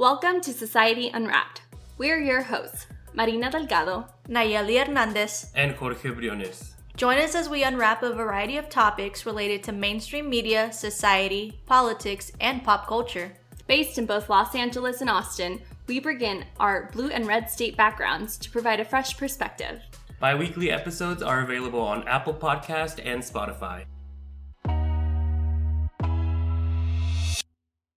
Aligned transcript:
Welcome 0.00 0.40
to 0.40 0.54
Society 0.54 1.10
Unwrapped. 1.12 1.60
We're 1.98 2.22
your 2.22 2.40
hosts, 2.40 2.86
Marina 3.12 3.50
Delgado, 3.50 4.06
Nayeli 4.30 4.82
Hernandez, 4.82 5.52
and 5.54 5.72
Jorge 5.72 6.08
Briones. 6.08 6.74
Join 6.96 7.18
us 7.18 7.34
as 7.34 7.50
we 7.50 7.64
unwrap 7.64 8.02
a 8.02 8.14
variety 8.14 8.56
of 8.56 8.70
topics 8.70 9.26
related 9.26 9.62
to 9.64 9.72
mainstream 9.72 10.30
media, 10.30 10.72
society, 10.72 11.60
politics, 11.66 12.32
and 12.40 12.64
pop 12.64 12.86
culture. 12.86 13.34
Based 13.66 13.98
in 13.98 14.06
both 14.06 14.30
Los 14.30 14.54
Angeles 14.54 15.02
and 15.02 15.10
Austin, 15.10 15.60
we 15.86 16.00
bring 16.00 16.22
in 16.22 16.46
our 16.58 16.88
blue 16.94 17.10
and 17.10 17.26
red 17.26 17.50
state 17.50 17.76
backgrounds 17.76 18.38
to 18.38 18.50
provide 18.50 18.80
a 18.80 18.86
fresh 18.86 19.18
perspective. 19.18 19.82
Bi 20.18 20.34
weekly 20.34 20.70
episodes 20.70 21.22
are 21.22 21.42
available 21.42 21.82
on 21.82 22.08
Apple 22.08 22.32
Podcast 22.32 23.02
and 23.04 23.22
Spotify. 23.22 23.84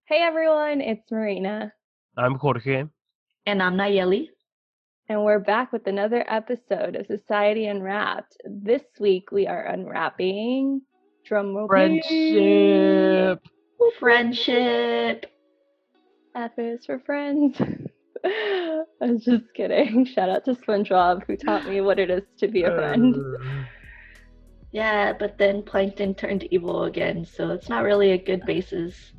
Hey 0.04 0.22
everyone, 0.22 0.82
it's 0.82 1.10
Marina. 1.10 1.72
I'm 2.16 2.35
Jorge. 2.35 2.84
And 3.48 3.63
I'm 3.63 3.76
Nayeli. 3.76 4.27
And 5.09 5.23
we're 5.23 5.40
back 5.40 5.73
with 5.73 5.88
another 5.88 6.23
episode 6.31 6.95
of 6.95 7.08
Society 7.08 7.66
Unwrapped. 7.66 8.38
This 8.45 8.84
week 8.99 9.31
we 9.31 9.48
are 9.48 9.66
unwrapping 9.66 10.84
drum 11.26 11.66
friendship. 11.68 13.41
Friendship. 13.99 15.26
F 16.35 16.52
is 16.59 16.85
for 16.85 16.99
friends. 16.99 17.59
I 18.23 18.84
was 18.99 19.26
just 19.26 19.52
kidding. 19.55 20.05
Shout 20.05 20.30
out 20.30 20.45
to 20.45 20.54
SpongeBob 20.54 21.23
who 21.26 21.35
taught 21.35 21.68
me 21.68 21.82
what 21.82 21.98
it 21.98 22.12
is 22.12 22.23
to 22.38 22.48
be 22.48 22.62
a 22.62 22.76
friend. 22.76 23.16
Uh, 23.16 23.63
yeah, 24.71 25.13
but 25.13 25.40
then 25.40 25.63
Plankton 25.63 26.13
turned 26.13 26.43
evil 26.51 26.84
again, 26.84 27.26
so 27.26 27.49
it's 27.49 27.70
not 27.70 27.84
really 27.84 28.12
a 28.12 28.18
good 28.20 28.45
basis 28.45 29.13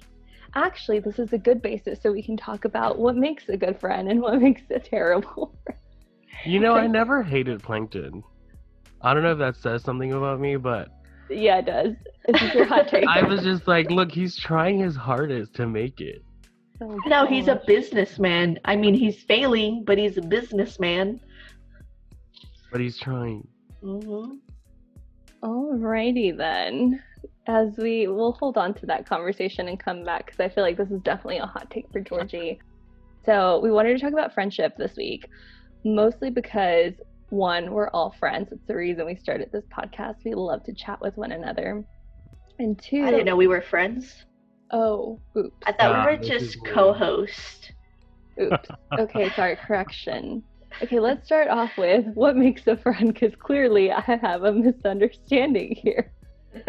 actually, 0.55 1.01
this 1.01 1.19
is 1.19 1.33
a 1.33 1.39
good 1.39 1.63
basis 1.63 2.01
so 2.03 2.13
we 2.13 2.23
can 2.23 2.37
talk 2.37 2.65
about 2.65 2.99
what 2.99 3.17
makes 3.17 3.49
a 3.49 3.57
good 3.57 3.79
friend 3.79 4.11
and 4.11 4.21
what 4.21 4.41
makes 4.41 4.63
a 4.71 4.79
terrible 4.79 5.55
friend. 5.65 5.81
You 6.45 6.61
know, 6.61 6.75
I 6.75 6.87
never 7.01 7.23
hated 7.23 7.63
Plankton. 7.63 8.23
I 9.01 9.13
don't 9.13 9.23
know 9.23 9.33
if 9.33 9.39
that 9.39 9.57
says 9.57 9.83
something 9.83 10.13
about 10.13 10.41
me, 10.41 10.57
but. 10.57 10.89
Yeah, 11.29 11.59
it 11.59 11.67
does. 11.67 11.95
It's 12.27 12.55
your 12.55 12.67
hot 12.67 12.89
take. 12.89 13.07
I 13.09 13.23
was 13.23 13.43
just 13.43 13.67
like, 13.67 13.91
look, 13.91 14.11
he's 14.11 14.37
trying 14.37 14.79
his 14.79 14.97
hardest 14.97 15.55
to 15.55 15.67
make 15.67 16.01
it. 16.01 16.23
Oh, 16.81 16.99
no, 17.07 17.27
he's 17.27 17.49
a 17.49 17.63
businessman. 17.67 18.59
I 18.65 18.77
mean, 18.77 18.95
he's 18.95 19.23
failing, 19.23 19.85
but 19.85 19.97
he's 19.97 20.17
a 20.17 20.23
businessman. 20.23 21.21
But 22.73 22.81
he's 22.81 22.99
trying. 22.99 23.47
Mm-hmm. 23.83 24.37
Alrighty 25.43 26.37
then 26.37 27.03
as 27.47 27.77
we 27.77 28.07
will 28.09 28.33
hold 28.33 28.57
on 28.57 28.75
to 28.75 28.87
that 28.87 29.07
conversation 29.07 29.69
and 29.69 29.79
come 29.79 30.05
back 30.05 30.27
because 30.27 30.41
I 30.41 30.49
feel 30.49 30.65
like 30.65 30.77
this 30.77 30.91
is 30.91 31.01
definitely 31.03 31.39
a 31.39 31.47
hot 31.47 31.71
take 31.71 31.91
for 31.93 32.01
Georgie. 32.01 32.59
So 33.25 33.61
we 33.63 33.71
wanted 33.71 33.95
to 33.95 33.99
talk 33.99 34.13
about 34.13 34.35
friendship 34.35 34.77
this 34.77 34.97
week, 34.97 35.29
mostly 35.85 36.31
because 36.31 36.93
one, 37.31 37.73
we're 37.73 37.89
all 37.91 38.15
friends. 38.19 38.49
It's 38.53 38.67
the 38.67 38.77
reason 38.77 39.07
we 39.07 39.17
started 39.17 39.51
this 39.53 39.65
podcast. 39.77 40.17
We 40.25 40.35
love 40.35 40.63
to 40.65 40.73
chat 40.73 41.01
with 41.01 41.17
one 41.17 41.33
another. 41.33 41.85
And 42.59 42.81
two, 42.81 43.03
I 43.05 43.11
didn't 43.11 43.27
know 43.27 43.37
we 43.37 43.47
were 43.47 43.63
friends. 43.63 44.25
Oh, 44.71 45.21
oops. 45.37 45.57
I 45.67 45.73
thought 45.73 46.07
we 46.07 46.17
were 46.17 46.23
just 46.23 46.59
co-host. 46.67 47.73
Oops. 48.41 48.69
Okay, 48.99 49.31
sorry. 49.31 49.57
Correction. 49.57 50.43
Okay, 50.83 50.99
let's 50.99 51.27
start 51.27 51.49
off 51.49 51.71
with 51.77 52.07
what 52.15 52.37
makes 52.37 52.67
a 52.67 52.77
friend 52.77 53.13
because 53.13 53.35
clearly 53.39 53.93
I 53.93 54.01
have 54.01 54.43
a 54.45 54.53
misunderstanding 54.53 55.77
here. 55.77 56.13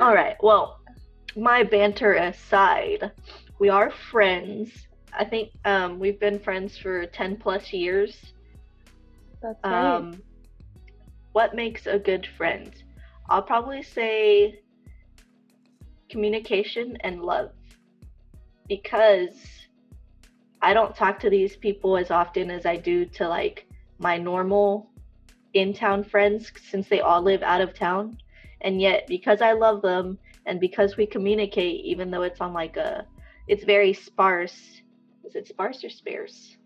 All 0.00 0.14
right. 0.14 0.36
Well, 0.42 0.80
my 1.36 1.62
banter 1.62 2.14
aside, 2.14 3.10
we 3.58 3.68
are 3.68 3.90
friends. 3.90 4.86
I 5.16 5.24
think 5.24 5.50
um, 5.64 5.98
we've 5.98 6.20
been 6.20 6.38
friends 6.38 6.76
for 6.76 7.06
10 7.06 7.36
plus 7.36 7.72
years. 7.72 8.32
That's 9.42 9.58
right. 9.64 9.96
Um, 9.96 10.22
what 11.32 11.54
makes 11.54 11.86
a 11.86 11.98
good 11.98 12.26
friend? 12.36 12.72
I'll 13.28 13.42
probably 13.42 13.82
say 13.82 14.60
communication 16.08 16.96
and 17.00 17.22
love. 17.22 17.50
Because 18.68 19.36
I 20.60 20.74
don't 20.74 20.94
talk 20.94 21.20
to 21.20 21.30
these 21.30 21.56
people 21.56 21.96
as 21.96 22.10
often 22.10 22.50
as 22.50 22.66
I 22.66 22.76
do 22.76 23.06
to 23.06 23.28
like 23.28 23.66
my 23.98 24.18
normal 24.18 24.90
in 25.54 25.72
town 25.72 26.04
friends 26.04 26.52
since 26.70 26.88
they 26.88 27.00
all 27.00 27.22
live 27.22 27.42
out 27.42 27.60
of 27.60 27.74
town. 27.74 28.18
And 28.60 28.80
yet, 28.80 29.06
because 29.06 29.40
I 29.40 29.52
love 29.52 29.82
them 29.82 30.18
and 30.46 30.60
because 30.60 30.96
we 30.96 31.06
communicate, 31.06 31.84
even 31.84 32.10
though 32.10 32.22
it's 32.22 32.40
on 32.40 32.52
like 32.52 32.76
a, 32.76 33.06
it's 33.46 33.64
very 33.64 33.92
sparse. 33.92 34.82
Is 35.24 35.34
it 35.34 35.48
sparse 35.48 35.84
or 35.84 35.90
sparse? 35.90 36.56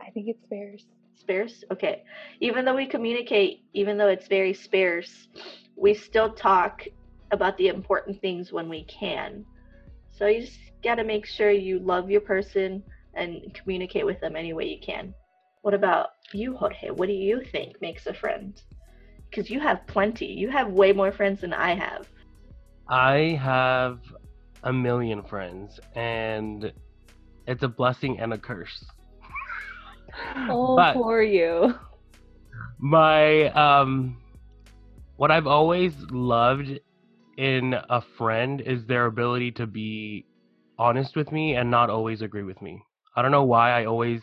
I 0.00 0.10
think 0.10 0.28
it's 0.28 0.42
sparse. 0.44 0.84
Sparse? 1.14 1.64
Okay. 1.70 2.02
Even 2.40 2.64
though 2.64 2.74
we 2.74 2.86
communicate, 2.86 3.64
even 3.72 3.96
though 3.96 4.08
it's 4.08 4.26
very 4.26 4.52
sparse, 4.52 5.28
we 5.76 5.94
still 5.94 6.32
talk 6.32 6.84
about 7.30 7.56
the 7.56 7.68
important 7.68 8.20
things 8.20 8.52
when 8.52 8.68
we 8.68 8.84
can. 8.84 9.44
So 10.10 10.26
you 10.26 10.42
just 10.42 10.58
got 10.82 10.96
to 10.96 11.04
make 11.04 11.26
sure 11.26 11.50
you 11.50 11.78
love 11.78 12.10
your 12.10 12.20
person 12.20 12.82
and 13.14 13.54
communicate 13.54 14.04
with 14.04 14.20
them 14.20 14.36
any 14.36 14.52
way 14.52 14.66
you 14.66 14.80
can. 14.80 15.14
What 15.62 15.74
about 15.74 16.08
you, 16.32 16.56
Jorge? 16.56 16.90
What 16.90 17.06
do 17.06 17.12
you 17.14 17.40
think 17.40 17.80
makes 17.80 18.06
a 18.06 18.14
friend? 18.14 18.60
Because 19.30 19.48
you 19.48 19.60
have 19.60 19.86
plenty. 19.86 20.26
You 20.26 20.50
have 20.50 20.72
way 20.72 20.92
more 20.92 21.12
friends 21.12 21.40
than 21.40 21.52
I 21.52 21.74
have. 21.74 22.08
I 22.88 23.38
have 23.40 24.00
a 24.64 24.72
million 24.72 25.22
friends, 25.22 25.80
and 25.94 26.72
it's 27.46 27.62
a 27.62 27.68
blessing 27.68 28.18
and 28.18 28.32
a 28.32 28.38
curse. 28.38 28.84
oh, 30.50 30.76
but 30.76 30.94
for 30.94 31.22
you. 31.22 31.74
My 32.78 33.46
um, 33.50 34.20
what 35.16 35.30
I've 35.30 35.46
always 35.46 35.94
loved 36.10 36.80
in 37.38 37.74
a 37.88 38.02
friend 38.18 38.60
is 38.60 38.84
their 38.84 39.06
ability 39.06 39.52
to 39.52 39.66
be 39.66 40.26
honest 40.78 41.16
with 41.16 41.30
me 41.30 41.54
and 41.54 41.70
not 41.70 41.88
always 41.88 42.20
agree 42.20 42.42
with 42.42 42.60
me. 42.60 42.82
I 43.14 43.22
don't 43.22 43.30
know 43.30 43.44
why 43.44 43.70
I 43.70 43.84
always 43.84 44.20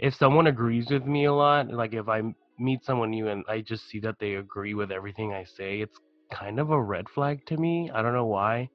if 0.00 0.14
someone 0.14 0.46
agrees 0.46 0.90
with 0.90 1.04
me 1.04 1.26
a 1.26 1.32
lot, 1.32 1.70
like 1.70 1.92
if 1.92 2.08
I 2.08 2.22
meet 2.58 2.84
someone 2.84 3.10
new 3.10 3.28
and 3.28 3.44
I 3.48 3.60
just 3.60 3.88
see 3.88 4.00
that 4.00 4.18
they 4.18 4.34
agree 4.34 4.72
with 4.72 4.90
everything 4.90 5.34
I 5.34 5.44
say, 5.44 5.80
it's 5.80 5.98
kind 6.32 6.58
of 6.58 6.70
a 6.70 6.80
red 6.80 7.06
flag 7.10 7.44
to 7.46 7.56
me. 7.58 7.90
I 7.94 8.00
don't 8.00 8.14
know 8.14 8.24
why. 8.24 8.70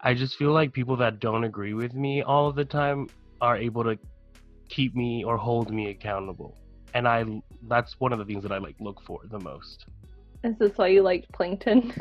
I 0.00 0.14
just 0.14 0.36
feel 0.36 0.52
like 0.52 0.72
people 0.72 0.96
that 0.96 1.20
don't 1.20 1.44
agree 1.44 1.74
with 1.74 1.92
me 1.92 2.22
all 2.22 2.48
of 2.48 2.56
the 2.56 2.64
time 2.64 3.08
are 3.42 3.58
able 3.58 3.84
to 3.84 3.98
keep 4.70 4.94
me 4.94 5.22
or 5.22 5.36
hold 5.36 5.70
me 5.70 5.90
accountable. 5.90 6.56
And 6.94 7.06
I 7.06 7.26
that's 7.68 8.00
one 8.00 8.14
of 8.14 8.18
the 8.18 8.24
things 8.24 8.42
that 8.42 8.52
I 8.52 8.58
like 8.58 8.76
look 8.80 9.02
for 9.06 9.20
the 9.30 9.38
most. 9.40 9.84
Is 10.44 10.56
this 10.58 10.72
why 10.76 10.88
you 10.88 11.02
like 11.02 11.26
plankton? 11.34 11.92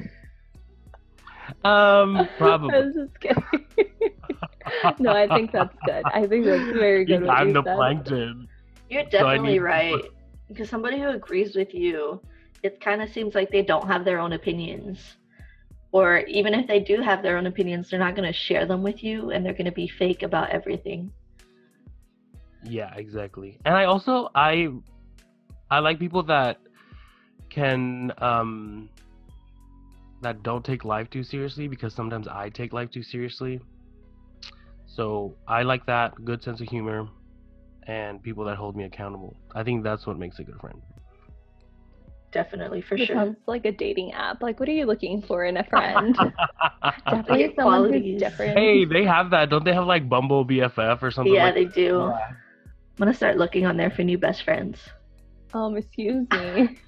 Um, 1.65 2.29
probably. 2.37 2.75
I 2.75 2.79
was 2.79 2.95
just 2.95 3.19
kidding. 3.19 3.43
no, 4.99 5.11
I 5.11 5.27
think 5.27 5.51
that's 5.51 5.75
good. 5.85 6.05
I 6.13 6.25
think 6.27 6.45
that's 6.45 6.63
very 6.77 7.05
good. 7.05 7.27
I'm 7.27 7.53
the 7.53 7.63
said. 7.63 7.75
plankton. 7.75 8.47
You're 8.89 9.05
definitely 9.05 9.57
so 9.57 9.63
right. 9.63 10.03
Because 10.47 10.69
somebody 10.69 10.99
who 10.99 11.09
agrees 11.09 11.55
with 11.55 11.73
you, 11.73 12.21
it 12.63 12.79
kind 12.79 13.01
of 13.01 13.09
seems 13.09 13.35
like 13.35 13.51
they 13.51 13.61
don't 13.61 13.87
have 13.87 14.05
their 14.05 14.19
own 14.19 14.33
opinions. 14.33 15.17
Or 15.91 16.19
even 16.19 16.53
if 16.53 16.67
they 16.67 16.79
do 16.79 17.01
have 17.01 17.23
their 17.23 17.37
own 17.37 17.47
opinions, 17.47 17.89
they're 17.89 17.99
not 17.99 18.15
going 18.15 18.31
to 18.31 18.37
share 18.37 18.65
them 18.65 18.83
with 18.83 19.03
you 19.03 19.31
and 19.31 19.45
they're 19.45 19.53
going 19.53 19.65
to 19.65 19.71
be 19.71 19.87
fake 19.87 20.23
about 20.23 20.49
everything. 20.49 21.11
Yeah, 22.63 22.93
exactly. 22.95 23.59
And 23.65 23.75
I 23.75 23.85
also 23.85 24.29
I 24.35 24.69
I 25.69 25.79
like 25.79 25.99
people 25.99 26.23
that 26.23 26.59
can 27.49 28.11
um 28.17 28.89
that 30.21 30.43
don't 30.43 30.65
take 30.65 30.83
life 30.83 31.09
too 31.09 31.23
seriously 31.23 31.67
because 31.67 31.93
sometimes 31.93 32.27
I 32.27 32.49
take 32.49 32.73
life 32.73 32.91
too 32.91 33.03
seriously. 33.03 33.61
So 34.97 35.35
I 35.47 35.61
like 35.61 35.85
that 35.85 36.25
good 36.25 36.41
sense 36.41 36.59
of 36.59 36.67
humor 36.67 37.07
and 37.85 38.21
people 38.21 38.43
that 38.45 38.57
hold 38.57 38.75
me 38.75 38.83
accountable. 38.83 39.37
I 39.53 39.63
think 39.63 39.83
that's 39.83 40.07
what 40.07 40.17
makes 40.17 40.39
a 40.39 40.43
good 40.43 40.59
friend. 40.59 40.81
Definitely, 42.31 42.81
for 42.81 42.95
it 42.95 43.05
sure. 43.05 43.15
Sounds 43.15 43.37
like 43.45 43.65
a 43.65 43.71
dating 43.71 44.13
app. 44.13 44.41
Like, 44.41 44.59
what 44.59 44.67
are 44.67 44.73
you 44.73 44.85
looking 44.87 45.21
for 45.21 45.45
in 45.45 45.57
a 45.57 45.63
friend? 45.69 46.17
Definitely 47.09 47.53
someone 47.55 47.93
who's 47.93 48.19
different. 48.19 48.57
Hey, 48.57 48.85
they 48.85 49.05
have 49.05 49.29
that. 49.29 49.51
Don't 49.51 49.63
they 49.63 49.73
have 49.73 49.85
like 49.85 50.09
Bumble 50.09 50.43
BFF 50.43 51.03
or 51.03 51.11
something? 51.11 51.31
Yeah, 51.33 51.43
like 51.45 51.53
they 51.53 51.65
do. 51.65 51.99
Yeah. 51.99 52.29
I'm 52.29 53.05
gonna 53.05 53.13
start 53.13 53.37
looking 53.37 53.67
on 53.67 53.77
there 53.77 53.91
for 53.91 54.01
new 54.01 54.17
best 54.17 54.43
friends. 54.43 54.79
Um, 55.53 55.77
excuse 55.77 56.25
me. 56.31 56.79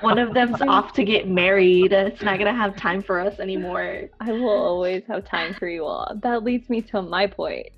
One 0.00 0.18
of 0.18 0.34
them's 0.34 0.60
off 0.68 0.92
to 0.94 1.04
get 1.04 1.28
married. 1.28 1.92
It's 1.92 2.22
not 2.22 2.38
gonna 2.38 2.54
have 2.54 2.76
time 2.76 3.02
for 3.02 3.20
us 3.20 3.38
anymore. 3.40 4.08
I 4.20 4.32
will 4.32 4.48
always 4.48 5.02
have 5.08 5.24
time 5.24 5.54
for 5.54 5.68
you 5.68 5.84
all. 5.84 6.16
That 6.22 6.42
leads 6.44 6.68
me 6.68 6.82
to 6.82 7.02
my 7.02 7.26
point. 7.26 7.68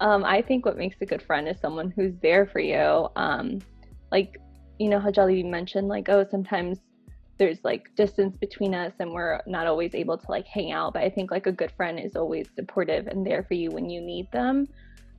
Um, 0.00 0.24
I 0.24 0.42
think 0.42 0.64
what 0.64 0.76
makes 0.76 0.96
a 1.00 1.06
good 1.06 1.22
friend 1.22 1.48
is 1.48 1.60
someone 1.60 1.90
who's 1.90 2.14
there 2.22 2.46
for 2.46 2.60
you. 2.60 3.08
Um, 3.16 3.60
like, 4.12 4.38
you 4.78 4.88
know 4.88 5.00
how 5.00 5.10
Jolly 5.10 5.42
mentioned, 5.42 5.88
like, 5.88 6.08
oh, 6.08 6.24
sometimes 6.30 6.78
there's 7.38 7.58
like 7.62 7.94
distance 7.94 8.36
between 8.36 8.74
us 8.74 8.92
and 8.98 9.12
we're 9.12 9.40
not 9.46 9.66
always 9.66 9.94
able 9.94 10.18
to 10.18 10.30
like 10.30 10.46
hang 10.46 10.72
out 10.72 10.92
but 10.92 11.02
i 11.02 11.08
think 11.08 11.30
like 11.30 11.46
a 11.46 11.52
good 11.52 11.70
friend 11.76 11.98
is 11.98 12.16
always 12.16 12.48
supportive 12.54 13.06
and 13.06 13.24
there 13.24 13.44
for 13.44 13.54
you 13.54 13.70
when 13.70 13.88
you 13.88 14.00
need 14.00 14.30
them 14.32 14.66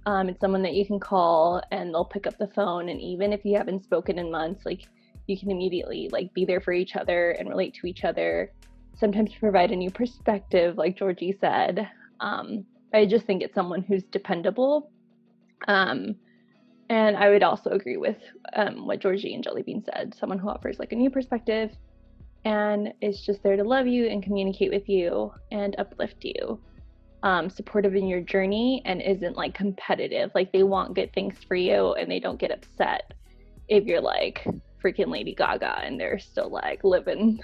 um, 0.06 0.30
it's 0.30 0.39
someone 0.39 0.62
that 0.62 0.74
you 0.74 0.86
can 0.86 1.00
call 1.00 1.62
and 1.71 1.94
they'll 1.94 2.06
pick 2.06 2.27
up 2.27 2.38
the 2.38 2.47
phone 2.47 2.89
and 2.89 3.01
even 3.01 3.33
if 3.33 3.44
you 3.44 3.56
haven't 3.56 3.83
spoken 3.83 4.19
in 4.19 4.31
months 4.31 4.65
like 4.65 4.88
you 5.30 5.38
can 5.38 5.52
immediately 5.52 6.10
like 6.12 6.34
be 6.34 6.46
there 6.46 6.62
for 6.62 6.74
each 6.74 6.96
other 6.96 7.31
and 7.31 7.50
relate 7.50 7.74
to 7.76 7.88
each 7.88 8.04
other 8.04 8.52
sometimes 8.98 9.34
provide 9.40 9.72
a 9.72 9.76
new 9.76 9.92
perspective 9.92 10.78
like 10.78 10.98
georgie 10.98 11.38
said 11.40 11.88
um, 12.20 12.66
i 12.94 13.06
just 13.06 13.26
think 13.26 13.42
it's 13.42 13.56
someone 13.56 13.81
who's 13.81 14.04
dependable 14.12 14.92
um, 15.68 16.16
and 16.90 17.16
i 17.16 17.30
would 17.30 17.44
also 17.44 17.70
agree 17.70 17.98
with 17.98 18.18
um, 18.56 18.86
what 18.86 19.00
georgie 19.00 19.34
and 19.34 19.46
jellybean 19.46 19.84
said 19.86 20.14
someone 20.20 20.40
who 20.40 20.50
offers 20.50 20.80
like 20.80 20.92
a 20.92 20.96
new 20.96 21.10
perspective 21.10 21.72
and 22.46 22.94
is 23.02 23.22
just 23.22 23.44
there 23.44 23.56
to 23.56 23.64
love 23.64 23.88
you 23.88 24.08
and 24.08 24.24
communicate 24.24 24.72
with 24.72 24.88
you 24.88 25.32
and 25.52 25.75
uplift 25.78 26.24
you. 26.24 26.60
Um, 27.22 27.50
supportive 27.50 27.96
in 27.96 28.08
your 28.08 28.22
journey 28.22 28.82
and 28.86 29.02
isn't 29.02 29.36
like 29.36 29.54
competitive. 29.54 30.32
Like 30.34 30.54
they 30.54 30.64
want 30.64 30.96
good 30.96 31.12
things 31.14 31.36
for 31.48 31.56
you 31.56 31.94
and 31.94 32.10
they 32.10 32.20
don't 32.20 32.40
get 32.40 32.52
upset 32.52 33.14
if 33.68 33.84
you're 33.86 34.02
like 34.02 34.48
freaking 34.84 35.08
Lady 35.08 35.36
Gaga 35.36 35.80
and 35.84 36.00
they're 36.00 36.20
still 36.20 36.50
like 36.50 36.84
living 36.84 37.40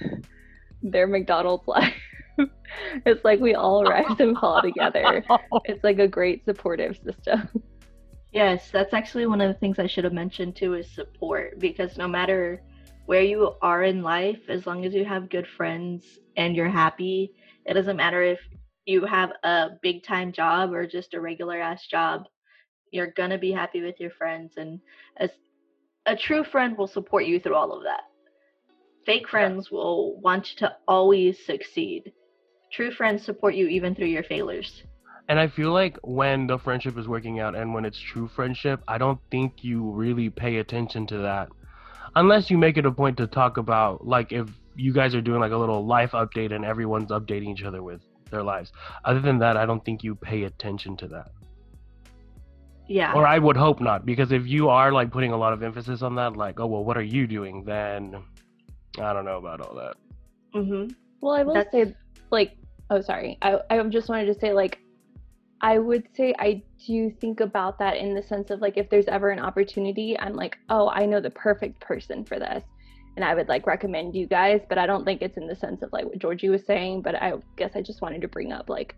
their 0.81 1.07
McDonald's 1.07 1.67
life. 1.67 1.93
it's 3.05 3.23
like 3.23 3.39
we 3.39 3.55
all 3.55 3.83
rise 3.83 4.19
and 4.19 4.37
fall 4.37 4.61
together. 4.61 5.23
It's 5.65 5.83
like 5.83 5.99
a 5.99 6.07
great 6.07 6.45
supportive 6.45 6.97
system. 6.97 7.49
Yes, 8.31 8.69
that's 8.69 8.93
actually 8.93 9.27
one 9.27 9.39
of 9.39 9.47
the 9.47 9.59
things 9.59 9.79
I 9.79 9.87
should 9.87 10.03
have 10.03 10.13
mentioned 10.13 10.55
too 10.55 10.73
is 10.73 10.91
support 10.91 11.59
because 11.59 11.97
no 11.97 12.07
matter 12.07 12.61
where 13.05 13.21
you 13.21 13.53
are 13.61 13.83
in 13.83 14.01
life, 14.01 14.41
as 14.49 14.67
long 14.67 14.85
as 14.85 14.93
you 14.93 15.05
have 15.05 15.29
good 15.29 15.47
friends 15.47 16.19
and 16.35 16.55
you're 16.55 16.69
happy, 16.69 17.31
it 17.65 17.73
doesn't 17.73 17.95
matter 17.95 18.21
if 18.21 18.39
you 18.85 19.05
have 19.05 19.31
a 19.43 19.69
big 19.81 20.03
time 20.03 20.31
job 20.31 20.73
or 20.73 20.85
just 20.85 21.13
a 21.13 21.21
regular 21.21 21.59
ass 21.59 21.87
job, 21.87 22.25
you're 22.91 23.11
gonna 23.15 23.37
be 23.37 23.51
happy 23.51 23.81
with 23.81 23.99
your 23.99 24.11
friends. 24.11 24.57
And 24.57 24.79
as 25.17 25.31
a 26.05 26.15
true 26.15 26.43
friend 26.43 26.77
will 26.77 26.87
support 26.87 27.25
you 27.25 27.39
through 27.39 27.55
all 27.55 27.71
of 27.71 27.83
that. 27.83 28.01
Fake 29.05 29.27
friends 29.27 29.69
yeah. 29.71 29.77
will 29.77 30.19
want 30.21 30.51
you 30.51 30.67
to 30.67 30.75
always 30.87 31.37
succeed. 31.45 32.11
True 32.71 32.91
friends 32.91 33.23
support 33.23 33.55
you 33.55 33.67
even 33.67 33.95
through 33.95 34.07
your 34.07 34.23
failures. 34.23 34.83
And 35.27 35.39
I 35.39 35.47
feel 35.47 35.71
like 35.71 35.97
when 36.03 36.45
the 36.47 36.59
friendship 36.59 36.97
is 36.97 37.07
working 37.07 37.39
out 37.39 37.55
and 37.55 37.73
when 37.73 37.85
it's 37.85 37.99
true 37.99 38.27
friendship, 38.27 38.81
I 38.87 38.97
don't 38.97 39.19
think 39.31 39.63
you 39.63 39.89
really 39.91 40.29
pay 40.29 40.57
attention 40.57 41.07
to 41.07 41.17
that 41.19 41.49
unless 42.15 42.49
you 42.49 42.57
make 42.57 42.77
it 42.77 42.85
a 42.85 42.91
point 42.91 43.17
to 43.17 43.27
talk 43.27 43.57
about 43.57 44.05
like 44.05 44.31
if 44.31 44.47
you 44.75 44.93
guys 44.93 45.15
are 45.15 45.21
doing 45.21 45.39
like 45.39 45.51
a 45.51 45.57
little 45.57 45.85
life 45.85 46.11
update 46.11 46.53
and 46.53 46.65
everyone's 46.65 47.11
updating 47.11 47.49
each 47.49 47.63
other 47.63 47.81
with 47.81 48.01
their 48.31 48.43
lives. 48.43 48.71
Other 49.03 49.21
than 49.21 49.39
that, 49.39 49.57
I 49.57 49.65
don't 49.65 49.83
think 49.85 50.03
you 50.03 50.15
pay 50.15 50.43
attention 50.43 50.97
to 50.97 51.07
that. 51.09 51.31
Yeah. 52.87 53.13
Or 53.13 53.25
I 53.25 53.39
would 53.39 53.57
hope 53.57 53.81
not, 53.81 54.05
because 54.05 54.31
if 54.31 54.45
you 54.47 54.69
are 54.69 54.91
like 54.91 55.11
putting 55.11 55.31
a 55.31 55.37
lot 55.37 55.53
of 55.53 55.63
emphasis 55.63 56.01
on 56.01 56.15
that, 56.15 56.35
like, 56.35 56.59
oh 56.59 56.67
well, 56.67 56.83
what 56.83 56.97
are 56.97 57.03
you 57.03 57.27
doing? 57.27 57.63
Then 57.63 58.23
I 58.99 59.13
don't 59.13 59.25
know 59.25 59.37
about 59.37 59.61
all 59.61 59.75
that. 59.75 59.95
Mhm. 60.53 60.95
Well, 61.21 61.33
I 61.33 61.43
will 61.43 61.53
That's... 61.53 61.71
say, 61.71 61.95
like, 62.31 62.57
oh 62.89 63.01
sorry, 63.01 63.37
I 63.41 63.59
I 63.69 63.81
just 63.83 64.09
wanted 64.09 64.25
to 64.25 64.39
say 64.39 64.53
like 64.53 64.79
I 65.61 65.79
would 65.79 66.07
say 66.13 66.33
I 66.37 66.61
do 66.85 67.09
think 67.09 67.39
about 67.39 67.79
that 67.79 67.97
in 67.97 68.13
the 68.13 68.21
sense 68.21 68.51
of 68.51 68.61
like 68.61 68.77
if 68.77 68.89
there's 68.89 69.07
ever 69.07 69.29
an 69.29 69.39
opportunity, 69.39 70.17
I'm 70.19 70.33
like, 70.33 70.57
oh, 70.69 70.89
I 70.89 71.05
know 71.05 71.19
the 71.19 71.31
perfect 71.31 71.79
person 71.79 72.23
for 72.23 72.39
this. 72.39 72.63
And 73.15 73.23
I 73.23 73.33
would 73.33 73.47
like 73.47 73.65
recommend 73.65 74.13
you 74.13 74.27
guys, 74.27 74.61
but 74.67 74.77
I 74.77 74.85
don't 74.85 75.05
think 75.05 75.21
it's 75.21 75.37
in 75.37 75.47
the 75.47 75.55
sense 75.55 75.81
of 75.81 75.91
like 75.93 76.05
what 76.05 76.19
Georgie 76.19 76.49
was 76.49 76.65
saying. 76.65 77.01
But 77.01 77.15
I 77.15 77.33
guess 77.55 77.71
I 77.75 77.81
just 77.81 78.01
wanted 78.01 78.21
to 78.21 78.27
bring 78.27 78.51
up 78.51 78.69
like 78.69 78.95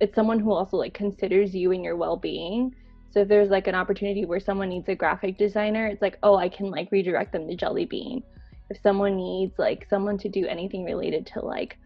it's 0.00 0.14
someone 0.14 0.40
who 0.40 0.52
also 0.52 0.76
like 0.76 0.94
considers 0.94 1.54
you 1.54 1.72
and 1.72 1.84
your 1.84 1.96
well 1.96 2.16
being. 2.16 2.74
So 3.12 3.20
if 3.20 3.28
there's 3.28 3.50
like 3.50 3.66
an 3.66 3.74
opportunity 3.74 4.24
where 4.24 4.40
someone 4.40 4.70
needs 4.70 4.88
a 4.88 4.94
graphic 4.94 5.36
designer, 5.36 5.86
it's 5.86 6.00
like, 6.00 6.18
oh, 6.22 6.36
I 6.36 6.48
can 6.48 6.70
like 6.70 6.90
redirect 6.90 7.32
them 7.32 7.46
to 7.46 7.54
Jelly 7.54 7.84
Bean. 7.84 8.22
If 8.70 8.80
someone 8.82 9.16
needs 9.16 9.58
like 9.58 9.86
someone 9.90 10.16
to 10.18 10.30
do 10.30 10.46
anything 10.46 10.84
related 10.84 11.26
to 11.34 11.44
like 11.44 11.78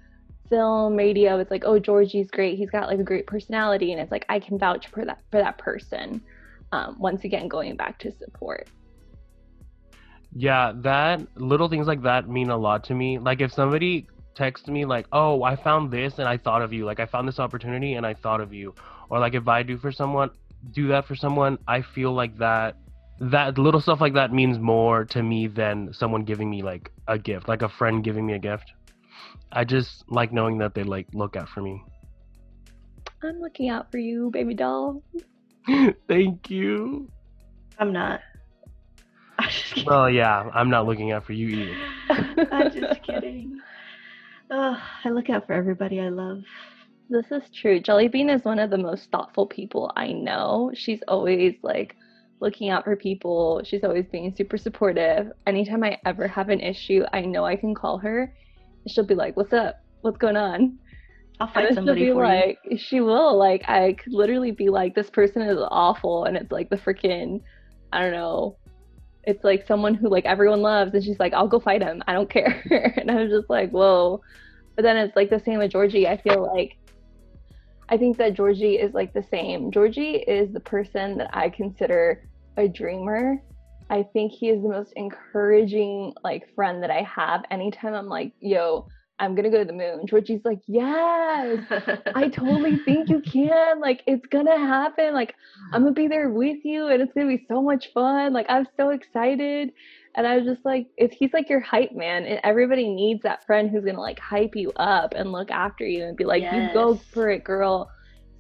film, 0.49 0.95
radio, 0.95 1.39
it's 1.41 1.51
like, 1.51 1.65
oh, 1.67 1.81
Georgie's 1.81 2.31
great. 2.31 2.57
He's 2.57 2.71
got 2.71 2.89
like 2.89 3.01
a 3.01 3.05
great 3.05 3.27
personality, 3.27 3.91
and 3.91 4.01
it's 4.01 4.13
like 4.13 4.25
I 4.29 4.39
can 4.39 4.57
vouch 4.57 4.87
for 4.89 5.05
that 5.05 5.21
for 5.33 5.41
that 5.41 5.59
person. 5.59 6.23
Um, 6.71 6.97
once 6.99 7.25
again, 7.25 7.49
going 7.49 7.77
back 7.77 7.99
to 8.01 8.13
support. 8.13 8.69
Yeah, 10.33 10.73
that 10.77 11.27
little 11.37 11.69
things 11.69 11.89
like 11.89 12.03
that 12.03 12.29
mean 12.29 12.51
a 12.51 12.57
lot 12.57 12.85
to 12.85 12.95
me. 12.95 13.19
Like 13.19 13.41
if 13.41 13.53
somebody 13.53 14.07
texts 14.37 14.69
me 14.69 14.85
like, 14.85 15.07
"Oh, 15.11 15.43
I 15.43 15.57
found 15.57 15.91
this 15.91 16.21
and 16.21 16.29
I 16.29 16.37
thought 16.37 16.63
of 16.63 16.73
you." 16.73 16.85
Like 16.85 17.01
I 17.01 17.07
found 17.07 17.27
this 17.27 17.41
opportunity 17.41 17.95
and 17.95 18.07
I 18.07 18.15
thought 18.15 18.41
of 18.41 18.53
you. 18.53 18.75
Or 19.09 19.19
like 19.19 19.35
if 19.35 19.49
I 19.49 19.63
do 19.63 19.77
for 19.79 19.91
someone, 19.91 20.31
do 20.73 20.89
that 20.89 21.07
for 21.07 21.15
someone, 21.15 21.59
I 21.67 21.83
feel 21.83 22.13
like 22.13 22.39
that 22.39 22.77
that 23.19 23.57
little 23.57 23.81
stuff 23.81 24.01
like 24.01 24.15
that 24.15 24.33
means 24.33 24.59
more 24.59 25.05
to 25.07 25.23
me 25.23 25.47
than 25.47 25.93
someone 25.93 26.25
giving 26.25 26.51
me 26.51 26.63
like 26.63 26.91
a 27.09 27.19
gift, 27.19 27.49
like 27.49 27.63
a 27.63 27.69
friend 27.69 28.05
giving 28.05 28.27
me 28.27 28.35
a 28.35 28.39
gift. 28.39 28.73
I 29.53 29.65
just 29.65 30.05
like 30.09 30.33
knowing 30.33 30.59
that 30.59 30.75
they 30.75 30.83
like 30.83 31.07
look 31.15 31.37
out 31.37 31.49
for 31.49 31.63
me. 31.63 31.83
I'm 33.23 33.41
looking 33.41 33.71
out 33.71 33.91
for 33.91 33.99
you, 33.99 34.31
baby 34.31 34.55
doll. 34.55 35.03
Thank 36.09 36.51
you. 36.51 37.11
I'm 37.79 37.93
not. 37.93 38.21
I'm 39.39 39.51
well, 39.85 40.11
yeah, 40.11 40.51
I'm 40.55 40.71
not 40.71 40.87
looking 40.87 41.13
out 41.13 41.25
for 41.25 41.33
you 41.33 41.49
either. 41.49 42.49
I'm 42.53 42.73
just 42.73 43.03
kidding. 43.03 43.61
Oh, 44.51 44.81
I 45.05 45.09
look 45.09 45.29
out 45.31 45.47
for 45.47 45.53
everybody 45.55 46.01
I 46.01 46.09
love. 46.09 46.43
This 47.09 47.27
is 47.31 47.49
true. 47.51 47.81
Jellybean 47.81 48.35
is 48.35 48.45
one 48.45 48.59
of 48.59 48.71
the 48.71 48.79
most 48.79 49.11
thoughtful 49.11 49.47
people 49.47 49.93
I 49.97 50.13
know. 50.13 50.73
She's 50.75 51.01
always 51.07 51.55
like 51.63 51.95
looking 52.41 52.71
out 52.71 52.85
for 52.85 52.97
people. 52.97 53.63
She's 53.65 53.85
always 53.85 54.07
being 54.07 54.35
super 54.35 54.59
supportive. 54.59 55.31
Anytime 55.47 55.85
I 55.85 55.99
ever 56.05 56.27
have 56.27 56.49
an 56.49 56.61
issue, 56.61 57.05
I 57.13 57.21
know 57.21 57.45
I 57.45 57.57
can 57.57 57.75
call 57.75 57.99
her 57.99 58.33
she'll 58.89 59.07
be 59.07 59.15
like, 59.15 59.37
"What's 59.37 59.53
up? 59.53 59.81
What's 60.03 60.19
going 60.19 60.37
on?" 60.37 60.79
I'll 61.41 61.49
find 61.49 61.75
somebody 61.75 62.07
she'll 62.07 62.15
be 62.15 62.19
for 62.19 62.25
like, 62.25 62.59
you. 62.65 62.79
She 62.79 63.01
will. 63.01 63.37
Like, 63.37 63.69
I 63.69 63.95
could 63.95 64.13
literally 64.13 64.53
be 64.53 64.69
like, 64.69 64.95
"This 64.95 65.11
person 65.11 65.43
is 65.43 65.59
awful," 65.71 66.25
and 66.25 66.37
it's 66.37 66.53
like 66.53 66.71
the 66.71 66.77
freaking, 66.77 67.43
I 67.93 68.01
don't 68.01 68.13
know. 68.13 68.57
It's 69.25 69.43
like 69.45 69.67
someone 69.67 69.95
who 69.95 70.09
like 70.09 70.25
everyone 70.25 70.63
loves, 70.63 70.95
and 70.95 71.03
she's 71.03 71.19
like, 71.19 71.35
"I'll 71.35 71.49
go 71.49 71.61
fight 71.61 71.83
him. 71.83 72.03
I 72.07 72.13
don't 72.13 72.31
care." 72.31 72.63
and 72.97 73.11
I 73.11 73.23
was 73.23 73.31
just 73.31 73.51
like, 73.51 73.71
"Whoa!" 73.71 74.21
But 74.77 74.83
then 74.83 74.97
it's 74.97 75.17
like 75.17 75.31
the 75.31 75.41
same 75.41 75.59
with 75.59 75.73
Georgie. 75.73 76.07
I 76.07 76.21
feel 76.21 76.43
like 76.55 76.77
I 77.89 77.97
think 77.97 78.17
that 78.19 78.35
Georgie 78.35 78.77
is 78.77 78.95
like 78.95 79.13
the 79.13 79.23
same. 79.23 79.71
Georgie 79.71 80.17
is 80.17 80.53
the 80.53 80.61
person 80.61 81.19
that 81.19 81.31
I 81.33 81.51
consider 81.51 82.29
a 82.57 82.69
dreamer 82.69 83.41
I 83.89 84.05
think 84.13 84.33
he 84.33 84.49
is 84.49 84.63
the 84.63 84.69
most 84.69 84.93
encouraging 84.97 86.15
like 86.25 86.53
friend 86.55 86.83
that 86.83 86.91
I 86.91 87.03
have. 87.03 87.45
Anytime 87.51 87.95
I'm 87.95 88.09
like, 88.09 88.33
yo, 88.41 88.89
I'm 89.19 89.35
gonna 89.35 89.51
go 89.51 89.59
to 89.59 89.65
the 89.65 89.73
moon. 89.73 90.07
Georgie's 90.07 90.43
like, 90.45 90.61
yes, 90.67 91.61
I 92.15 92.29
totally 92.33 92.79
think 92.79 93.09
you 93.09 93.21
can. 93.21 93.81
Like, 93.81 94.03
it's 94.07 94.27
gonna 94.27 94.59
happen. 94.59 95.15
Like, 95.15 95.35
I'm 95.73 95.83
gonna 95.83 95.93
be 95.93 96.09
there 96.09 96.31
with 96.31 96.59
you, 96.65 96.89
and 96.89 97.01
it's 97.01 97.13
gonna 97.15 97.29
be 97.29 97.47
so 97.49 97.63
much 97.63 97.93
fun. 97.95 98.33
Like, 98.33 98.47
I'm 98.49 98.67
so 98.77 98.91
excited. 98.91 99.73
And 100.17 100.27
I 100.27 100.37
was 100.39 100.47
just 100.47 100.65
like, 100.65 100.87
if 100.97 101.13
he's 101.13 101.33
like 101.35 101.51
your 101.51 101.61
hype 101.61 101.93
man, 101.93 102.25
and 102.25 102.41
everybody 102.43 102.89
needs 102.89 103.23
that 103.23 103.45
friend 103.45 103.71
who's 103.71 103.85
gonna 103.85 104.01
like 104.01 104.19
hype 104.19 104.57
you 104.57 104.73
up 104.77 105.13
and 105.15 105.31
look 105.31 105.51
after 105.51 105.85
you 105.87 106.05
and 106.05 106.17
be 106.17 106.25
like, 106.25 106.43
yes. 106.43 106.55
you 106.55 106.75
go 106.75 106.95
for 106.95 107.29
it, 107.31 107.45
girl. 107.45 107.91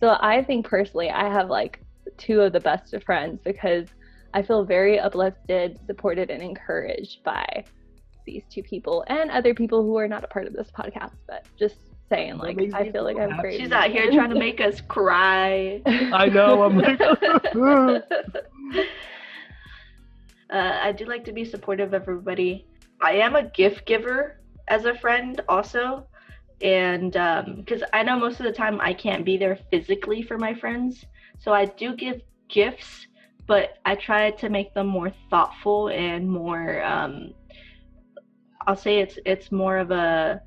So 0.01 0.17
I 0.21 0.43
think 0.43 0.67
personally, 0.67 1.11
I 1.11 1.31
have 1.31 1.51
like 1.51 1.83
two 2.17 2.41
of 2.41 2.55
the 2.55 2.61
best 2.61 2.95
of 2.95 3.05
friends 3.05 3.41
because 3.45 3.89
I 4.33 4.43
feel 4.43 4.65
very 4.65 4.99
uplifted, 4.99 5.79
supported, 5.87 6.31
and 6.31 6.43
encouraged 6.43 7.23
by 7.25 7.65
these 8.25 8.45
two 8.51 8.63
people 8.63 9.05
and 9.09 9.31
other 9.31 9.55
people 9.55 9.83
who 9.83 9.97
are 9.97 10.09
not 10.09 10.25
a 10.25 10.29
part 10.29 10.47
of 10.47 10.55
this 10.55 10.71
podcast, 10.71 11.13
but 11.29 11.47
just 11.59 11.77
saying, 12.09 12.39
like, 12.39 12.59
I 12.73 12.91
feel 12.91 13.05
like 13.05 13.19
I'm 13.19 13.39
crazy. 13.39 13.65
She's 13.65 13.73
out 13.73 13.91
here 13.91 14.11
trying 14.11 14.31
to 14.31 14.39
make 14.39 14.61
us 14.61 14.81
cry. 14.81 15.83
I 15.87 16.27
know. 16.27 16.63
I'm 16.63 16.79
like, 16.79 17.01
uh, 20.51 20.79
I 20.83 20.93
do 20.93 21.05
like 21.05 21.25
to 21.25 21.33
be 21.33 21.45
supportive 21.45 21.89
of 21.93 22.03
everybody. 22.03 22.67
I 23.01 23.13
am 23.13 23.37
a 23.37 23.45
gift 23.51 23.87
giver 23.87 24.41
as 24.69 24.85
a 24.85 24.95
friend, 24.95 25.41
also. 25.49 26.07
And 26.63 27.13
because 27.13 27.83
um, 27.83 27.89
I 27.93 28.03
know 28.03 28.19
most 28.19 28.41
of 28.41 28.47
the 28.47 28.53
time 28.53 28.81
I 28.81 28.95
can't 28.95 29.25
be 29.25 29.37
there 29.37 29.59
physically 29.71 30.23
for 30.23 30.39
my 30.39 30.55
friends. 30.55 31.05
So 31.39 31.53
I 31.53 31.67
do 31.67 31.95
give 31.95 32.23
gifts 32.49 33.07
but 33.47 33.79
I 33.85 33.95
try 33.95 34.31
to 34.33 34.49
make 34.49 34.75
them 34.75 34.89
more 34.89 35.13
thoughtful 35.31 35.89
and 35.89 36.29
more. 36.29 36.83
Um, 36.83 37.33
I'll 38.67 38.77
say 38.77 38.99
it's 38.99 39.19
it's 39.25 39.53
more 39.53 39.79
of 39.79 39.91
a 39.91 40.41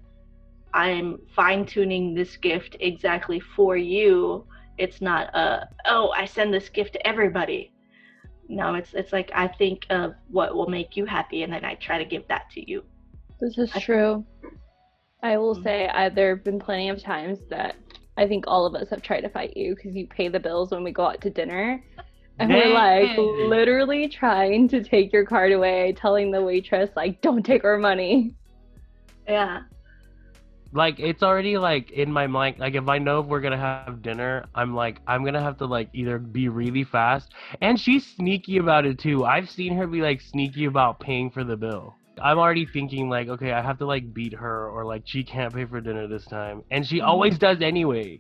I'm 0.74 1.20
fine 1.36 1.66
tuning 1.66 2.14
this 2.14 2.36
gift 2.38 2.76
exactly 2.80 3.40
for 3.40 3.78
you. 3.78 4.46
It's 4.78 5.02
not 5.02 5.34
a 5.34 5.70
oh 5.86 6.12
I 6.16 6.26
send 6.26 6.54
this 6.54 6.70
gift 6.70 6.94
to 6.94 7.08
everybody. 7.08 7.72
No, 8.50 8.74
it's 8.74 8.94
it's 8.96 9.14
like 9.14 9.32
I 9.34 9.48
think 9.48 9.86
of 9.92 10.16
what 10.30 10.56
will 10.56 10.68
make 10.68 10.98
you 10.98 11.06
happy 11.06 11.44
and 11.44 11.54
then 11.54 11.64
I 11.64 11.76
try 11.76 12.00
to 12.00 12.06
give 12.06 12.28
that 12.28 12.50
to 12.52 12.70
you. 12.70 12.84
This 13.40 13.58
is 13.58 13.72
I- 13.76 13.80
true. 13.80 14.26
I 15.22 15.38
will 15.38 15.56
Mhm. 15.56 15.64
say 15.64 15.88
I, 15.88 16.10
there 16.10 16.36
have 16.36 16.44
been 16.44 16.60
plenty 16.60 16.90
of 16.90 17.02
times 17.02 17.40
that 17.50 17.76
I 18.18 18.28
think 18.28 18.46
all 18.48 18.66
of 18.66 18.74
us 18.74 18.90
have 18.90 19.02
tried 19.02 19.22
to 19.22 19.30
fight 19.30 19.56
you 19.56 19.76
because 19.76 19.96
you 19.96 20.08
pay 20.08 20.30
the 20.30 20.40
bills 20.40 20.72
when 20.72 20.84
we 20.84 20.92
go 20.92 21.06
out 21.06 21.22
to 21.22 21.30
dinner. 21.30 21.84
And 22.40 22.50
we're 22.50 22.74
like 22.74 23.18
literally 23.18 24.08
trying 24.08 24.70
to 24.70 24.82
take 24.82 25.12
your 25.12 25.26
card 25.26 25.52
away, 25.52 25.94
telling 25.98 26.32
the 26.32 26.42
waitress, 26.42 26.90
like, 26.96 27.20
don't 27.22 27.46
take 27.46 27.66
our 27.66 27.78
money. 27.78 28.34
Yeah. 29.28 29.64
Like 30.72 31.00
it's 31.00 31.24
already 31.24 31.58
like 31.58 31.92
in 31.92 32.12
my 32.12 32.28
mind 32.28 32.60
like 32.60 32.76
if 32.76 32.88
i 32.88 32.98
know 32.98 33.20
if 33.20 33.26
we're 33.26 33.42
gonna 33.42 33.58
have 33.58 34.02
dinner 34.02 34.46
i'm 34.54 34.76
like 34.76 35.00
i'm 35.08 35.26
gonna 35.26 35.42
have 35.42 35.58
to 35.58 35.66
like 35.66 35.90
either 35.94 36.20
be 36.20 36.48
really 36.50 36.84
fast. 36.84 37.32
And 37.62 37.80
she's 37.80 38.06
sneaky 38.06 38.58
about 38.58 38.86
it 38.86 39.00
too. 39.00 39.26
I've 39.26 39.50
seen 39.50 39.76
her 39.76 39.88
be 39.88 40.02
like 40.02 40.22
sneaky 40.22 40.66
about 40.66 41.00
paying 41.00 41.32
for 41.32 41.44
the 41.44 41.58
bill. 41.58 41.96
I'm 42.22 42.38
already 42.38 42.66
thinking 42.66 43.10
like 43.10 43.30
okay 43.30 43.52
i 43.52 43.62
have 43.62 43.78
to 43.80 43.86
like 43.86 44.14
beat 44.14 44.34
her 44.34 44.70
or 44.70 44.86
like 44.86 45.04
she 45.06 45.24
can't 45.24 45.54
pay 45.54 45.66
for 45.66 45.82
dinner 45.82 46.08
this 46.08 46.26
time. 46.26 46.64
And 46.72 46.86
she 46.86 46.98
mm-hmm. 46.98 47.10
always 47.10 47.38
does 47.38 47.62
anyway. 47.62 48.20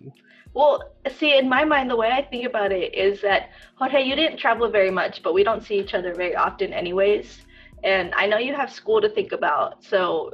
Well, 0.54 0.96
see, 1.18 1.38
in 1.38 1.48
my 1.48 1.64
mind, 1.64 1.92
the 1.92 1.96
way 1.96 2.10
I 2.10 2.24
think 2.24 2.46
about 2.46 2.72
it 2.72 2.96
is 2.96 3.22
that 3.22 3.50
Jorge, 3.76 4.04
you 4.04 4.16
didn't 4.16 4.38
travel 4.38 4.70
very 4.70 4.90
much, 4.90 5.22
but 5.22 5.34
we 5.34 5.44
don't 5.44 5.64
see 5.64 5.76
each 5.76 5.94
other 5.94 6.16
very 6.16 6.36
often, 6.36 6.74
anyways. 6.74 7.46
And 7.84 8.12
I 8.16 8.26
know 8.26 8.40
you 8.40 8.56
have 8.56 8.74
school 8.74 9.00
to 9.00 9.10
think 9.10 9.32
about, 9.32 9.84
so 9.84 10.34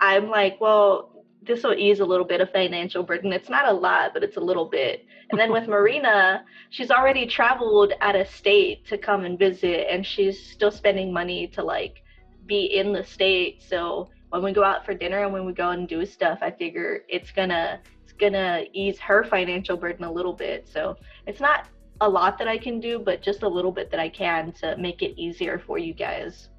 I'm 0.00 0.28
like, 0.28 0.60
well, 0.60 1.15
this 1.46 1.62
will 1.62 1.74
ease 1.74 2.00
a 2.00 2.04
little 2.04 2.26
bit 2.26 2.40
of 2.40 2.50
financial 2.50 3.02
burden. 3.02 3.32
It's 3.32 3.48
not 3.48 3.68
a 3.68 3.72
lot, 3.72 4.12
but 4.12 4.22
it's 4.22 4.36
a 4.36 4.40
little 4.40 4.66
bit. 4.66 5.04
And 5.30 5.38
then 5.38 5.52
with 5.52 5.68
Marina, 5.68 6.44
she's 6.70 6.90
already 6.90 7.26
traveled 7.26 7.92
out 8.00 8.16
of 8.16 8.28
state 8.28 8.86
to 8.86 8.98
come 8.98 9.24
and 9.24 9.38
visit, 9.38 9.86
and 9.90 10.04
she's 10.04 10.44
still 10.50 10.70
spending 10.70 11.12
money 11.12 11.46
to 11.48 11.62
like 11.62 12.02
be 12.46 12.76
in 12.76 12.92
the 12.92 13.04
state. 13.04 13.62
So 13.62 14.10
when 14.30 14.42
we 14.42 14.52
go 14.52 14.64
out 14.64 14.84
for 14.84 14.94
dinner 14.94 15.24
and 15.24 15.32
when 15.32 15.46
we 15.46 15.52
go 15.52 15.70
and 15.70 15.88
do 15.88 16.04
stuff, 16.04 16.38
I 16.42 16.50
figure 16.50 17.02
it's 17.08 17.30
gonna 17.30 17.80
it's 18.02 18.12
gonna 18.12 18.64
ease 18.72 18.98
her 19.00 19.24
financial 19.24 19.76
burden 19.76 20.04
a 20.04 20.12
little 20.12 20.32
bit. 20.32 20.68
So 20.68 20.96
it's 21.26 21.40
not 21.40 21.68
a 22.00 22.08
lot 22.08 22.38
that 22.38 22.48
I 22.48 22.58
can 22.58 22.80
do, 22.80 22.98
but 22.98 23.22
just 23.22 23.42
a 23.42 23.48
little 23.48 23.72
bit 23.72 23.90
that 23.90 24.00
I 24.00 24.08
can 24.08 24.52
to 24.52 24.76
make 24.76 25.02
it 25.02 25.18
easier 25.18 25.58
for 25.58 25.78
you 25.78 25.94
guys. 25.94 26.50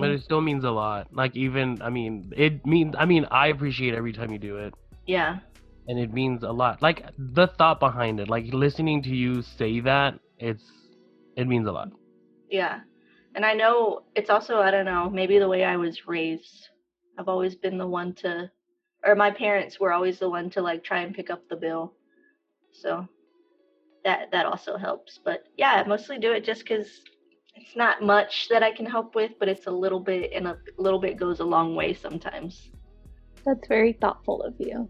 But 0.00 0.10
it 0.10 0.22
still 0.22 0.40
means 0.40 0.64
a 0.64 0.70
lot 0.70 1.06
like 1.12 1.36
even 1.36 1.80
i 1.82 1.90
mean 1.90 2.32
it 2.36 2.64
means 2.66 2.94
i 2.98 3.04
mean 3.06 3.26
i 3.30 3.48
appreciate 3.48 3.94
every 3.94 4.12
time 4.12 4.32
you 4.32 4.38
do 4.38 4.56
it 4.56 4.74
Yeah. 5.06 5.40
and 5.88 5.98
it 5.98 6.12
means 6.12 6.42
a 6.42 6.52
lot 6.52 6.82
like 6.82 7.04
the 7.18 7.46
thought 7.46 7.80
behind 7.80 8.20
it 8.20 8.28
like 8.28 8.46
listening 8.52 9.02
to 9.02 9.10
you 9.14 9.42
say 9.42 9.80
that 9.80 10.18
it's 10.38 10.64
it 11.36 11.46
means 11.48 11.66
a 11.66 11.72
lot 11.72 11.90
Yeah. 12.50 12.80
And 13.34 13.44
I 13.46 13.54
know 13.54 14.02
it's 14.16 14.30
also, 14.30 14.58
I 14.60 14.70
don't 14.70 14.86
know, 14.86 15.08
maybe 15.10 15.38
the 15.38 15.48
way 15.48 15.64
I 15.64 15.76
was 15.76 16.06
raised. 16.06 16.68
I've 17.18 17.28
always 17.28 17.54
been 17.54 17.78
the 17.78 17.86
one 17.86 18.14
to, 18.16 18.50
or 19.04 19.14
my 19.14 19.30
parents 19.30 19.80
were 19.80 19.92
always 19.92 20.18
the 20.18 20.28
one 20.28 20.50
to 20.50 20.62
like 20.62 20.82
try 20.84 21.00
and 21.00 21.14
pick 21.14 21.30
up 21.30 21.48
the 21.48 21.56
bill. 21.56 21.94
So 22.72 23.08
that 24.04 24.30
that 24.32 24.46
also 24.46 24.76
helps. 24.76 25.18
But 25.24 25.44
yeah, 25.56 25.72
I 25.84 25.86
mostly 25.88 26.18
do 26.18 26.32
it 26.32 26.44
just 26.44 26.62
because 26.62 27.02
it's 27.60 27.76
not 27.76 28.02
much 28.02 28.48
that 28.48 28.62
I 28.62 28.72
can 28.72 28.86
help 28.86 29.14
with, 29.14 29.32
but 29.38 29.48
it's 29.48 29.66
a 29.66 29.70
little 29.70 30.00
bit, 30.00 30.32
and 30.34 30.46
a 30.46 30.58
little 30.78 30.98
bit 30.98 31.16
goes 31.18 31.40
a 31.40 31.44
long 31.44 31.76
way 31.76 31.92
sometimes. 31.92 32.70
That's 33.44 33.68
very 33.68 33.92
thoughtful 33.92 34.42
of 34.42 34.54
you. 34.58 34.88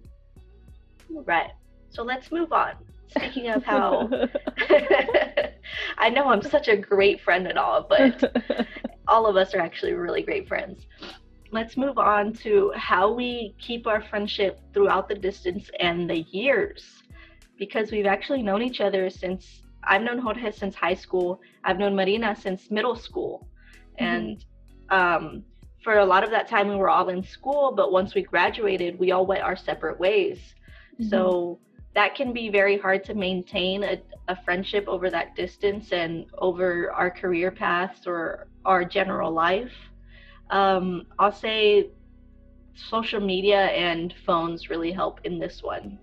Right. 1.10 1.50
So 1.90 2.02
let's 2.02 2.30
move 2.30 2.52
on. 2.52 2.74
Speaking 3.08 3.48
of 3.48 3.64
how 3.64 4.08
I 5.98 6.10
know 6.10 6.28
I'm 6.28 6.42
such 6.42 6.68
a 6.68 6.76
great 6.76 7.20
friend 7.20 7.48
and 7.48 7.58
all, 7.58 7.86
but 7.88 8.36
all 9.08 9.26
of 9.26 9.36
us 9.36 9.52
are 9.54 9.60
actually 9.60 9.94
really 9.94 10.22
great 10.22 10.46
friends. 10.46 10.86
Let's 11.50 11.76
move 11.76 11.98
on 11.98 12.32
to 12.34 12.72
how 12.76 13.12
we 13.12 13.56
keep 13.58 13.88
our 13.88 14.00
friendship 14.00 14.60
throughout 14.72 15.08
the 15.08 15.16
distance 15.16 15.68
and 15.80 16.08
the 16.08 16.20
years. 16.20 17.02
Because 17.58 17.90
we've 17.90 18.06
actually 18.06 18.42
known 18.42 18.62
each 18.62 18.80
other 18.80 19.10
since 19.10 19.62
I've 19.84 20.02
known 20.02 20.18
Jorge 20.18 20.52
since 20.52 20.74
high 20.74 20.94
school, 20.94 21.40
I've 21.64 21.78
known 21.78 21.94
Marina 21.94 22.36
since 22.36 22.70
middle 22.70 22.96
school. 22.96 23.48
And 23.98 24.44
um, 24.90 25.44
for 25.82 25.98
a 25.98 26.04
lot 26.04 26.24
of 26.24 26.30
that 26.30 26.48
time, 26.48 26.68
we 26.68 26.76
were 26.76 26.90
all 26.90 27.08
in 27.08 27.22
school, 27.22 27.72
but 27.72 27.92
once 27.92 28.14
we 28.14 28.22
graduated, 28.22 28.98
we 28.98 29.12
all 29.12 29.26
went 29.26 29.42
our 29.42 29.56
separate 29.56 29.98
ways. 29.98 30.54
So 31.08 31.58
that 31.94 32.14
can 32.14 32.32
be 32.32 32.50
very 32.50 32.78
hard 32.78 33.04
to 33.04 33.14
maintain 33.14 33.82
a, 33.84 34.00
a 34.28 34.36
friendship 34.44 34.84
over 34.86 35.10
that 35.10 35.34
distance 35.34 35.92
and 35.92 36.26
over 36.38 36.92
our 36.92 37.10
career 37.10 37.50
paths 37.50 38.06
or 38.06 38.48
our 38.64 38.84
general 38.84 39.32
life. 39.32 39.72
Um, 40.50 41.06
I'll 41.18 41.32
say 41.32 41.90
social 42.74 43.20
media 43.20 43.66
and 43.66 44.14
phones 44.26 44.68
really 44.68 44.92
help 44.92 45.20
in 45.24 45.38
this 45.38 45.62
one 45.62 45.98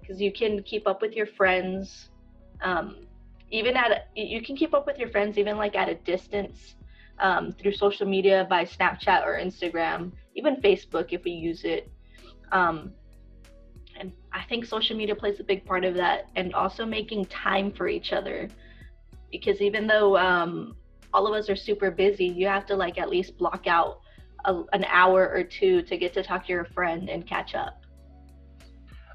because 0.00 0.20
you 0.20 0.32
can 0.32 0.62
keep 0.62 0.86
up 0.86 1.02
with 1.02 1.12
your 1.12 1.26
friends. 1.26 2.08
Um, 2.62 2.96
even 3.50 3.76
at 3.76 4.08
you 4.14 4.42
can 4.42 4.56
keep 4.56 4.74
up 4.74 4.86
with 4.86 4.98
your 4.98 5.08
friends 5.08 5.38
even 5.38 5.56
like 5.56 5.74
at 5.74 5.88
a 5.88 5.94
distance 5.94 6.74
um, 7.18 7.52
through 7.52 7.72
social 7.72 8.06
media 8.06 8.46
by 8.48 8.64
Snapchat 8.64 9.24
or 9.24 9.38
Instagram, 9.38 10.12
even 10.34 10.56
Facebook 10.56 11.12
if 11.12 11.24
we 11.24 11.30
use 11.30 11.64
it. 11.64 11.90
Um, 12.52 12.92
and 13.98 14.12
I 14.32 14.44
think 14.44 14.64
social 14.64 14.96
media 14.96 15.14
plays 15.14 15.40
a 15.40 15.44
big 15.44 15.64
part 15.64 15.84
of 15.84 15.94
that, 15.94 16.28
and 16.36 16.54
also 16.54 16.86
making 16.86 17.26
time 17.26 17.72
for 17.72 17.88
each 17.88 18.12
other. 18.12 18.48
Because 19.32 19.60
even 19.60 19.86
though 19.86 20.16
um, 20.16 20.76
all 21.12 21.26
of 21.26 21.34
us 21.34 21.48
are 21.50 21.56
super 21.56 21.90
busy, 21.90 22.26
you 22.26 22.46
have 22.46 22.66
to 22.66 22.76
like 22.76 22.98
at 22.98 23.08
least 23.08 23.36
block 23.36 23.66
out 23.66 24.00
a, 24.44 24.62
an 24.72 24.84
hour 24.84 25.28
or 25.28 25.42
two 25.42 25.82
to 25.82 25.96
get 25.96 26.12
to 26.14 26.22
talk 26.22 26.46
to 26.46 26.52
your 26.52 26.64
friend 26.66 27.08
and 27.08 27.26
catch 27.26 27.54
up. 27.54 27.82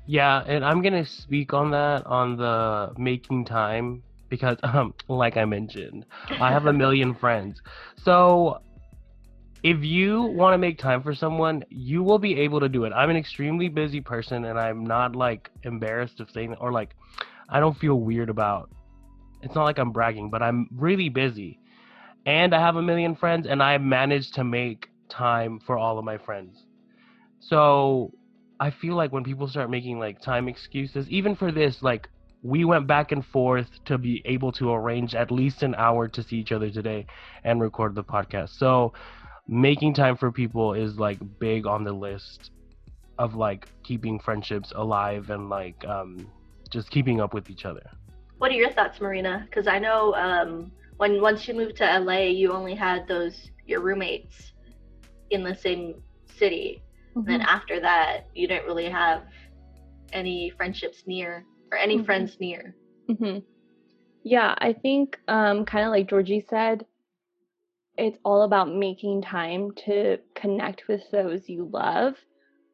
Yeah, 0.06 0.44
and 0.46 0.66
I'm 0.66 0.82
gonna 0.82 1.06
speak 1.06 1.54
on 1.54 1.72
that 1.72 2.06
on 2.06 2.36
the 2.36 2.94
making 2.98 3.46
time 3.46 4.04
because, 4.30 4.58
um, 4.64 4.94
like 5.08 5.38
I 5.38 5.46
mentioned, 5.46 6.06
I 6.30 6.52
have 6.52 6.66
a 6.66 6.74
million 6.84 7.16
friends. 7.16 7.62
So 8.04 8.60
if 9.64 9.82
you 9.82 10.24
want 10.24 10.54
to 10.54 10.58
make 10.58 10.78
time 10.78 11.02
for 11.02 11.16
someone, 11.16 11.64
you 11.70 12.04
will 12.04 12.20
be 12.20 12.38
able 12.42 12.60
to 12.60 12.68
do 12.68 12.84
it. 12.84 12.92
I'm 12.92 13.10
an 13.10 13.16
extremely 13.16 13.70
busy 13.70 14.02
person, 14.02 14.46
and 14.46 14.60
I'm 14.60 14.86
not 14.86 15.16
like 15.16 15.50
embarrassed 15.64 16.20
of 16.20 16.30
saying 16.32 16.56
or 16.60 16.72
like 16.72 16.96
I 17.50 17.60
don't 17.60 17.78
feel 17.78 17.96
weird 17.96 18.30
about. 18.30 18.70
It's 19.42 19.56
not 19.56 19.64
like 19.64 19.78
I'm 19.78 19.92
bragging, 19.92 20.30
but 20.30 20.42
I'm 20.42 20.68
really 20.76 21.10
busy, 21.10 21.60
and 22.26 22.54
I 22.54 22.60
have 22.60 22.76
a 22.76 22.82
million 22.82 23.16
friends, 23.16 23.48
and 23.48 23.64
I 23.64 23.78
managed 23.78 24.34
to 24.36 24.44
make 24.44 24.90
time 25.10 25.60
for 25.66 25.78
all 25.78 25.98
of 25.98 26.04
my 26.04 26.18
friends. 26.18 26.66
So 27.40 28.12
I 28.64 28.70
feel 28.70 28.96
like 28.96 29.12
when 29.12 29.26
people 29.26 29.50
start 29.50 29.70
making 29.70 30.00
like 30.00 30.22
time 30.22 30.48
excuses, 30.48 31.10
even 31.10 31.36
for 31.36 31.52
this, 31.52 31.84
like 31.84 32.08
we 32.44 32.64
went 32.64 32.88
back 32.88 33.12
and 33.12 33.26
forth 33.26 33.68
to 33.84 33.98
be 33.98 34.22
able 34.24 34.54
to 34.54 34.72
arrange 34.72 35.16
at 35.16 35.32
least 35.32 35.64
an 35.64 35.76
hour 35.76 36.08
to 36.08 36.24
see 36.24 36.38
each 36.38 36.54
other 36.54 36.70
today 36.70 37.06
and 37.44 37.60
record 37.60 37.94
the 37.94 38.06
podcast. 38.06 38.52
So 38.58 38.94
making 39.50 39.96
time 39.96 40.16
for 40.16 40.32
people 40.32 40.76
is 40.76 40.98
like 40.98 41.20
big 41.40 41.68
on 41.68 41.84
the 41.84 41.92
list 41.92 42.52
of 43.20 43.36
like 43.36 43.68
keeping 43.84 44.18
friendships 44.18 44.72
alive 44.74 45.30
and 45.30 45.50
like 45.50 45.84
um 45.86 46.32
just 46.70 46.90
keeping 46.90 47.20
up 47.20 47.34
with 47.34 47.50
each 47.50 47.66
other. 47.66 47.84
What 48.38 48.50
are 48.50 48.56
your 48.56 48.72
thoughts, 48.72 49.02
Marina? 49.02 49.46
Because 49.46 49.68
I 49.68 49.78
know 49.78 50.16
um, 50.16 50.72
when 50.96 51.22
once 51.22 51.50
you 51.50 51.54
moved 51.54 51.76
to 51.78 52.00
LA, 52.00 52.28
you 52.28 52.54
only 52.54 52.76
had 52.76 53.10
those 53.10 53.52
your 53.66 53.82
roommates 53.82 54.54
in 55.32 55.44
the 55.44 55.54
same 55.54 56.02
city. 56.40 56.82
Mhm. 57.16 57.26
then 57.26 57.42
after 57.42 57.80
that 57.80 58.28
you 58.34 58.48
didn't 58.48 58.66
really 58.66 58.90
have 58.90 59.24
any 60.12 60.50
friendships 60.52 61.04
near 61.08 61.46
or 61.72 61.78
any 61.78 61.98
Mhm. 61.98 62.06
friends 62.06 62.40
near 62.40 62.76
hmm 63.08 63.40
Yeah, 64.24 64.56
I 64.58 64.74
think 64.74 65.20
um, 65.28 65.66
kind 65.66 65.86
of 65.86 65.92
like 65.92 66.10
Georgie 66.10 66.46
said, 66.50 66.86
it's 67.98 68.18
all 68.24 68.44
about 68.44 68.74
making 68.74 69.22
time 69.22 69.72
to 69.86 70.18
connect 70.34 70.88
with 70.88 71.02
those 71.12 71.50
you 71.50 71.66
love. 71.72 72.16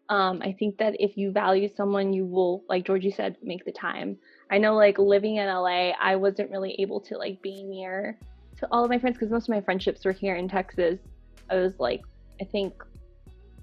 Um, 0.10 0.42
I 0.44 0.54
think 0.54 0.78
that 0.78 0.96
if 1.00 1.18
you 1.18 1.32
value 1.32 1.68
someone, 1.68 2.14
you 2.14 2.26
will, 2.26 2.64
like 2.70 2.86
Georgie 2.86 3.12
said, 3.12 3.38
make 3.44 3.66
the 3.66 3.72
time. 3.72 4.18
I 4.52 4.58
know, 4.58 4.76
like 4.76 4.98
living 4.98 5.36
in 5.38 5.48
LA, 5.48 5.92
I 6.00 6.16
wasn't 6.16 6.52
really 6.52 6.76
able 6.80 7.00
to 7.02 7.18
like 7.18 7.42
be 7.42 7.64
near 7.64 8.18
to 8.60 8.68
all 8.72 8.84
of 8.84 8.90
my 8.90 8.98
friends 9.00 9.18
because 9.18 9.32
most 9.32 9.50
of 9.50 9.56
my 9.56 9.62
friendships 9.62 10.06
were 10.06 10.12
here 10.12 10.36
in 10.36 10.48
Texas. 10.48 11.00
I 11.50 11.56
was 11.56 11.74
like, 11.80 12.02
I 12.42 12.46
think 12.46 12.74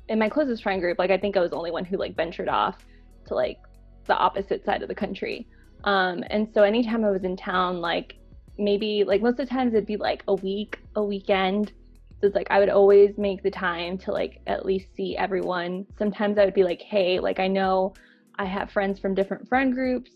in 0.08 0.18
my 0.18 0.28
closest 0.28 0.62
friend 0.62 0.80
group, 0.80 0.98
like 0.98 1.10
I 1.10 1.18
think 1.18 1.36
I 1.36 1.40
was 1.40 1.50
the 1.50 1.56
only 1.56 1.70
one 1.70 1.84
who 1.84 1.96
like 1.96 2.16
ventured 2.16 2.48
off 2.48 2.84
to 3.26 3.34
like 3.34 3.58
the 4.06 4.16
opposite 4.16 4.64
side 4.64 4.82
of 4.82 4.88
the 4.88 4.94
country. 4.94 5.46
Um, 5.84 6.24
and 6.30 6.48
so 6.52 6.62
anytime 6.62 7.04
I 7.04 7.10
was 7.10 7.24
in 7.24 7.36
town, 7.36 7.80
like 7.80 8.16
maybe 8.58 9.04
like 9.04 9.22
most 9.22 9.38
of 9.38 9.48
the 9.48 9.54
times 9.54 9.74
it'd 9.74 9.86
be 9.86 9.96
like 9.96 10.22
a 10.28 10.34
week, 10.34 10.80
a 10.94 11.02
weekend. 11.02 11.72
So 12.20 12.26
it's 12.26 12.36
like 12.36 12.46
I 12.50 12.58
would 12.58 12.70
always 12.70 13.18
make 13.18 13.42
the 13.42 13.50
time 13.50 13.98
to 13.98 14.12
like 14.12 14.40
at 14.46 14.64
least 14.64 14.86
see 14.96 15.16
everyone. 15.16 15.86
Sometimes 15.98 16.38
I 16.38 16.44
would 16.44 16.54
be 16.54 16.64
like, 16.64 16.80
hey, 16.80 17.20
like 17.20 17.40
I 17.40 17.46
know 17.46 17.94
I 18.36 18.44
have 18.44 18.70
friends 18.70 18.98
from 18.98 19.14
different 19.14 19.48
friend 19.48 19.72
groups. 19.72 20.12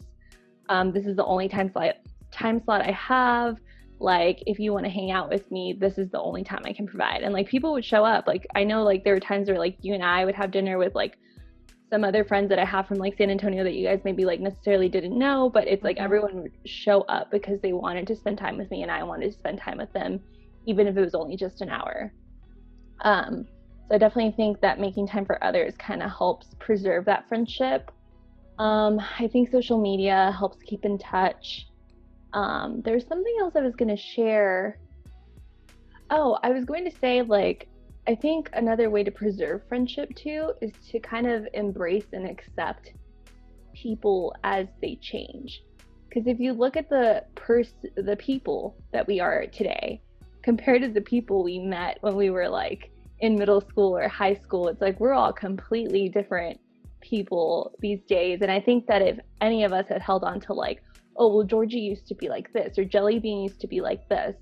Um, 0.69 0.93
this 0.93 1.05
is 1.05 1.17
the 1.17 1.25
only 1.25 1.49
time 1.49 1.71
slot 1.73 1.97
time 2.31 2.63
slot 2.65 2.83
I 2.83 2.93
have. 2.93 3.59
Like 4.01 4.43
if 4.47 4.59
you 4.59 4.73
want 4.73 4.85
to 4.87 4.91
hang 4.91 5.11
out 5.11 5.29
with 5.29 5.51
me 5.51 5.77
this 5.79 5.99
is 5.99 6.11
the 6.11 6.21
only 6.21 6.43
time 6.43 6.63
i 6.65 6.73
can 6.73 6.87
provide. 6.87 7.23
And 7.23 7.33
like 7.35 7.49
people 7.49 7.73
would 7.73 7.85
show 7.85 8.05
up 8.05 8.27
like 8.27 8.47
i 8.55 8.65
know 8.65 8.83
like 8.83 9.05
there 9.05 9.15
were 9.15 9.21
times 9.21 9.49
where 9.49 9.59
like 9.59 9.77
you 9.83 9.95
and 9.95 10.03
i 10.03 10.25
would 10.25 10.35
have 10.35 10.51
dinner 10.51 10.79
with 10.79 10.95
like 10.95 11.19
some 11.91 12.05
other 12.05 12.25
friends 12.25 12.49
that 12.49 12.59
i 12.59 12.65
have 12.65 12.87
from 12.87 12.99
like 12.99 13.17
san 13.19 13.31
antonio 13.31 13.65
that 13.65 13.75
you 13.75 13.87
guys 13.87 14.01
maybe 14.05 14.25
like 14.25 14.41
necessarily 14.41 14.89
didn't 14.89 15.19
know 15.19 15.51
but 15.53 15.67
it's 15.69 15.83
like 15.85 15.99
Mhm. 15.99 16.05
everyone 16.05 16.43
would 16.43 16.53
show 16.67 17.03
up 17.03 17.31
because 17.31 17.61
they 17.61 17.73
wanted 17.73 18.07
to 18.07 18.17
spend 18.17 18.39
time 18.39 18.57
with 18.57 18.71
me 18.71 18.83
and 18.83 18.91
i 18.91 19.03
wanted 19.03 19.27
to 19.31 19.39
spend 19.39 19.59
time 19.59 19.79
with 19.79 19.93
them 19.93 20.21
even 20.67 20.87
if 20.87 20.97
it 20.97 21.01
was 21.01 21.15
only 21.15 21.37
just 21.37 21.61
an 21.63 21.71
hour. 21.71 22.13
Um 23.03 23.47
so 23.89 23.95
i 23.97 23.99
definitely 23.99 24.33
think 24.33 24.61
that 24.61 24.79
making 24.79 25.09
time 25.09 25.25
for 25.27 25.43
others 25.43 25.75
kind 25.79 26.03
of 26.03 26.11
helps 26.11 26.55
preserve 26.61 27.05
that 27.07 27.29
friendship. 27.29 27.91
Um 28.59 29.01
i 29.19 29.27
think 29.29 29.51
social 29.51 29.81
media 29.81 30.35
helps 30.39 30.59
keep 30.65 30.85
in 30.85 30.97
touch 30.99 31.67
um, 32.33 32.83
there's 32.85 33.07
something 33.07 33.35
else 33.41 33.55
I 33.57 33.61
was 33.61 33.75
going 33.75 33.95
to 33.95 33.97
share. 33.97 34.79
Oh, 36.11 36.39
I 36.43 36.51
was 36.51 36.65
going 36.65 36.85
to 36.91 36.97
say, 36.99 37.23
like, 37.23 37.69
I 38.09 38.15
think 38.15 38.51
another 38.53 38.91
way 38.91 39.05
to 39.05 39.11
preserve 39.11 39.63
friendship 39.69 40.15
too 40.17 40.53
is 40.61 40.73
to 40.91 40.99
kind 40.99 41.27
of 41.27 41.47
embrace 41.55 42.07
and 42.13 42.29
accept 42.29 42.93
people 43.75 44.35
as 44.43 44.67
they 44.81 44.97
change. 44.97 45.63
Because 46.09 46.27
if 46.27 46.41
you 46.41 46.53
look 46.53 46.77
at 46.77 46.89
the 46.89 47.25
pers- 47.37 47.87
the 47.95 48.17
people 48.17 48.77
that 48.93 49.07
we 49.07 49.21
are 49.21 49.47
today, 49.47 50.01
compared 50.43 50.83
to 50.83 50.89
the 50.89 51.01
people 51.01 51.45
we 51.45 51.59
met 51.59 51.99
when 52.01 52.17
we 52.17 52.31
were 52.31 52.49
like 52.49 52.91
in 53.21 53.37
middle 53.37 53.61
school 53.61 53.97
or 53.97 54.09
high 54.09 54.35
school, 54.35 54.69
it's 54.69 54.81
like 54.81 54.99
we're 54.99 55.13
all 55.13 55.33
completely 55.33 56.09
different 56.09 56.59
people 57.01 57.73
these 57.81 58.01
days. 58.09 58.41
And 58.43 58.51
I 58.51 58.61
think 58.61 58.87
that 58.87 59.03
if 59.03 59.19
any 59.41 59.63
of 59.65 59.73
us 59.73 59.87
had 59.89 60.03
held 60.03 60.25
on 60.25 60.41
to 60.41 60.53
like 60.53 60.83
oh, 61.21 61.29
well, 61.29 61.47
Georgie 61.47 61.79
used 61.79 62.07
to 62.09 62.15
be 62.15 62.29
like 62.29 62.51
this, 62.55 62.79
or 62.79 62.85
Jellybean 62.85 63.45
used 63.45 63.61
to 63.61 63.67
be 63.67 63.83
like 63.83 64.09
this, 64.09 64.35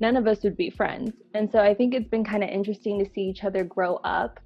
none 0.00 0.16
of 0.16 0.26
us 0.26 0.42
would 0.42 0.56
be 0.56 0.68
friends. 0.68 1.12
And 1.34 1.50
so 1.50 1.60
I 1.60 1.72
think 1.72 1.94
it's 1.94 2.08
been 2.08 2.24
kind 2.24 2.42
of 2.42 2.50
interesting 2.50 2.98
to 2.98 3.10
see 3.12 3.22
each 3.22 3.44
other 3.44 3.62
grow 3.62 3.94
up 4.02 4.40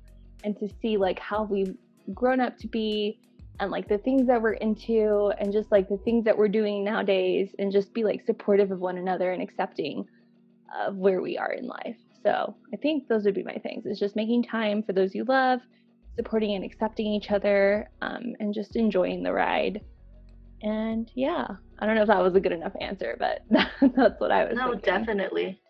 and 0.45 0.57
to 0.59 0.69
see 0.81 0.99
like 0.99 1.19
how 1.19 1.45
we've 1.45 1.75
grown 2.13 2.39
up 2.39 2.59
to 2.59 2.69
be 2.69 3.19
and 3.61 3.71
like 3.71 3.89
the 3.89 3.97
things 3.99 4.27
that 4.27 4.41
we're 4.41 4.55
into 4.55 5.33
and 5.39 5.53
just 5.53 5.73
like 5.73 5.89
the 5.89 5.97
things 5.99 6.25
that 6.27 6.37
we're 6.37 6.49
doing 6.49 6.85
nowadays 6.85 7.55
and 7.59 7.73
just 7.73 7.93
be 7.95 8.05
like 8.05 8.25
supportive 8.27 8.71
of 8.71 8.81
one 8.81 8.99
another 8.99 9.33
and 9.33 9.43
accepting 9.43 10.07
of 10.79 10.97
where 10.97 11.23
we 11.23 11.39
are 11.39 11.53
in 11.53 11.67
life. 11.67 11.97
So 12.23 12.55
I 12.75 12.77
think 12.77 13.09
those 13.09 13.25
would 13.25 13.35
be 13.35 13.43
my 13.43 13.57
things. 13.57 13.87
It's 13.87 13.99
just 13.99 14.17
making 14.17 14.45
time 14.45 14.83
for 14.83 14.93
those 14.93 15.15
you 15.15 15.25
love, 15.25 15.61
supporting 16.17 16.55
and 16.55 16.65
accepting 16.65 17.07
each 17.07 17.31
other, 17.31 17.89
um, 18.03 18.35
and 18.39 18.53
just 18.53 18.77
enjoying 18.77 19.23
the 19.23 19.33
ride. 19.33 19.81
And 20.63 21.11
yeah, 21.15 21.47
I 21.79 21.87
don't 21.87 21.95
know 21.95 22.03
if 22.03 22.09
that 22.09 22.23
was 22.23 22.35
a 22.35 22.41
good 22.41 22.53
enough 22.53 22.73
answer, 22.81 23.17
but 23.19 23.41
that's 23.51 24.21
what 24.21 24.31
I 24.31 24.45
was. 24.45 24.57
No, 24.57 24.73
thinking. 24.73 24.81
definitely. 24.81 25.61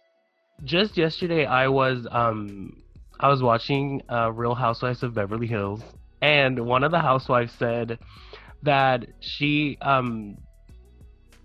Just 0.64 0.96
yesterday, 0.96 1.46
I 1.46 1.68
was 1.68 2.06
um, 2.10 2.82
I 3.18 3.28
was 3.28 3.42
watching 3.42 4.02
uh, 4.10 4.32
Real 4.32 4.54
Housewives 4.54 5.02
of 5.02 5.14
Beverly 5.14 5.46
Hills, 5.46 5.82
and 6.20 6.66
one 6.66 6.84
of 6.84 6.90
the 6.90 7.00
housewives 7.00 7.52
said 7.58 7.98
that 8.62 9.06
she 9.20 9.78
um, 9.80 10.36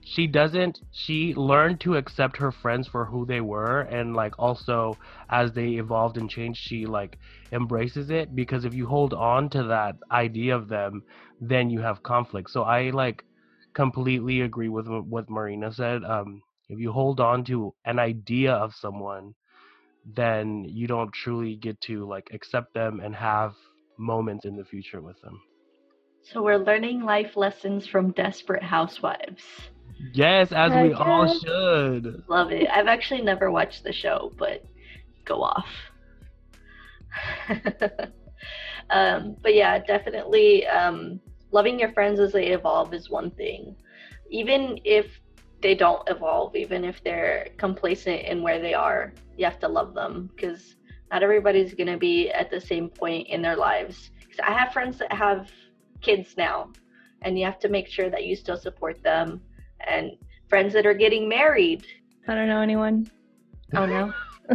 she 0.04 0.28
doesn't 0.28 0.80
she 0.92 1.34
learned 1.36 1.80
to 1.82 1.96
accept 1.96 2.38
her 2.38 2.52
friends 2.52 2.88
for 2.88 3.06
who 3.06 3.26
they 3.26 3.42
were, 3.42 3.82
and 3.82 4.16
like 4.16 4.38
also 4.40 4.98
as 5.30 5.52
they 5.54 5.74
evolved 5.74 6.18
and 6.18 6.30
changed, 6.30 6.60
she 6.62 6.86
like 6.86 7.18
embraces 7.52 8.10
it 8.10 8.36
because 8.36 8.66
if 8.66 8.74
you 8.74 8.86
hold 8.86 9.14
on 9.14 9.50
to 9.50 9.64
that 9.64 9.96
idea 10.12 10.56
of 10.56 10.68
them, 10.68 11.04
then 11.40 11.70
you 11.70 11.80
have 11.82 12.04
conflict. 12.04 12.50
So 12.50 12.64
I 12.64 12.90
like 12.90 13.24
completely 13.76 14.42
agree 14.42 14.70
with 14.70 14.88
what 14.88 15.30
Marina 15.30 15.72
said. 15.72 16.04
Um, 16.04 16.42
if 16.70 16.80
you 16.80 16.92
hold 16.92 17.20
on 17.20 17.44
to 17.46 17.76
an 17.86 18.00
idea 18.00 18.54
of 18.54 18.74
someone, 18.74 19.36
then 20.16 20.66
you 20.68 20.88
don't 20.88 21.14
truly 21.14 21.56
get 21.56 21.80
to 21.82 22.08
like 22.08 22.30
accept 22.34 22.74
them 22.74 23.00
and 23.00 23.16
have 23.16 23.54
moments 23.98 24.46
in 24.46 24.56
the 24.56 24.66
future 24.66 25.02
with 25.02 25.20
them. 25.22 25.40
So 26.24 26.42
we're 26.42 26.58
learning 26.58 27.04
life 27.04 27.36
lessons 27.36 27.86
from 27.86 28.12
Desperate 28.12 28.64
Housewives. 28.64 29.44
Yes, 30.14 30.52
as 30.52 30.72
we 30.72 30.90
Heck 30.90 31.00
all 31.00 31.40
should. 31.40 32.24
Love 32.28 32.52
it. 32.52 32.68
I've 32.72 32.88
actually 32.88 33.22
never 33.22 33.52
watched 33.52 33.84
the 33.84 33.94
show, 33.94 34.32
but 34.38 34.66
go 35.24 35.44
off. 35.44 35.68
um, 38.90 39.36
but 39.42 39.54
yeah, 39.54 39.80
definitely 39.80 40.66
um, 40.66 41.20
loving 41.56 41.80
your 41.80 41.94
friends 41.94 42.20
as 42.20 42.34
they 42.34 42.48
evolve 42.48 42.94
is 42.94 43.10
one 43.10 43.32
thing. 43.32 43.74
Even 44.30 44.78
if 44.84 45.06
they 45.62 45.74
don't 45.74 46.08
evolve, 46.10 46.54
even 46.54 46.84
if 46.84 47.02
they're 47.06 47.48
complacent 47.58 48.22
in 48.32 48.44
where 48.44 48.60
they 48.60 48.74
are, 48.74 49.14
you 49.38 49.46
have 49.46 49.58
to 49.60 49.68
love 49.68 49.94
them 49.94 50.30
because 50.36 50.76
not 51.12 51.24
everybody's 51.24 51.74
going 51.74 51.94
to 51.98 51.98
be 51.98 52.30
at 52.30 52.52
the 52.52 52.60
same 52.60 52.90
point 52.90 53.30
in 53.30 53.42
their 53.42 53.56
lives. 53.56 54.12
'Cause 54.28 54.42
I 54.44 54.52
have 54.60 54.74
friends 54.74 54.98
that 55.00 55.14
have 55.14 55.50
kids 56.02 56.36
now, 56.36 56.58
and 57.22 57.40
you 57.40 57.46
have 57.46 57.60
to 57.60 57.70
make 57.70 57.88
sure 57.88 58.10
that 58.10 58.26
you 58.26 58.36
still 58.36 58.58
support 58.58 59.02
them 59.02 59.42
and 59.88 60.12
friends 60.50 60.74
that 60.74 60.86
are 60.86 61.00
getting 61.06 61.30
married. 61.40 61.84
I 62.28 62.36
don't 62.36 62.50
know 62.50 62.62
anyone. 62.70 62.98
Oh 63.80 63.86
no. 63.86 64.14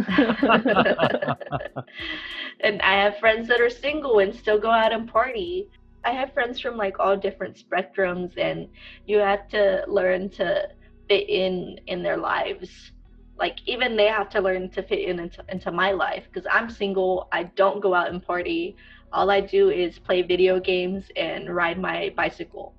and 2.67 2.75
I 2.91 2.93
have 3.03 3.17
friends 3.23 3.47
that 3.49 3.59
are 3.59 3.69
single 3.87 4.19
and 4.19 4.33
still 4.33 4.59
go 4.67 4.71
out 4.81 4.93
and 4.93 5.07
party. 5.19 5.69
I 6.03 6.11
have 6.11 6.33
friends 6.33 6.59
from 6.59 6.77
like 6.77 6.99
all 6.99 7.15
different 7.17 7.55
spectrums 7.63 8.37
and 8.37 8.67
you 9.05 9.17
have 9.17 9.47
to 9.49 9.83
learn 9.87 10.29
to 10.31 10.67
fit 11.07 11.29
in 11.29 11.79
in 11.87 12.01
their 12.03 12.17
lives. 12.17 12.91
Like 13.37 13.59
even 13.65 13.95
they 13.95 14.07
have 14.07 14.29
to 14.29 14.41
learn 14.41 14.69
to 14.71 14.83
fit 14.83 14.99
in 14.99 15.19
into, 15.19 15.43
into 15.49 15.71
my 15.71 15.91
life 15.91 16.25
because 16.31 16.47
I'm 16.51 16.69
single. 16.69 17.27
I 17.31 17.43
don't 17.43 17.81
go 17.81 17.93
out 17.93 18.09
and 18.09 18.21
party. 18.23 18.75
All 19.13 19.29
I 19.29 19.41
do 19.41 19.69
is 19.69 19.99
play 19.99 20.21
video 20.21 20.59
games 20.59 21.05
and 21.15 21.53
ride 21.53 21.79
my 21.79 22.13
bicycle. 22.15 22.75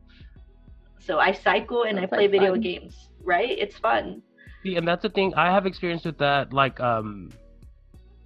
So 0.98 1.18
I 1.18 1.32
cycle 1.32 1.82
and 1.85 1.98
Sounds 1.98 2.12
I 2.12 2.16
play 2.16 2.22
like 2.22 2.30
video 2.30 2.52
fun. 2.52 2.61
games, 2.61 3.11
right? 3.22 3.50
It's 3.50 3.76
fun. 3.76 4.22
See, 4.62 4.76
and 4.76 4.87
that's 4.87 5.02
the 5.02 5.11
thing. 5.11 5.35
I 5.35 5.52
have 5.52 5.66
experience 5.66 6.04
with 6.04 6.18
that. 6.18 6.52
Like, 6.52 6.78
um, 6.80 7.30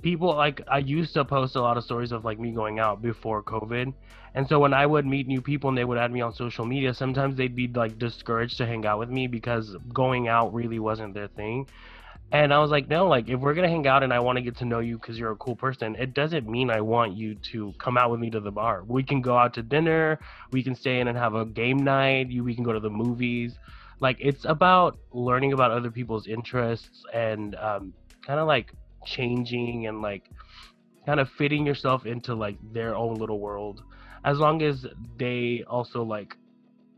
people 0.03 0.35
like 0.35 0.61
I 0.69 0.79
used 0.79 1.15
to 1.15 1.25
post 1.25 1.57
a 1.57 1.61
lot 1.61 1.77
of 1.77 1.85
stories 1.85 2.13
of 2.13 2.25
like 2.25 2.39
me 2.39 2.53
going 2.53 2.79
out 2.79 3.03
before 3.03 3.43
COVID, 3.43 3.93
and 4.35 4.49
so 4.49 4.59
when 4.59 4.75
I 4.75 4.87
would 4.87 5.07
meet 5.07 5.27
new 5.27 5.41
people 5.41 5.69
and 5.69 5.79
they 5.79 5.85
would 5.85 5.99
add 5.99 6.13
me 6.13 6.21
on 6.21 6.35
social 6.35 6.65
media, 6.65 6.95
sometimes 6.95 7.37
they'd 7.37 7.57
be 7.57 7.69
like 7.69 7.99
discouraged 7.99 8.59
to 8.59 8.67
hang 8.67 8.87
out 8.87 8.99
with 8.99 9.11
me 9.11 9.27
because 9.27 9.77
going 9.93 10.29
out 10.29 10.53
really 10.53 10.79
wasn't 10.79 11.15
their 11.15 11.29
thing. 11.29 11.67
And 12.33 12.53
I 12.53 12.59
was 12.59 12.73
like, 12.73 12.89
no, 12.89 13.07
like 13.07 13.29
if 13.29 13.39
we're 13.39 13.55
gonna 13.55 13.69
hang 13.69 13.87
out 13.87 14.03
and 14.03 14.13
I 14.13 14.19
want 14.19 14.37
to 14.37 14.43
get 14.43 14.57
to 14.59 14.65
know 14.65 14.81
you 14.81 14.99
because 14.99 15.19
you're 15.19 15.31
a 15.31 15.37
cool 15.37 15.57
person, 15.57 15.95
it 15.97 16.13
doesn't 16.13 16.49
mean 16.49 16.71
I 16.71 16.81
want 16.81 17.17
you 17.17 17.37
to 17.53 17.73
come 17.79 17.97
out 17.97 18.11
with 18.11 18.19
me 18.19 18.31
to 18.31 18.41
the 18.41 18.51
bar. 18.51 18.83
We 18.87 19.05
can 19.05 19.21
go 19.21 19.39
out 19.39 19.55
to 19.55 19.63
dinner, 19.63 20.19
we 20.51 20.63
can 20.63 20.75
stay 20.75 20.99
in 21.01 21.09
and 21.09 21.17
have 21.17 21.35
a 21.35 21.45
game 21.45 21.79
night. 21.79 22.31
You, 22.31 22.43
we 22.43 22.55
can 22.55 22.65
go 22.65 22.73
to 22.73 22.81
the 22.81 22.91
movies 22.91 23.57
like 24.01 24.17
it's 24.21 24.45
about 24.45 24.99
learning 25.13 25.53
about 25.53 25.71
other 25.71 25.91
people's 25.91 26.27
interests 26.27 27.05
and 27.15 27.55
um, 27.57 27.95
kind 28.27 28.39
of 28.41 28.47
like 28.47 28.73
changing 29.07 29.87
and 29.87 30.03
like 30.03 30.31
kind 31.07 31.21
of 31.21 31.29
fitting 31.31 31.65
yourself 31.67 32.07
into 32.07 32.35
like 32.35 32.57
their 32.73 32.95
own 32.95 33.15
little 33.15 33.41
world 33.41 33.83
as 34.25 34.39
long 34.39 34.63
as 34.63 34.87
they 35.17 35.65
also 35.69 36.03
like 36.03 36.37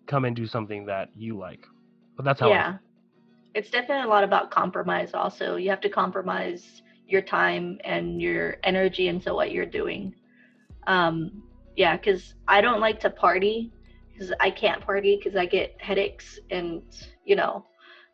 come 0.06 0.24
and 0.24 0.34
do 0.34 0.46
something 0.46 0.86
that 0.86 1.10
you 1.14 1.36
like. 1.38 1.66
But 2.16 2.24
that's 2.24 2.40
how 2.40 2.48
yeah. 2.48 2.78
It's 3.54 3.70
definitely 3.70 4.04
a 4.04 4.08
lot 4.08 4.24
about 4.24 4.50
compromise 4.50 5.14
also. 5.14 5.56
You 5.56 5.70
have 5.70 5.80
to 5.80 5.88
compromise 5.88 6.82
your 7.06 7.22
time 7.22 7.78
and 7.84 8.20
your 8.20 8.56
energy 8.64 9.08
into 9.08 9.34
what 9.34 9.52
you're 9.52 9.66
doing. 9.66 10.14
Um 10.86 11.42
yeah 11.78 11.96
because 11.96 12.34
i 12.48 12.60
don't 12.60 12.80
like 12.80 13.00
to 13.00 13.08
party 13.08 13.72
because 14.12 14.32
i 14.40 14.50
can't 14.50 14.84
party 14.84 15.16
because 15.16 15.36
i 15.36 15.46
get 15.46 15.74
headaches 15.80 16.38
and 16.50 16.82
you 17.24 17.36
know 17.36 17.64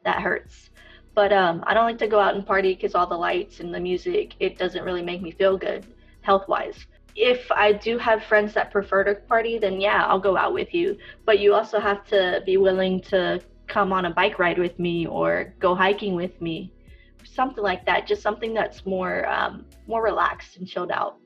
that 0.05 0.21
hurts 0.21 0.71
but 1.15 1.33
um 1.33 1.63
i 1.67 1.75
don't 1.75 1.85
like 1.85 1.99
to 1.99 2.09
go 2.09 2.21
out 2.21 2.35
and 2.35 2.47
party 2.47 2.75
because 2.75 2.95
all 2.95 3.07
the 3.07 3.17
lights 3.17 3.61
and 3.61 3.75
the 3.75 3.81
music 3.81 4.35
it 4.41 4.59
doesn't 4.59 4.85
really 4.85 5.03
make 5.03 5.23
me 5.23 5.31
feel 5.31 5.57
good 5.57 5.87
health 6.23 6.47
wise 6.49 6.87
if 7.17 7.51
i 7.53 7.73
do 7.73 7.97
have 7.99 8.23
friends 8.25 8.53
that 8.55 8.71
prefer 8.71 9.05
to 9.05 9.15
party 9.15 9.59
then 9.59 9.81
yeah 9.81 10.05
i'll 10.07 10.19
go 10.19 10.37
out 10.37 10.53
with 10.53 10.75
you. 10.75 10.97
But 11.25 11.39
you 11.39 11.55
also 11.55 11.79
have 11.79 12.05
to 12.09 12.43
be 12.45 12.57
willing 12.57 13.01
to 13.03 13.41
come 13.67 13.93
on 13.93 14.05
a 14.05 14.11
bike 14.11 14.39
ride 14.39 14.59
with 14.59 14.79
me 14.79 15.07
or 15.07 15.55
go 15.59 15.75
hiking 15.75 16.15
with 16.15 16.41
me. 16.41 16.73
Something 17.25 17.65
like 17.65 17.85
that 17.87 18.07
just 18.07 18.23
something 18.23 18.53
that's 18.55 18.85
more 18.85 19.29
um, 19.29 19.65
more 19.87 20.03
relaxed 20.03 20.57
and 20.59 20.67
chilled 20.67 20.91
out. 20.91 21.17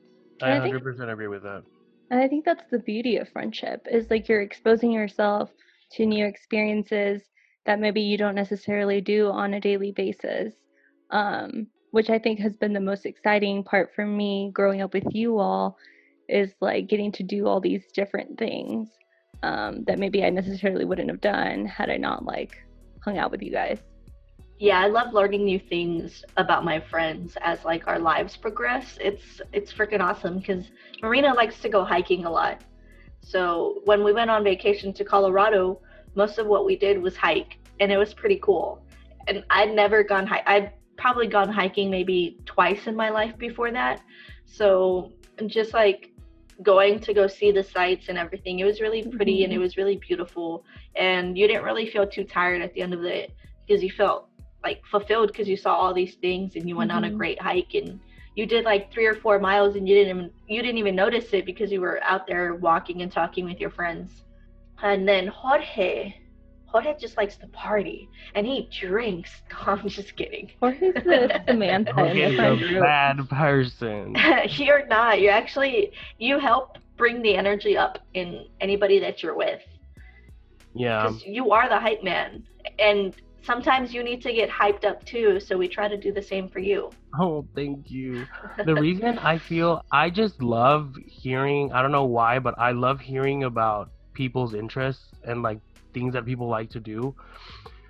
I 0.41 0.53
I 0.53 0.59
100% 0.59 1.11
agree 1.11 1.27
with 1.27 1.43
that. 1.43 1.63
And 2.11 2.19
I 2.19 2.27
think 2.27 2.45
that's 2.45 2.63
the 2.71 2.79
beauty 2.79 3.17
of 3.17 3.29
friendship 3.29 3.85
is 3.91 4.09
like 4.09 4.27
you're 4.27 4.41
exposing 4.41 4.91
yourself 4.91 5.49
to 5.91 6.05
new 6.05 6.25
experiences 6.25 7.21
that 7.65 7.79
maybe 7.79 8.01
you 8.01 8.17
don't 8.17 8.35
necessarily 8.35 9.01
do 9.01 9.29
on 9.29 9.53
a 9.53 9.59
daily 9.59 9.91
basis. 9.91 10.53
Um, 11.11 11.67
which 11.91 12.09
I 12.09 12.19
think 12.19 12.39
has 12.39 12.55
been 12.55 12.73
the 12.73 12.79
most 12.79 13.05
exciting 13.05 13.63
part 13.63 13.93
for 13.95 14.05
me 14.05 14.51
growing 14.53 14.81
up 14.81 14.93
with 14.93 15.07
you 15.11 15.39
all 15.39 15.77
is 16.27 16.53
like 16.61 16.87
getting 16.87 17.11
to 17.13 17.23
do 17.23 17.47
all 17.47 17.59
these 17.59 17.83
different 17.93 18.37
things 18.37 18.89
um, 19.41 19.83
that 19.85 19.97
maybe 19.97 20.23
I 20.23 20.29
necessarily 20.29 20.85
wouldn't 20.85 21.09
have 21.09 21.21
done 21.21 21.65
had 21.65 21.89
I 21.89 21.97
not 21.97 22.25
like 22.25 22.57
hung 23.03 23.17
out 23.17 23.31
with 23.31 23.41
you 23.41 23.51
guys. 23.51 23.79
yeah, 24.59 24.79
I 24.79 24.87
love 24.87 25.13
learning 25.13 25.45
new 25.45 25.59
things 25.59 26.23
about 26.37 26.65
my 26.65 26.79
friends 26.79 27.37
as 27.41 27.63
like 27.63 27.87
our 27.87 27.97
lives 27.97 28.35
progress. 28.37 28.97
It's 29.01 29.41
it's 29.53 29.73
freaking 29.73 30.01
awesome 30.01 30.39
because 30.39 30.69
Marina 31.01 31.33
likes 31.33 31.59
to 31.61 31.69
go 31.69 31.83
hiking 31.83 32.25
a 32.25 32.29
lot. 32.29 32.61
So 33.21 33.81
when 33.85 34.03
we 34.03 34.13
went 34.13 34.29
on 34.29 34.43
vacation 34.43 34.93
to 34.93 35.05
Colorado, 35.05 35.81
most 36.19 36.37
of 36.37 36.45
what 36.53 36.65
we 36.69 36.75
did 36.75 36.95
was 37.01 37.15
hike, 37.15 37.53
and 37.79 37.87
it 37.91 37.97
was 37.97 38.13
pretty 38.13 38.39
cool. 38.47 38.67
And 39.27 39.37
I'd 39.49 39.73
never 39.83 40.03
gone 40.03 40.27
hike. 40.27 40.43
I'd 40.45 40.73
probably 40.97 41.27
gone 41.27 41.49
hiking 41.49 41.89
maybe 41.89 42.37
twice 42.45 42.87
in 42.87 42.95
my 43.03 43.09
life 43.19 43.35
before 43.37 43.71
that. 43.71 44.01
So 44.45 45.13
just 45.47 45.73
like 45.73 46.11
going 46.61 46.99
to 46.99 47.13
go 47.13 47.25
see 47.25 47.51
the 47.51 47.63
sights 47.63 48.09
and 48.09 48.17
everything, 48.17 48.59
it 48.59 48.65
was 48.65 48.81
really 48.81 49.03
pretty 49.17 49.35
mm-hmm. 49.35 49.43
and 49.45 49.53
it 49.53 49.55
mm-hmm. 49.55 49.63
was 49.63 49.77
really 49.77 49.97
beautiful. 50.09 50.65
And 50.95 51.37
you 51.37 51.47
didn't 51.47 51.63
really 51.63 51.87
feel 51.89 52.05
too 52.05 52.25
tired 52.25 52.61
at 52.61 52.73
the 52.73 52.81
end 52.81 52.93
of 52.93 53.03
it 53.05 53.31
because 53.65 53.81
you 53.81 53.91
felt 53.91 54.27
like 54.61 54.81
fulfilled 54.91 55.29
because 55.31 55.47
you 55.47 55.55
saw 55.55 55.73
all 55.73 55.93
these 55.93 56.15
things 56.15 56.57
and 56.57 56.67
you 56.67 56.75
went 56.75 56.89
mm-hmm. 56.89 56.97
on 56.97 57.03
a 57.05 57.07
mm-hmm. 57.07 57.17
great 57.17 57.41
hike 57.41 57.73
and 57.75 57.99
you 58.35 58.45
did 58.45 58.65
like 58.65 58.91
three 58.91 59.05
or 59.05 59.15
four 59.15 59.39
miles 59.39 59.75
and 59.77 59.87
you 59.87 59.95
didn't 59.95 60.17
even 60.17 60.31
you 60.47 60.61
didn't 60.61 60.81
even 60.83 60.95
notice 60.95 61.27
it 61.33 61.45
because 61.45 61.71
you 61.71 61.79
were 61.79 62.03
out 62.03 62.27
there 62.27 62.55
walking 62.55 63.01
and 63.03 63.11
talking 63.11 63.45
with 63.45 63.59
your 63.63 63.69
friends. 63.69 64.23
And 64.81 65.07
then 65.07 65.27
Jorge, 65.27 66.13
Jorge 66.65 66.95
just 66.99 67.17
likes 67.17 67.35
to 67.37 67.47
party 67.47 68.09
and 68.35 68.45
he 68.45 68.69
drinks. 68.79 69.31
No, 69.65 69.73
I'm 69.73 69.89
just 69.89 70.15
kidding. 70.15 70.51
Jorge's 70.59 70.93
the 70.93 71.41
Samantha. 71.47 71.93
Jorge's 71.93 72.39
a 72.39 72.79
bad 72.79 73.29
person. 73.29 74.15
you're 74.49 74.85
not. 74.87 75.19
You 75.19 75.29
actually 75.29 75.91
you 76.17 76.39
help 76.39 76.77
bring 76.97 77.21
the 77.21 77.35
energy 77.35 77.77
up 77.77 77.99
in 78.13 78.45
anybody 78.61 78.99
that 78.99 79.21
you're 79.21 79.35
with. 79.35 79.61
Yeah. 80.73 81.11
You 81.25 81.51
are 81.51 81.67
the 81.67 81.79
hype 81.79 82.03
man, 82.03 82.45
and 82.77 83.15
sometimes 83.41 83.93
you 83.93 84.03
need 84.03 84.21
to 84.21 84.33
get 84.33 84.49
hyped 84.49 84.85
up 84.85 85.03
too. 85.05 85.39
So 85.39 85.57
we 85.57 85.67
try 85.67 85.87
to 85.87 85.97
do 85.97 86.11
the 86.13 86.21
same 86.21 86.47
for 86.49 86.59
you. 86.59 86.91
Oh, 87.19 87.45
thank 87.55 87.89
you. 87.89 88.25
The 88.65 88.75
reason 88.75 89.17
I 89.17 89.37
feel 89.39 89.81
I 89.91 90.09
just 90.09 90.41
love 90.41 90.95
hearing, 91.05 91.71
I 91.73 91.81
don't 91.81 91.91
know 91.91 92.05
why, 92.05 92.39
but 92.39 92.55
I 92.57 92.71
love 92.71 92.99
hearing 92.99 93.43
about 93.43 93.89
people's 94.19 94.53
interests 94.53 95.05
and 95.23 95.41
like 95.41 95.59
things 95.93 96.11
that 96.13 96.25
people 96.25 96.47
like 96.49 96.69
to 96.69 96.81
do. 96.93 97.15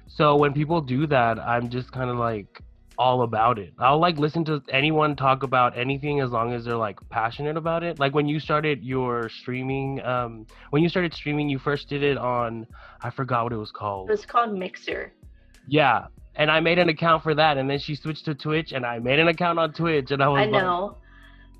So 0.07 0.35
when 0.35 0.53
people 0.53 0.79
do 0.79 1.07
that, 1.07 1.39
I'm 1.39 1.69
just 1.69 1.91
kind 1.91 2.09
of 2.09 2.17
like 2.17 2.61
all 2.99 3.23
about 3.23 3.57
it. 3.57 3.73
I'll 3.79 3.99
like 3.99 4.17
listen 4.19 4.45
to 4.45 4.61
anyone 4.69 5.15
talk 5.15 5.41
about 5.41 5.75
anything 5.75 6.19
as 6.19 6.29
long 6.29 6.53
as 6.53 6.65
they're 6.65 6.83
like 6.89 6.99
passionate 7.09 7.57
about 7.57 7.81
it. 7.83 7.97
Like 7.97 8.13
when 8.13 8.27
you 8.27 8.39
started 8.39 8.83
your 8.83 9.29
streaming, 9.29 10.01
um, 10.03 10.45
when 10.69 10.83
you 10.83 10.89
started 10.89 11.13
streaming, 11.15 11.49
you 11.49 11.57
first 11.57 11.89
did 11.89 12.03
it 12.03 12.17
on, 12.17 12.67
I 13.01 13.09
forgot 13.09 13.45
what 13.45 13.53
it 13.53 13.61
was 13.65 13.71
called. 13.71 14.09
It 14.09 14.11
was 14.11 14.25
called 14.25 14.53
Mixer. 14.53 15.11
Yeah, 15.67 16.07
and 16.35 16.51
I 16.51 16.59
made 16.59 16.77
an 16.77 16.89
account 16.89 17.23
for 17.23 17.33
that, 17.33 17.57
and 17.57 17.67
then 17.69 17.79
she 17.79 17.95
switched 17.95 18.25
to 18.25 18.35
Twitch, 18.35 18.71
and 18.71 18.85
I 18.85 18.99
made 18.99 19.19
an 19.19 19.29
account 19.29 19.57
on 19.57 19.73
Twitch, 19.73 20.11
and 20.11 20.21
I 20.21 20.27
was. 20.27 20.41
I 20.41 20.45
know. 20.45 20.85
Like, 20.85 20.97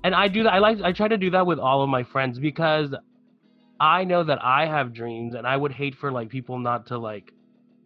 and 0.04 0.14
I 0.14 0.28
do 0.28 0.42
that. 0.44 0.52
I 0.52 0.58
like. 0.58 0.80
I 0.82 0.92
try 0.92 1.08
to 1.08 1.18
do 1.18 1.30
that 1.30 1.46
with 1.46 1.58
all 1.58 1.82
of 1.82 1.88
my 1.88 2.04
friends 2.04 2.38
because 2.38 2.94
I 3.80 4.04
know 4.04 4.22
that 4.24 4.44
I 4.44 4.66
have 4.66 4.92
dreams, 4.92 5.34
and 5.34 5.46
I 5.46 5.56
would 5.56 5.72
hate 5.72 5.94
for 5.94 6.12
like 6.12 6.28
people 6.28 6.58
not 6.58 6.86
to 6.88 6.98
like 6.98 7.32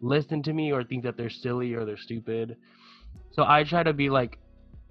listen 0.01 0.43
to 0.43 0.53
me 0.53 0.71
or 0.71 0.83
think 0.83 1.03
that 1.03 1.15
they're 1.17 1.29
silly 1.29 1.73
or 1.73 1.85
they're 1.85 1.97
stupid. 1.97 2.57
So 3.31 3.43
I 3.47 3.63
try 3.63 3.83
to 3.83 3.93
be 3.93 4.09
like 4.09 4.37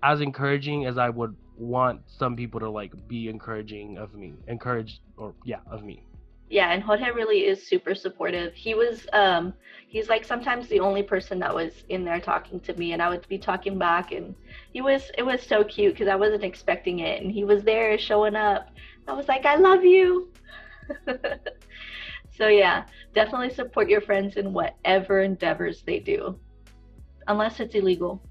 as 0.02 0.20
encouraging 0.22 0.86
as 0.86 0.96
I 0.98 1.10
would 1.10 1.36
want 1.56 2.00
some 2.08 2.34
people 2.34 2.60
to 2.60 2.70
like 2.70 2.92
be 3.06 3.28
encouraging 3.28 3.98
of 3.98 4.14
me, 4.14 4.34
encourage 4.48 5.00
or 5.18 5.34
yeah 5.44 5.60
of 5.70 5.84
me. 5.84 6.06
Yeah 6.48 6.72
and 6.72 6.82
jorge 6.82 7.10
really 7.10 7.40
is 7.46 7.66
super 7.66 7.94
supportive. 7.94 8.54
He 8.54 8.74
was 8.74 9.06
um 9.12 9.52
he's 9.88 10.08
like 10.08 10.24
sometimes 10.24 10.68
the 10.68 10.80
only 10.80 11.02
person 11.02 11.38
that 11.38 11.54
was 11.54 11.84
in 11.88 12.04
there 12.04 12.20
talking 12.20 12.58
to 12.60 12.74
me 12.74 12.92
and 12.92 13.00
i 13.00 13.08
would 13.08 13.26
be 13.28 13.38
talking 13.38 13.78
back 13.78 14.10
and 14.10 14.34
he 14.72 14.80
was 14.80 15.10
it 15.16 15.22
was 15.22 15.40
so 15.40 15.62
cute 15.62 15.94
because 15.94 16.08
i 16.08 16.16
wasn't 16.16 16.42
expecting 16.42 16.98
it 16.98 17.22
and 17.22 17.30
he 17.30 17.44
was 17.44 17.62
there 17.62 17.96
showing 17.96 18.34
up. 18.34 18.70
I 19.06 19.12
was 19.12 19.28
like 19.28 19.46
i 19.46 19.54
love 19.54 19.84
you 19.84 20.28
so 22.36 22.48
yeah 22.48 22.84
definitely 23.14 23.50
support 23.50 23.88
your 23.88 24.00
friends 24.00 24.36
in 24.36 24.52
whatever 24.52 25.20
endeavors 25.20 25.82
they 25.82 25.98
do 25.98 26.38
unless 27.28 27.60
it's 27.60 27.74
illegal 27.74 28.22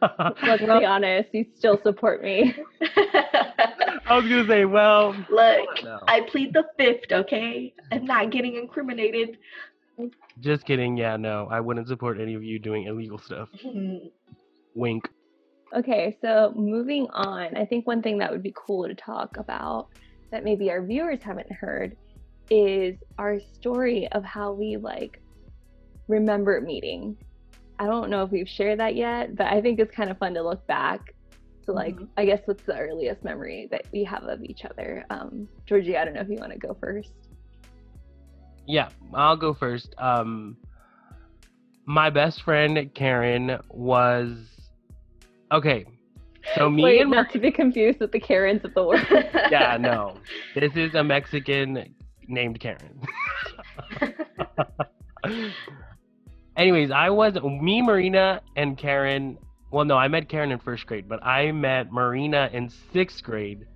let's 0.42 0.62
be 0.62 0.84
honest 0.84 1.28
you 1.32 1.44
still 1.56 1.80
support 1.82 2.22
me 2.22 2.54
I 4.08 4.16
was 4.16 4.28
gonna 4.28 4.46
say, 4.46 4.64
well, 4.64 5.16
look, 5.30 5.68
no. 5.82 5.98
I 6.06 6.20
plead 6.20 6.52
the 6.52 6.64
fifth. 6.78 7.10
Okay, 7.10 7.74
I'm 7.90 8.04
not 8.04 8.30
getting 8.30 8.54
incriminated. 8.54 9.38
Just 10.40 10.64
kidding. 10.64 10.96
Yeah, 10.96 11.16
no, 11.16 11.48
I 11.50 11.58
wouldn't 11.58 11.88
support 11.88 12.20
any 12.20 12.34
of 12.34 12.44
you 12.44 12.60
doing 12.60 12.84
illegal 12.84 13.18
stuff. 13.18 13.48
Wink. 14.74 15.10
Okay, 15.74 16.16
so 16.20 16.52
moving 16.54 17.08
on, 17.12 17.56
I 17.56 17.64
think 17.64 17.86
one 17.86 18.00
thing 18.00 18.18
that 18.18 18.30
would 18.30 18.42
be 18.42 18.54
cool 18.54 18.86
to 18.86 18.94
talk 18.94 19.36
about 19.38 19.88
that 20.30 20.44
maybe 20.44 20.70
our 20.70 20.82
viewers 20.82 21.22
haven't 21.22 21.50
heard 21.52 21.96
is 22.50 22.96
our 23.18 23.40
story 23.40 24.08
of 24.12 24.24
how 24.24 24.52
we 24.52 24.76
like 24.76 25.20
remember 26.08 26.60
meeting. 26.60 27.16
I 27.78 27.86
don't 27.86 28.10
know 28.10 28.22
if 28.22 28.30
we've 28.30 28.48
shared 28.48 28.80
that 28.80 28.96
yet, 28.96 29.36
but 29.36 29.46
I 29.48 29.60
think 29.60 29.80
it's 29.80 29.94
kind 29.94 30.10
of 30.10 30.18
fun 30.18 30.34
to 30.34 30.42
look 30.42 30.66
back 30.66 31.14
so 31.66 31.72
like, 31.72 31.96
mm-hmm. 31.96 32.04
I 32.16 32.24
guess 32.24 32.40
what's 32.44 32.62
the 32.62 32.78
earliest 32.78 33.24
memory 33.24 33.66
that 33.72 33.86
we 33.92 34.04
have 34.04 34.22
of 34.24 34.42
each 34.44 34.64
other? 34.64 35.04
Um, 35.10 35.48
Georgie, 35.66 35.96
I 35.96 36.04
don't 36.04 36.14
know 36.14 36.20
if 36.20 36.28
you 36.28 36.36
want 36.36 36.52
to 36.52 36.58
go 36.58 36.76
first. 36.80 37.12
Yeah, 38.66 38.88
I'll 39.12 39.36
go 39.36 39.52
first. 39.52 39.94
Um, 39.98 40.56
my 41.84 42.08
best 42.10 42.42
friend 42.42 42.92
Karen 42.94 43.58
was 43.68 44.36
okay. 45.50 45.86
So 46.54 46.70
me 46.70 46.82
Wait, 46.82 47.00
and 47.00 47.10
not 47.10 47.30
to 47.32 47.38
be 47.38 47.50
confused 47.50 48.00
with 48.00 48.12
the 48.12 48.20
Karens 48.20 48.64
of 48.64 48.74
the 48.74 48.84
world. 48.84 49.06
yeah, 49.50 49.76
no, 49.80 50.16
this 50.54 50.76
is 50.76 50.94
a 50.94 51.02
Mexican 51.02 51.94
named 52.28 52.60
Karen. 52.60 53.00
Anyways, 56.56 56.90
I 56.90 57.10
was 57.10 57.34
me, 57.42 57.82
Marina, 57.82 58.40
and 58.56 58.78
Karen 58.78 59.38
well, 59.70 59.84
no, 59.84 59.96
I 59.96 60.08
met 60.08 60.28
Karen 60.28 60.52
in 60.52 60.58
first 60.58 60.86
grade, 60.86 61.08
but 61.08 61.24
I 61.24 61.50
met 61.52 61.92
Marina 61.92 62.48
in 62.52 62.70
sixth 62.92 63.22
grade. 63.22 63.66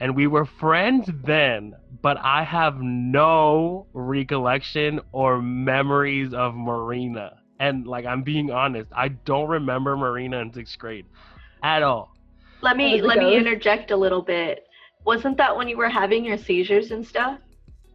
And 0.00 0.16
we 0.16 0.26
were 0.26 0.46
friends 0.46 1.08
then, 1.24 1.74
but 2.02 2.16
I 2.18 2.44
have 2.44 2.80
no 2.80 3.86
recollection 3.92 5.00
or 5.12 5.40
memories 5.40 6.34
of 6.34 6.54
Marina. 6.54 7.38
And 7.60 7.86
like 7.86 8.04
I'm 8.06 8.22
being 8.22 8.50
honest, 8.50 8.90
I 8.96 9.08
don't 9.08 9.48
remember 9.48 9.96
Marina 9.96 10.40
in 10.40 10.52
sixth 10.52 10.78
grade 10.78 11.06
at 11.62 11.82
all. 11.82 12.12
Let 12.60 12.76
me 12.76 13.02
let 13.02 13.18
me 13.18 13.36
interject 13.36 13.90
a 13.90 13.96
little 13.96 14.22
bit. 14.22 14.66
Wasn't 15.04 15.36
that 15.38 15.56
when 15.56 15.68
you 15.68 15.76
were 15.76 15.88
having 15.88 16.24
your 16.24 16.38
seizures 16.38 16.92
and 16.92 17.06
stuff? 17.06 17.38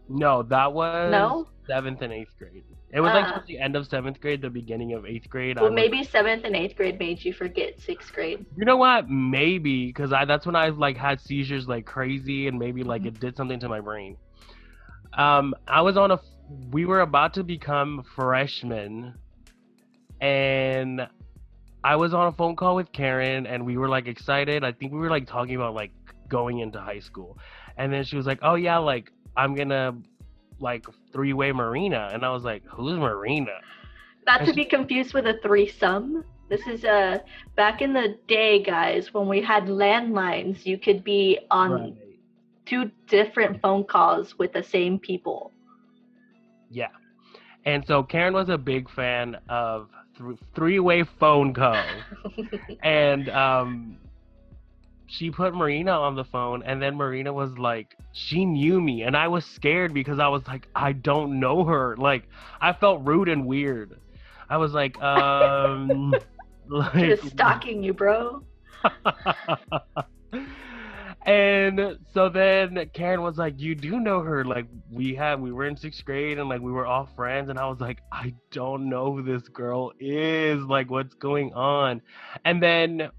No, 0.10 0.44
that 0.44 0.74
was 0.74 1.12
no? 1.12 1.48
seventh 1.68 2.02
and 2.02 2.12
eighth 2.12 2.32
grade. 2.38 2.64
It 2.94 3.02
was 3.02 3.12
uh, 3.12 3.16
like 3.16 3.34
towards 3.34 3.48
the 3.48 3.60
end 3.60 3.76
of 3.76 3.86
seventh 3.88 4.22
grade, 4.22 4.42
the 4.42 4.50
beginning 4.50 4.94
of 4.94 5.06
eighth 5.06 5.30
grade. 5.30 5.60
Well, 5.60 5.72
maybe 5.72 6.04
seventh 6.04 6.46
and 6.46 6.56
eighth 6.56 6.76
grade 6.76 6.98
made 7.00 7.24
you 7.24 7.34
forget 7.34 7.80
sixth 7.82 8.14
grade. 8.14 8.46
You 8.56 8.66
know 8.66 8.78
what? 8.78 9.10
Maybe 9.10 9.88
because 9.88 10.14
I 10.14 10.24
that's 10.26 10.46
when 10.46 10.56
I 10.56 10.70
like 10.70 10.96
had 10.96 11.20
seizures 11.20 11.68
like 11.68 11.86
crazy, 11.86 12.48
and 12.48 12.58
maybe 12.58 12.84
like 12.84 13.02
mm-hmm. 13.02 13.10
it 13.10 13.20
did 13.20 13.36
something 13.36 13.60
to 13.60 13.70
my 13.70 13.82
brain. 13.82 14.18
Um, 15.14 15.54
I 15.68 15.82
was 15.82 15.98
on 15.98 16.12
a. 16.12 16.20
We 16.72 16.86
were 16.86 17.02
about 17.02 17.34
to 17.34 17.44
become 17.44 18.06
freshmen, 18.16 19.16
and 20.22 21.02
I 21.84 21.96
was 21.96 22.14
on 22.14 22.28
a 22.28 22.32
phone 22.32 22.56
call 22.56 22.76
with 22.76 22.92
Karen, 22.92 23.46
and 23.46 23.66
we 23.66 23.78
were 23.78 23.88
like 23.88 24.08
excited. 24.08 24.64
I 24.64 24.72
think 24.72 24.92
we 24.92 25.00
were 25.00 25.10
like 25.10 25.28
talking 25.28 25.56
about 25.56 25.74
like 25.74 25.92
going 26.28 26.60
into 26.60 26.80
high 26.80 27.00
school, 27.00 27.38
and 27.78 27.92
then 27.92 28.04
she 28.04 28.16
was 28.16 28.26
like, 28.26 28.40
"Oh 28.42 28.56
yeah, 28.56 28.78
like 28.78 29.12
I'm 29.36 29.56
gonna 29.56 29.96
like 30.60 30.86
three 31.12 31.34
way 31.34 31.52
Marina, 31.52 32.10
and 32.12 32.26
I 32.26 32.30
was 32.30 32.44
like, 32.44 32.64
who's 32.66 32.98
Marina? 32.98 33.60
Not 34.26 34.46
to 34.46 34.54
be 34.54 34.66
confused 34.66 35.14
with 35.14 35.26
a 35.26 35.40
threesome. 35.42 36.24
This 36.50 36.66
is 36.68 36.84
uh 36.84 37.20
back 37.56 37.82
in 37.82 37.94
the 37.94 38.18
day, 38.28 38.64
guys, 38.64 39.14
when 39.14 39.28
we 39.28 39.42
had 39.42 39.66
landlines, 39.66 40.66
you 40.66 40.78
could 40.78 41.04
be 41.04 41.40
on 41.52 41.72
right. 41.72 41.96
two 42.66 42.92
different 43.08 43.62
phone 43.62 43.84
calls 43.84 44.38
with 44.38 44.54
the 44.54 44.64
same 44.64 45.00
people. 45.00 45.52
Yeah. 46.70 46.90
And 47.66 47.86
so 47.86 48.04
Karen 48.04 48.34
was 48.34 48.50
a 48.50 48.58
big 48.58 48.90
fan 48.90 49.38
of 49.50 49.90
th- 50.18 50.40
three-way 50.56 51.04
phone 51.04 51.54
call, 51.54 51.84
and 52.84 53.30
um 53.30 53.98
she 55.08 55.32
put 55.32 55.56
Marina 55.56 55.92
on 55.92 56.16
the 56.16 56.26
phone, 56.26 56.64
and 56.64 56.82
then 56.82 56.96
Marina 56.96 57.32
was 57.32 57.58
like, 57.58 57.96
she 58.12 58.46
knew 58.46 58.82
me, 58.82 59.04
and 59.04 59.16
I 59.16 59.28
was 59.30 59.46
scared 59.46 59.94
because 59.94 60.20
I 60.20 60.28
was 60.28 60.46
like, 60.48 60.68
I 60.76 60.92
don't 60.92 61.40
know 61.40 61.64
her. 61.64 61.96
Like, 61.98 62.28
I 62.60 62.74
felt 62.74 63.06
rude 63.06 63.30
and 63.30 63.46
weird. 63.46 64.00
I 64.50 64.58
was 64.58 64.74
like, 64.74 65.02
um, 65.02 66.14
like, 66.68 66.94
just 66.94 67.30
stalking 67.30 67.84
you, 67.84 67.94
bro. 67.94 68.44
And 71.28 72.00
so 72.14 72.30
then 72.30 72.90
Karen 72.94 73.22
was 73.22 73.38
like, 73.38 73.60
"You 73.60 73.76
do 73.76 74.00
know 74.00 74.22
her? 74.22 74.46
Like 74.46 74.66
we 74.90 75.14
had, 75.14 75.42
we 75.42 75.52
were 75.52 75.66
in 75.66 75.76
sixth 75.76 76.06
grade, 76.06 76.40
and 76.40 76.48
like 76.48 76.62
we 76.62 76.72
were 76.72 76.86
all 76.86 77.06
friends." 77.18 77.50
And 77.50 77.60
I 77.60 77.68
was 77.68 77.82
like, 77.82 78.00
"I 78.14 78.34
don't 78.52 78.90
know 78.90 79.14
who 79.14 79.22
this 79.24 79.48
girl 79.50 79.92
is. 80.00 80.64
Like, 80.64 80.90
what's 80.90 81.16
going 81.16 81.54
on?" 81.54 82.02
And 82.46 82.64
then 82.64 83.10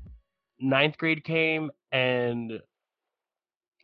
ninth 0.58 0.96
grade 0.96 1.22
came, 1.22 1.70
and 1.92 2.60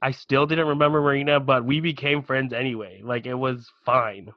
I 0.01 0.11
still 0.13 0.47
didn't 0.47 0.69
remember 0.69 1.03
Marina, 1.03 1.39
but 1.39 1.67
we 1.67 1.81
became 1.81 2.23
friends 2.23 2.55
anyway. 2.55 3.03
Like 3.05 3.27
it 3.27 3.35
was 3.35 3.71
fine. 3.85 4.33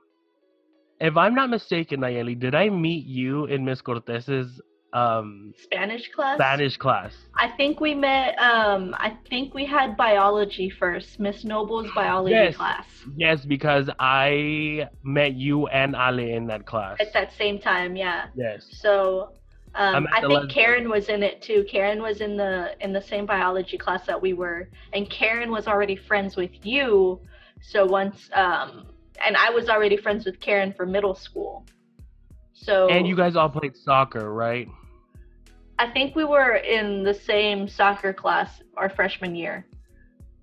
If 0.99 1.15
I'm 1.15 1.35
not 1.35 1.49
mistaken, 1.49 2.01
Nayeli, 2.01 2.37
did 2.37 2.55
I 2.55 2.69
meet 2.69 3.05
you 3.05 3.45
in 3.45 3.63
Miss 3.63 3.81
Cortez's 3.81 4.59
um 4.93 5.53
Spanish 5.57 6.09
class. 6.15 6.37
Spanish 6.37 6.77
class? 6.77 7.13
I 7.35 7.49
think 7.57 7.79
we 7.81 7.93
met. 7.93 8.37
Um, 8.39 8.95
I 8.97 9.17
think 9.29 9.53
we 9.53 9.65
had 9.65 9.97
biology 9.97 10.69
first. 10.69 11.19
Miss 11.19 11.43
Noble's 11.43 11.89
biology 11.95 12.33
Yes. 12.33 12.55
class 12.55 12.85
Yes, 13.15 13.45
because 13.45 13.89
I 13.99 14.87
met 15.03 15.33
you 15.33 15.67
and 15.67 15.93
Ale 15.95 16.19
in 16.19 16.47
that 16.47 16.65
class. 16.65 16.97
at 16.99 17.11
that 17.13 17.33
same 17.33 17.59
time. 17.59 17.95
Yeah. 17.95 18.27
Yes. 18.35 18.65
So. 18.71 19.33
Um, 19.75 20.07
I 20.11 20.21
think 20.21 20.31
lesbian. 20.31 20.49
Karen 20.49 20.89
was 20.89 21.07
in 21.09 21.21
it 21.21 21.41
too. 21.43 21.63
Karen 21.69 22.01
was 22.01 22.21
in 22.21 22.35
the 22.35 22.73
in 22.83 22.93
the 22.93 23.01
same 23.01 23.27
biology 23.27 23.77
class 23.77 24.07
that 24.07 24.19
we 24.19 24.33
were, 24.33 24.69
and 24.93 25.07
Karen 25.09 25.51
was 25.51 25.67
already 25.67 25.95
friends 25.95 26.35
with 26.35 26.49
you. 26.65 27.19
So 27.61 27.85
once, 27.85 28.29
um, 28.33 28.87
and 29.23 29.35
I 29.37 29.51
was 29.51 29.69
already 29.69 29.97
friends 29.97 30.25
with 30.25 30.39
Karen 30.39 30.73
for 30.73 30.85
middle 30.87 31.13
school. 31.13 31.63
So 32.57 32.89
And 32.89 33.07
you 33.07 33.15
guys 33.15 33.35
all 33.35 33.49
played 33.49 33.75
soccer, 33.75 34.31
right? 34.33 34.67
I 35.79 35.87
think 35.91 36.15
we 36.15 36.23
were 36.25 36.55
in 36.55 37.03
the 37.03 37.13
same 37.13 37.67
soccer 37.67 38.13
class 38.13 38.61
our 38.77 38.89
freshman 38.89 39.35
year. 39.35 39.65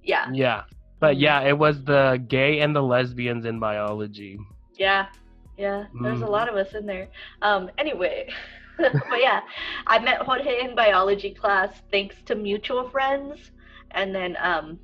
Yeah, 0.02 0.28
Yeah. 0.32 0.64
But 1.00 1.16
yeah, 1.18 1.40
it 1.42 1.58
was 1.58 1.84
the 1.84 2.22
gay 2.28 2.60
and 2.60 2.74
the 2.74 2.82
lesbians 2.82 3.44
in 3.44 3.58
biology. 3.60 4.38
yeah, 4.78 5.06
yeah. 5.56 5.84
There's 6.00 6.22
a 6.22 6.26
Mhm. 6.26 6.28
lot 6.28 6.48
of 6.48 6.56
us 6.56 6.74
in 6.74 6.86
there. 6.86 7.08
Um, 7.42 7.70
anyway, 7.78 8.28
but 8.78 9.20
yeah, 9.20 9.40
I 9.86 9.98
met 9.98 10.22
Jorge 10.22 10.60
in 10.62 10.74
biology 10.74 11.32
class 11.34 11.82
thanks 11.90 12.22
to 12.26 12.34
mutual 12.34 12.88
friends, 12.90 13.50
and 13.92 14.14
then 14.14 14.36
um, 14.42 14.78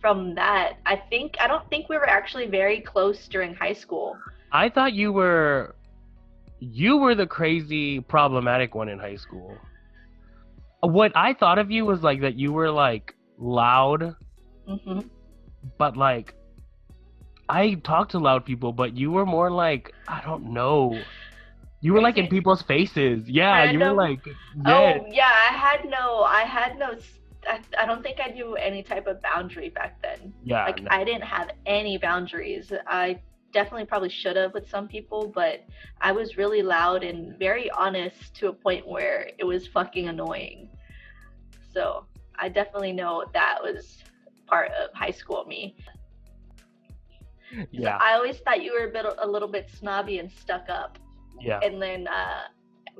from 0.00 0.34
that, 0.34 0.74
I 0.86 0.96
think 1.10 1.36
I 1.40 1.46
don't 1.48 1.68
think 1.70 1.88
we 1.88 1.96
were 1.96 2.08
actually 2.08 2.46
very 2.46 2.80
close 2.80 3.28
during 3.28 3.54
high 3.54 3.72
school. 3.74 4.22
I 4.52 4.68
thought 4.68 4.92
you 4.94 5.12
were 5.12 5.74
you 6.60 6.96
were 6.98 7.14
the 7.14 7.26
crazy 7.26 8.00
problematic 8.00 8.74
one 8.74 8.88
in 8.88 8.98
high 8.98 9.16
school. 9.16 9.60
What 10.80 11.12
I 11.16 11.34
thought 11.34 11.58
of 11.58 11.70
you 11.70 11.84
was 11.84 12.02
like 12.02 12.20
that 12.20 12.34
you 12.38 12.52
were 12.52 12.70
like 12.70 13.14
loud, 13.38 14.14
hmm 14.66 15.00
but 15.78 15.96
like 15.96 16.34
I 17.48 17.74
talked 17.74 18.12
to 18.12 18.18
loud 18.18 18.44
people, 18.44 18.72
but 18.72 18.96
you 18.96 19.10
were 19.10 19.26
more 19.26 19.50
like 19.50 19.92
I 20.08 20.20
don't 20.22 20.52
know. 20.52 21.04
You 21.80 21.92
were 21.94 22.00
like 22.00 22.16
in 22.18 22.28
people's 22.28 22.62
faces. 22.62 23.28
Yeah, 23.28 23.64
you 23.64 23.80
were 23.80 23.94
Random. 23.94 23.96
like 23.96 24.26
yeah. 24.66 24.94
Oh 25.00 25.06
yeah, 25.10 25.30
I 25.50 25.52
had 25.54 25.84
no, 25.88 26.22
I 26.22 26.42
had 26.42 26.78
no. 26.78 26.94
I 27.78 27.86
don't 27.86 28.02
think 28.02 28.18
I 28.24 28.30
knew 28.30 28.54
any 28.56 28.82
type 28.82 29.06
of 29.06 29.20
boundary 29.22 29.68
back 29.70 30.00
then. 30.02 30.32
yeah. 30.42 30.64
like 30.64 30.82
no. 30.82 30.88
I 30.90 31.04
didn't 31.04 31.24
have 31.24 31.50
any 31.66 31.98
boundaries. 31.98 32.72
I 32.86 33.20
definitely 33.54 33.86
probably 33.86 34.10
should 34.10 34.36
have 34.36 34.52
with 34.52 34.68
some 34.68 34.86
people, 34.86 35.32
but 35.34 35.64
I 36.00 36.12
was 36.12 36.36
really 36.36 36.62
loud 36.62 37.02
and 37.04 37.38
very 37.38 37.70
honest 37.70 38.34
to 38.36 38.48
a 38.48 38.52
point 38.52 38.86
where 38.86 39.30
it 39.38 39.44
was 39.44 39.66
fucking 39.68 40.08
annoying. 40.08 40.68
So 41.72 42.04
I 42.38 42.48
definitely 42.50 42.92
know 42.92 43.24
that 43.32 43.58
was 43.62 44.02
part 44.46 44.70
of 44.72 44.92
high 44.92 45.10
school 45.12 45.44
me. 45.46 45.76
So 47.52 47.62
yeah. 47.70 47.98
I 48.00 48.14
always 48.14 48.38
thought 48.38 48.62
you 48.62 48.72
were 48.72 48.88
a 48.88 48.92
bit 48.92 49.06
a 49.18 49.26
little 49.26 49.48
bit 49.48 49.70
snobby 49.70 50.18
and 50.18 50.30
stuck 50.30 50.68
up, 50.68 50.98
Yeah. 51.40 51.60
and 51.62 51.80
then 51.80 52.08
uh, 52.08 52.42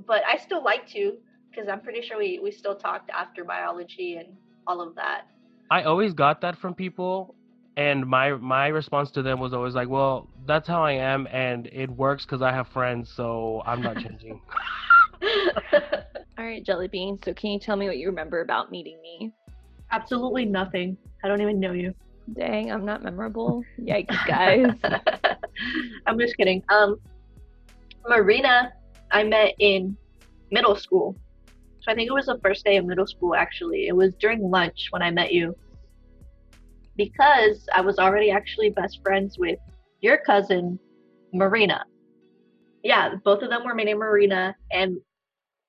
but 0.07 0.23
I 0.33 0.37
still 0.39 0.63
liked 0.63 0.95
you 0.95 1.19
because 1.51 1.69
I'm 1.69 1.81
pretty 1.81 2.03
sure 2.03 2.19
we 2.19 2.39
we 2.43 2.51
still 2.53 2.77
talked 2.77 3.11
after 3.11 3.45
biology 3.45 4.17
and 4.17 4.29
all 4.67 4.81
of 4.81 4.95
that. 4.95 5.23
I 5.71 5.83
always 5.83 6.13
got 6.13 6.41
that 6.43 6.57
from 6.57 6.75
people, 6.75 7.35
and 7.77 8.07
my 8.07 8.33
my 8.35 8.69
response 8.69 9.11
to 9.13 9.23
them 9.23 9.41
was 9.41 9.53
always 9.53 9.75
like, 9.75 9.89
"Well, 9.89 10.29
that's 10.47 10.69
how 10.69 10.83
I 10.83 10.93
am, 10.93 11.27
and 11.31 11.67
it 11.67 11.91
works 11.91 12.25
because 12.25 12.43
I 12.43 12.53
have 12.53 12.69
friends, 12.69 13.13
so 13.15 13.63
I'm 13.67 13.83
not 13.83 13.97
changing." 13.99 14.41
All 16.39 16.45
right, 16.45 16.65
Jelly 16.65 16.89
Bean. 16.89 17.19
So, 17.25 17.33
can 17.33 17.51
you 17.51 17.59
tell 17.59 17.77
me 17.77 17.87
what 17.87 17.99
you 17.99 18.09
remember 18.09 18.41
about 18.41 18.71
meeting 18.71 19.01
me? 19.03 19.33
Absolutely 19.93 20.45
nothing. 20.45 20.97
I 21.23 21.29
don't 21.29 21.41
even 21.41 21.61
know 21.61 21.73
you. 21.73 21.95
Dang, 22.33 22.73
I'm 22.73 22.85
not 22.85 23.03
memorable. 23.03 23.63
Yikes, 23.81 24.27
guys. 24.27 24.75
I'm 26.07 26.19
just 26.19 26.37
kidding. 26.37 26.63
Um, 26.69 26.99
Marina, 28.09 28.73
I 29.11 29.23
met 29.23 29.55
in 29.59 29.97
middle 30.51 30.77
school. 30.77 31.17
So 31.81 31.93
I 31.93 31.95
think 31.95 32.09
it 32.09 32.15
was 32.15 32.27
the 32.27 32.39
first 32.43 32.65
day 32.65 32.77
of 32.77 32.87
middle 32.87 33.07
school, 33.07 33.35
actually. 33.35 33.89
It 33.89 33.95
was 33.95 34.15
during 34.15 34.51
lunch 34.51 34.89
when 34.91 35.03
I 35.03 35.11
met 35.11 35.33
you. 35.33 35.55
Because 36.97 37.69
I 37.75 37.81
was 37.81 37.99
already 37.99 38.31
actually 38.31 38.71
best 38.71 39.03
friends 39.03 39.39
with 39.39 39.59
your 40.05 40.19
cousin, 40.19 40.79
Marina. 41.33 41.85
Yeah, 42.83 43.15
both 43.25 43.43
of 43.43 43.49
them 43.49 43.65
were 43.65 43.75
named 43.75 43.99
Marina. 43.99 44.55
And 44.71 44.99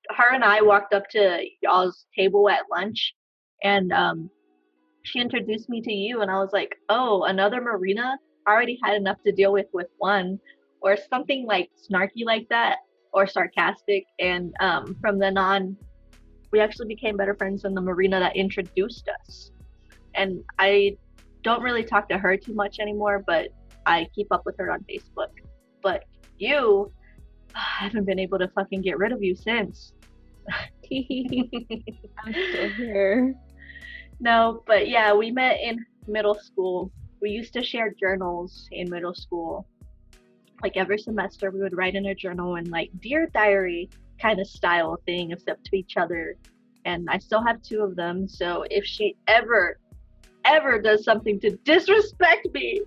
her 0.10 0.34
and 0.34 0.44
I 0.44 0.62
walked 0.62 0.94
up 0.94 1.10
to 1.12 1.40
y'all's 1.62 2.06
table 2.16 2.50
at 2.50 2.66
lunch. 2.70 3.16
And 3.64 3.94
um, 3.94 4.30
she 5.04 5.20
introduced 5.20 5.70
me 5.70 5.82
to 5.82 5.92
you. 5.92 6.22
And 6.22 6.30
I 6.30 6.40
was 6.40 6.52
like, 6.52 6.76
oh, 6.90 7.24
another 7.24 7.62
Marina? 7.62 8.18
I 8.46 8.52
already 8.52 8.78
had 8.84 8.96
enough 8.96 9.18
to 9.26 9.32
deal 9.32 9.54
with 9.54 9.68
with 9.74 9.88
one 9.98 10.40
or 10.82 10.98
something 11.10 11.46
like 11.48 11.72
snarky 11.90 12.26
like 12.26 12.48
that 12.50 12.78
or 13.12 13.26
sarcastic 13.26 14.06
and 14.20 14.54
um, 14.60 14.96
from 15.02 15.18
then 15.18 15.38
on 15.38 15.76
we 16.52 16.60
actually 16.60 16.88
became 16.88 17.18
better 17.18 17.34
friends 17.34 17.64
than 17.64 17.74
the 17.74 17.82
marina 17.82 18.20
that 18.20 18.36
introduced 18.36 19.10
us 19.22 19.52
and 20.14 20.44
i 20.60 20.96
don't 21.44 21.64
really 21.64 21.84
talk 21.84 22.08
to 22.08 22.18
her 22.18 22.38
too 22.38 22.54
much 22.54 22.80
anymore 22.80 23.24
but 23.26 23.48
i 23.86 24.08
keep 24.16 24.28
up 24.32 24.46
with 24.46 24.56
her 24.58 24.72
on 24.72 24.84
facebook 24.90 25.30
but 25.82 26.06
you 26.38 26.92
i 27.56 27.84
haven't 27.84 28.06
been 28.06 28.20
able 28.20 28.38
to 28.38 28.48
fucking 28.50 28.82
get 28.82 28.98
rid 28.98 29.12
of 29.12 29.24
you 29.24 29.36
since 29.36 29.94
I'm 30.92 32.34
still 32.34 32.70
here. 32.78 33.36
No, 34.20 34.64
but 34.66 34.88
yeah, 34.88 35.14
we 35.14 35.32
met 35.32 35.60
in 35.62 35.84
middle 36.08 36.36
school. 36.36 36.92
We 37.22 37.32
used 37.32 37.54
to 37.54 37.64
share 37.64 37.94
journals 38.00 38.68
in 38.72 38.90
middle 38.90 39.14
school. 39.14 39.68
Like 40.64 40.78
every 40.78 40.98
semester, 40.98 41.52
we 41.52 41.60
would 41.60 41.76
write 41.76 41.96
in 41.96 42.06
a 42.08 42.16
journal 42.16 42.56
and 42.56 42.70
like 42.70 42.90
dear 43.02 43.28
diary 43.34 43.90
kind 44.22 44.40
of 44.40 44.48
style 44.48 44.98
thing, 45.06 45.32
except 45.32 45.66
to 45.66 45.78
each 45.78 45.98
other. 45.98 46.36
And 46.86 47.08
I 47.10 47.18
still 47.18 47.44
have 47.44 47.62
two 47.62 47.82
of 47.82 47.96
them. 47.96 48.28
So 48.28 48.64
if 48.70 48.86
she 48.86 49.16
ever, 49.28 49.80
ever 50.46 50.82
does 50.82 51.04
something 51.04 51.40
to 51.42 51.52
disrespect 51.64 52.48
me, 52.54 52.82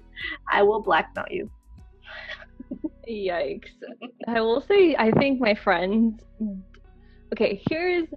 I 0.50 0.62
will 0.62 0.80
blackmail 0.80 1.26
you. 1.30 1.50
Yikes. 3.08 3.70
I 4.26 4.40
will 4.40 4.60
say, 4.60 4.94
I 4.96 5.10
think 5.12 5.40
my 5.40 5.54
friends. 5.54 6.20
Okay, 7.32 7.62
here's 7.68 8.08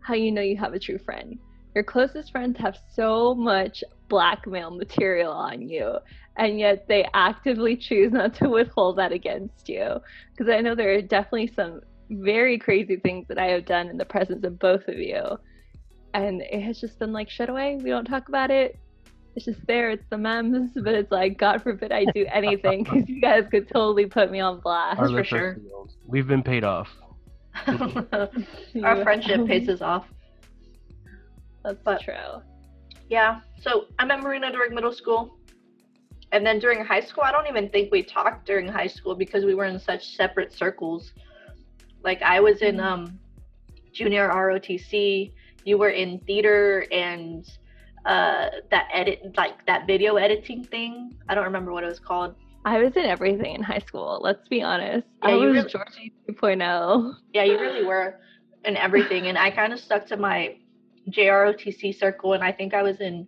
how 0.00 0.14
you 0.14 0.30
know 0.30 0.42
you 0.42 0.56
have 0.56 0.74
a 0.74 0.78
true 0.78 0.98
friend. 0.98 1.38
Your 1.74 1.84
closest 1.84 2.30
friends 2.30 2.58
have 2.58 2.78
so 2.94 3.34
much 3.34 3.82
blackmail 4.08 4.70
material 4.70 5.32
on 5.32 5.68
you, 5.68 5.96
and 6.36 6.58
yet 6.58 6.86
they 6.88 7.06
actively 7.12 7.76
choose 7.76 8.12
not 8.12 8.34
to 8.34 8.48
withhold 8.48 8.96
that 8.98 9.12
against 9.12 9.68
you. 9.68 9.96
Because 10.30 10.52
I 10.52 10.60
know 10.60 10.74
there 10.74 10.94
are 10.94 11.02
definitely 11.02 11.52
some 11.54 11.80
very 12.10 12.56
crazy 12.58 12.96
things 12.96 13.26
that 13.28 13.38
I 13.38 13.46
have 13.46 13.66
done 13.66 13.88
in 13.88 13.98
the 13.98 14.04
presence 14.04 14.44
of 14.44 14.58
both 14.58 14.86
of 14.86 14.96
you. 14.98 15.38
And 16.14 16.40
it 16.40 16.62
has 16.62 16.80
just 16.80 16.98
been 16.98 17.12
like, 17.12 17.28
shut 17.28 17.50
away, 17.50 17.76
we 17.82 17.90
don't 17.90 18.04
talk 18.04 18.28
about 18.28 18.50
it. 18.50 18.78
It's 19.36 19.44
just 19.44 19.66
there, 19.66 19.90
it's 19.90 20.04
the 20.08 20.16
memes, 20.16 20.70
but 20.74 20.94
it's 20.94 21.12
like, 21.12 21.36
God 21.36 21.62
forbid 21.62 21.92
I 21.92 22.06
do 22.06 22.24
anything 22.32 22.84
because 22.84 23.06
you 23.06 23.20
guys 23.20 23.44
could 23.50 23.68
totally 23.68 24.06
put 24.06 24.30
me 24.30 24.40
on 24.40 24.60
blast. 24.60 24.98
Our 24.98 25.10
for 25.10 25.24
sure. 25.24 25.58
sealed. 25.60 25.92
We've 26.06 26.26
been 26.26 26.42
paid 26.42 26.64
off. 26.64 26.88
Our 27.66 29.02
friendship 29.02 29.46
pays 29.46 29.68
us 29.68 29.82
off. 29.82 30.06
That's 31.62 31.78
but- 31.84 32.00
true. 32.00 32.42
Yeah. 33.10 33.40
So 33.60 33.84
I 33.98 34.06
met 34.06 34.20
Marina 34.20 34.50
during 34.50 34.74
middle 34.74 34.92
school. 34.92 35.38
And 36.32 36.44
then 36.44 36.58
during 36.58 36.84
high 36.84 37.00
school, 37.00 37.22
I 37.24 37.30
don't 37.30 37.46
even 37.46 37.68
think 37.68 37.92
we 37.92 38.02
talked 38.02 38.46
during 38.46 38.66
high 38.66 38.88
school 38.88 39.14
because 39.14 39.44
we 39.44 39.54
were 39.54 39.66
in 39.66 39.78
such 39.78 40.16
separate 40.16 40.52
circles. 40.52 41.12
Like 42.02 42.20
I 42.22 42.40
was 42.40 42.62
in 42.62 42.80
um 42.80 43.18
junior 43.92 44.28
ROTC, 44.28 45.32
you 45.64 45.78
were 45.78 45.90
in 45.90 46.18
theater 46.20 46.84
and 46.90 47.46
uh 48.06 48.50
that 48.70 48.88
edit 48.92 49.34
like 49.36 49.64
that 49.66 49.86
video 49.86 50.16
editing 50.16 50.64
thing. 50.64 51.12
I 51.28 51.34
don't 51.34 51.44
remember 51.44 51.72
what 51.72 51.84
it 51.84 51.88
was 51.88 51.98
called. 51.98 52.34
I 52.64 52.78
was 52.78 52.96
in 52.96 53.04
everything 53.04 53.54
in 53.54 53.62
high 53.62 53.78
school. 53.78 54.18
Let's 54.22 54.48
be 54.48 54.62
honest. 54.62 55.06
Yeah, 55.22 55.28
I 55.28 55.32
you 55.34 55.46
was 55.48 55.56
really- 55.56 55.70
Georgie 55.70 56.12
oh. 56.28 56.32
2.0. 56.32 57.14
Yeah, 57.34 57.44
you 57.44 57.60
really 57.60 57.84
were 57.84 58.18
in 58.64 58.76
everything 58.76 59.26
and 59.26 59.38
I 59.38 59.50
kind 59.50 59.72
of 59.72 59.78
stuck 59.78 60.06
to 60.06 60.16
my 60.16 60.56
JROTC 61.10 61.96
circle 61.96 62.32
and 62.32 62.42
I 62.42 62.52
think 62.52 62.74
I 62.74 62.82
was 62.82 63.00
in 63.00 63.26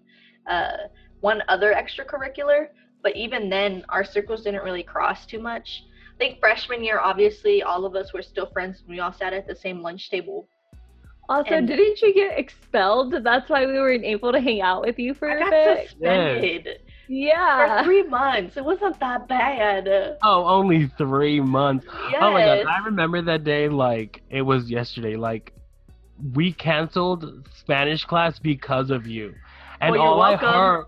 uh, 0.49 0.77
one 1.21 1.43
other 1.49 1.75
extracurricular, 1.75 2.69
but 3.03 3.15
even 3.17 3.49
then, 3.49 3.85
our 3.89 4.05
circles 4.05 4.43
didn't 4.43 4.65
really 4.65 4.83
cross 4.83 5.27
too 5.27 5.39
much. 5.41 5.85
I 6.15 6.19
think 6.19 6.41
freshman 6.41 6.83
year, 6.83 6.99
obviously, 7.01 7.63
all 7.63 7.85
of 7.85 7.95
us 7.95 8.13
were 8.13 8.23
still 8.23 8.47
friends. 8.53 8.81
and 8.81 8.89
We 8.89 9.01
all 9.01 9.13
sat 9.13 9.33
at 9.33 9.47
the 9.47 9.55
same 9.55 9.81
lunch 9.83 10.11
table. 10.11 10.49
Also, 11.29 11.55
And- 11.57 11.67
didn't 11.69 12.01
you 12.01 12.15
get 12.15 12.39
expelled? 12.39 13.13
That's 13.23 13.49
why 13.51 13.67
we 13.67 13.73
weren't 13.75 14.05
able 14.05 14.33
to 14.33 14.41
hang 14.41 14.63
out 14.63 14.83
with 14.83 14.99
you 14.99 15.13
for 15.15 15.31
I 15.31 15.35
a 15.35 15.39
got 15.41 15.51
bit. 15.51 15.89
suspended 15.91 16.69
Yeah. 17.09 17.79
for 17.79 17.85
three 17.85 18.03
months. 18.05 18.57
It 18.57 18.65
wasn't 18.65 18.99
that 19.01 19.29
bad. 19.29 20.17
Oh, 20.23 20.45
only 20.47 20.87
three 20.97 21.41
months. 21.41 21.87
Yes. 22.11 22.17
Oh 22.23 22.33
my 22.33 22.45
god, 22.45 22.67
I 22.67 22.85
remember 22.85 23.21
that 23.23 23.45
day 23.45 23.69
like 23.69 24.23
it 24.31 24.43
was 24.43 24.71
yesterday. 24.71 25.17
Like 25.17 25.53
we 26.35 26.53
canceled 26.53 27.47
Spanish 27.55 28.05
class 28.05 28.39
because 28.39 28.91
of 28.91 29.07
you. 29.07 29.35
And 29.81 29.93
Well, 29.93 30.01
you're 30.01 30.09
all 30.11 30.23
I 30.23 30.35
heard 30.37 30.87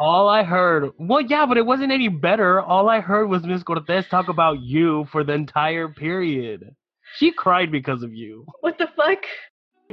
all 0.00 0.28
I 0.28 0.42
heard 0.42 0.90
well 0.98 1.20
yeah, 1.20 1.46
but 1.46 1.56
it 1.58 1.66
wasn't 1.66 1.92
any 1.92 2.08
better. 2.08 2.60
All 2.60 2.88
I 2.88 3.00
heard 3.00 3.28
was 3.28 3.44
Miss 3.44 3.62
Cortez 3.62 4.08
talk 4.08 4.28
about 4.28 4.58
you 4.60 5.04
for 5.12 5.22
the 5.22 5.34
entire 5.34 5.88
period. 5.88 6.74
She 7.18 7.30
cried 7.30 7.70
because 7.70 8.02
of 8.02 8.12
you. 8.14 8.46
What 8.60 8.78
the 8.78 8.88
fuck? 8.96 9.18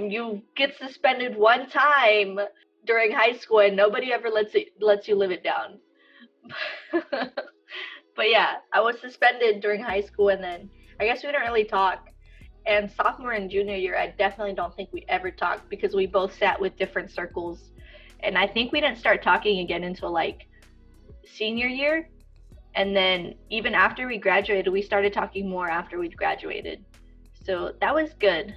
You 0.07 0.41
get 0.55 0.77
suspended 0.77 1.35
one 1.35 1.69
time 1.69 2.39
during 2.85 3.11
high 3.11 3.37
school 3.37 3.59
and 3.59 3.75
nobody 3.75 4.13
ever 4.13 4.29
lets 4.29 4.55
it 4.55 4.69
lets 4.79 5.07
you 5.07 5.15
live 5.15 5.31
it 5.31 5.43
down. 5.43 5.79
but 8.15 8.29
yeah, 8.29 8.55
I 8.73 8.81
was 8.81 8.99
suspended 8.99 9.61
during 9.61 9.81
high 9.81 10.01
school 10.01 10.29
and 10.29 10.43
then 10.43 10.69
I 10.99 11.05
guess 11.05 11.23
we 11.23 11.31
didn't 11.31 11.47
really 11.47 11.65
talk. 11.65 12.09
And 12.65 12.91
sophomore 12.91 13.31
and 13.31 13.49
junior 13.49 13.75
year, 13.75 13.97
I 13.97 14.13
definitely 14.17 14.53
don't 14.53 14.75
think 14.75 14.89
we 14.91 15.05
ever 15.09 15.31
talked 15.31 15.69
because 15.69 15.95
we 15.95 16.05
both 16.05 16.37
sat 16.37 16.59
with 16.59 16.77
different 16.77 17.09
circles. 17.09 17.71
And 18.21 18.37
I 18.37 18.47
think 18.47 18.71
we 18.71 18.81
didn't 18.81 18.97
start 18.97 19.23
talking 19.23 19.59
again 19.59 19.83
until 19.83 20.11
like 20.11 20.47
senior 21.25 21.67
year. 21.67 22.09
And 22.75 22.95
then 22.95 23.35
even 23.49 23.73
after 23.73 24.07
we 24.07 24.17
graduated, 24.17 24.71
we 24.71 24.81
started 24.81 25.13
talking 25.13 25.49
more 25.49 25.69
after 25.69 25.99
we 25.99 26.09
graduated. 26.09 26.85
So 27.43 27.73
that 27.81 27.95
was 27.95 28.13
good. 28.19 28.55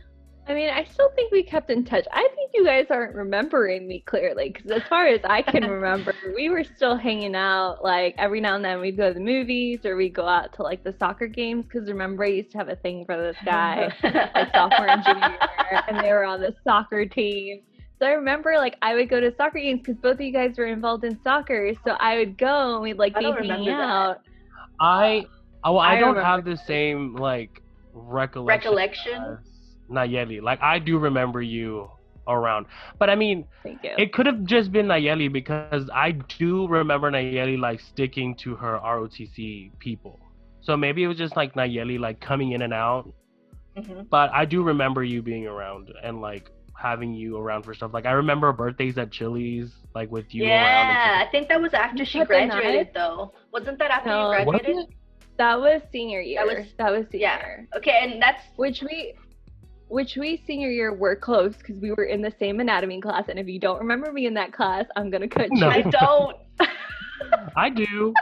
I 0.49 0.55
mean, 0.55 0.71
I 0.71 0.85
still 0.85 1.09
think 1.15 1.31
we 1.31 1.45
kept 1.45 1.71
in 1.71 1.85
touch. 1.85 2.05
I 2.13 2.29
think 2.35 2.51
you 2.53 2.65
guys 2.65 2.87
aren't 2.91 3.15
remembering 3.15 3.87
me 3.87 4.01
clearly 4.01 4.51
because, 4.51 4.71
as 4.73 4.83
far 4.89 5.07
as 5.07 5.21
I 5.23 5.41
can 5.41 5.71
remember, 5.71 6.15
we 6.35 6.51
were 6.51 6.65
still 6.65 6.97
hanging 6.97 7.37
out. 7.37 7.85
Like 7.85 8.17
every 8.19 8.41
now 8.41 8.57
and 8.57 8.65
then, 8.65 8.81
we'd 8.81 8.97
go 8.97 9.09
to 9.09 9.15
the 9.15 9.21
movies 9.21 9.85
or 9.85 9.95
we'd 9.95 10.15
go 10.15 10.27
out 10.27 10.53
to 10.55 10.63
like 10.65 10.83
the 10.83 10.95
soccer 10.99 11.29
games. 11.29 11.67
Because 11.67 11.89
remember, 11.89 12.25
I 12.25 12.29
used 12.29 12.51
to 12.53 12.59
have 12.59 12.69
a 12.69 12.77
thing 12.77 13.05
for 13.07 13.17
this 13.17 13.37
guy, 13.45 13.93
like 14.03 14.53
sophomore 14.53 14.89
and 14.89 15.05
junior 15.05 15.29
year, 15.29 15.83
and 15.87 16.05
they 16.05 16.11
were 16.13 16.25
on 16.25 16.41
the 16.41 16.55
soccer 16.65 17.07
team. 17.07 17.61
So 18.01 18.07
I 18.07 18.13
remember, 18.13 18.55
like, 18.57 18.75
I 18.83 18.95
would 18.97 19.09
go 19.09 19.21
to 19.21 19.33
soccer 19.37 19.61
games 19.61 19.83
because 19.85 20.01
both 20.03 20.15
of 20.15 20.23
you 20.23 20.33
guys 20.33 20.59
were 20.59 20.67
involved 20.67 21.05
in 21.05 21.17
soccer. 21.23 21.73
So 21.85 21.93
I 22.01 22.17
would 22.19 22.37
go 22.37 22.75
and 22.75 22.83
we'd 22.83 22.99
like 22.99 23.15
I 23.15 23.21
be 23.21 23.27
hanging 23.27 23.43
remember 23.43 23.71
that. 23.71 23.81
out. 23.81 24.21
I 24.81 25.25
oh 25.63 25.77
I, 25.77 25.93
I 25.93 26.01
don't 26.01 26.17
remember 26.17 26.23
have 26.25 26.45
the 26.45 26.57
same 26.57 27.15
like 27.15 27.63
recollection. 27.95 28.73
Recollection. 28.73 29.39
as 29.39 29.52
Nayeli. 29.93 30.41
Like 30.43 30.61
I 30.63 30.79
do 30.79 30.99
remember 30.99 31.41
you 31.43 31.89
around. 32.29 32.67
But 32.99 33.11
I 33.11 33.15
mean 33.15 33.47
Thank 33.63 33.83
you. 33.85 33.91
It 33.99 34.13
could 34.13 34.27
have 34.27 34.45
just 34.45 34.73
been 34.73 34.87
Nayeli 34.87 35.33
because 35.33 35.89
I 35.95 36.13
do 36.13 36.67
remember 36.69 37.11
Nayeli 37.11 37.59
like 37.59 37.81
sticking 37.81 38.35
to 38.37 38.55
her 38.57 38.79
ROTC 38.83 39.71
people. 39.79 40.19
So 40.61 40.77
maybe 40.77 41.03
it 41.03 41.09
was 41.09 41.19
just 41.19 41.37
like 41.37 41.55
Nayeli 41.55 41.99
like 41.99 42.21
coming 42.21 42.53
in 42.53 42.63
and 42.63 42.73
out. 42.73 43.13
Mhm. 43.77 44.09
But 44.11 44.31
I 44.33 44.45
do 44.45 44.63
remember 44.63 45.03
you 45.03 45.23
being 45.23 45.47
around 45.47 45.91
and 46.03 46.21
like 46.21 46.51
having 46.77 47.15
you 47.15 47.37
around 47.39 47.63
for 47.65 47.75
stuff. 47.75 47.93
Like 47.95 48.07
I 48.07 48.13
remember 48.13 48.53
birthdays 48.53 48.99
at 48.99 49.11
Chili's, 49.11 49.71
like 49.95 50.11
with 50.11 50.35
you. 50.35 50.45
Yeah, 50.45 51.19
And 51.19 51.29
I 51.29 51.31
think 51.31 51.49
that 51.49 51.61
was 51.61 51.73
after 51.75 52.05
she 52.05 52.25
graduated, 52.25 52.87
knife? 52.87 52.95
though. 52.95 53.33
Wasn't 53.53 53.79
that 53.79 53.91
after 53.91 54.11
No. 54.11 54.33
you 54.33 54.45
graduated? 54.45 54.77
it? 54.89 54.89
that 55.39 55.59
was 55.59 55.81
senior 55.91 56.21
year. 56.21 56.45
was- 56.45 56.73
that 56.77 56.93
was 56.93 57.07
senior. 57.11 57.27
Yeah. 57.27 57.39
year. 57.39 57.69
Okay, 57.77 57.99
and 58.03 58.21
that's 58.23 58.43
which 58.57 58.83
we 58.83 59.15
which 59.93 60.17
we 60.17 60.43
senior 60.47 60.71
year 60.71 60.95
were 60.95 61.15
close 61.15 61.55
because 61.57 61.79
we 61.79 61.93
were 61.93 62.05
in 62.05 62.23
the 62.23 62.33
same 62.39 62.61
anatomy 62.61 63.01
class 63.01 63.25
and 63.29 63.39
if 63.39 63.47
you 63.47 63.61
don't 63.61 63.79
remember 63.79 64.11
me 64.11 64.27
in 64.27 64.35
that 64.35 64.53
class 64.53 64.87
i'm 64.97 65.11
gonna 65.11 65.29
cut 65.29 65.49
you. 65.53 65.61
No. 65.61 65.69
I 65.69 65.83
don't. 65.83 66.37
I 67.57 67.69
do. 67.69 68.15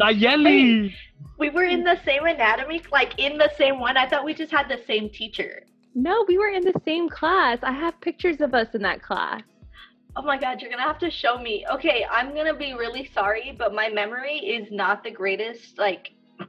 Nayeli. 0.00 0.92
we 1.38 1.50
were 1.50 1.64
in 1.64 1.84
the 1.84 1.98
same 2.04 2.24
anatomy, 2.24 2.82
like 2.90 3.18
in 3.18 3.36
the 3.36 3.50
same 3.58 3.78
one. 3.78 3.96
I 3.98 4.08
thought 4.08 4.24
we 4.24 4.32
just 4.32 4.50
had 4.50 4.68
the 4.68 4.80
same 4.86 5.10
teacher. 5.10 5.64
no 5.94 6.24
we 6.26 6.38
were 6.38 6.48
in 6.48 6.64
the 6.64 6.80
same 6.86 7.08
class 7.08 7.58
i 7.62 7.72
have 7.72 8.00
pictures 8.00 8.40
of 8.40 8.54
us 8.54 8.68
in 8.74 8.82
that 8.82 9.02
class 9.02 9.42
Oh 10.14 10.20
my 10.20 10.38
god, 10.38 10.60
you're 10.60 10.70
gonna 10.70 10.82
have 10.82 10.98
to 10.98 11.10
show 11.10 11.38
me. 11.38 11.64
Okay, 11.72 12.04
I'm 12.10 12.34
gonna 12.34 12.54
be 12.54 12.74
really 12.74 13.08
sorry, 13.14 13.54
but 13.58 13.72
my 13.74 13.88
memory 13.88 14.36
is 14.56 14.70
not 14.70 15.02
the 15.02 15.10
greatest. 15.10 15.78
Like, 15.78 16.12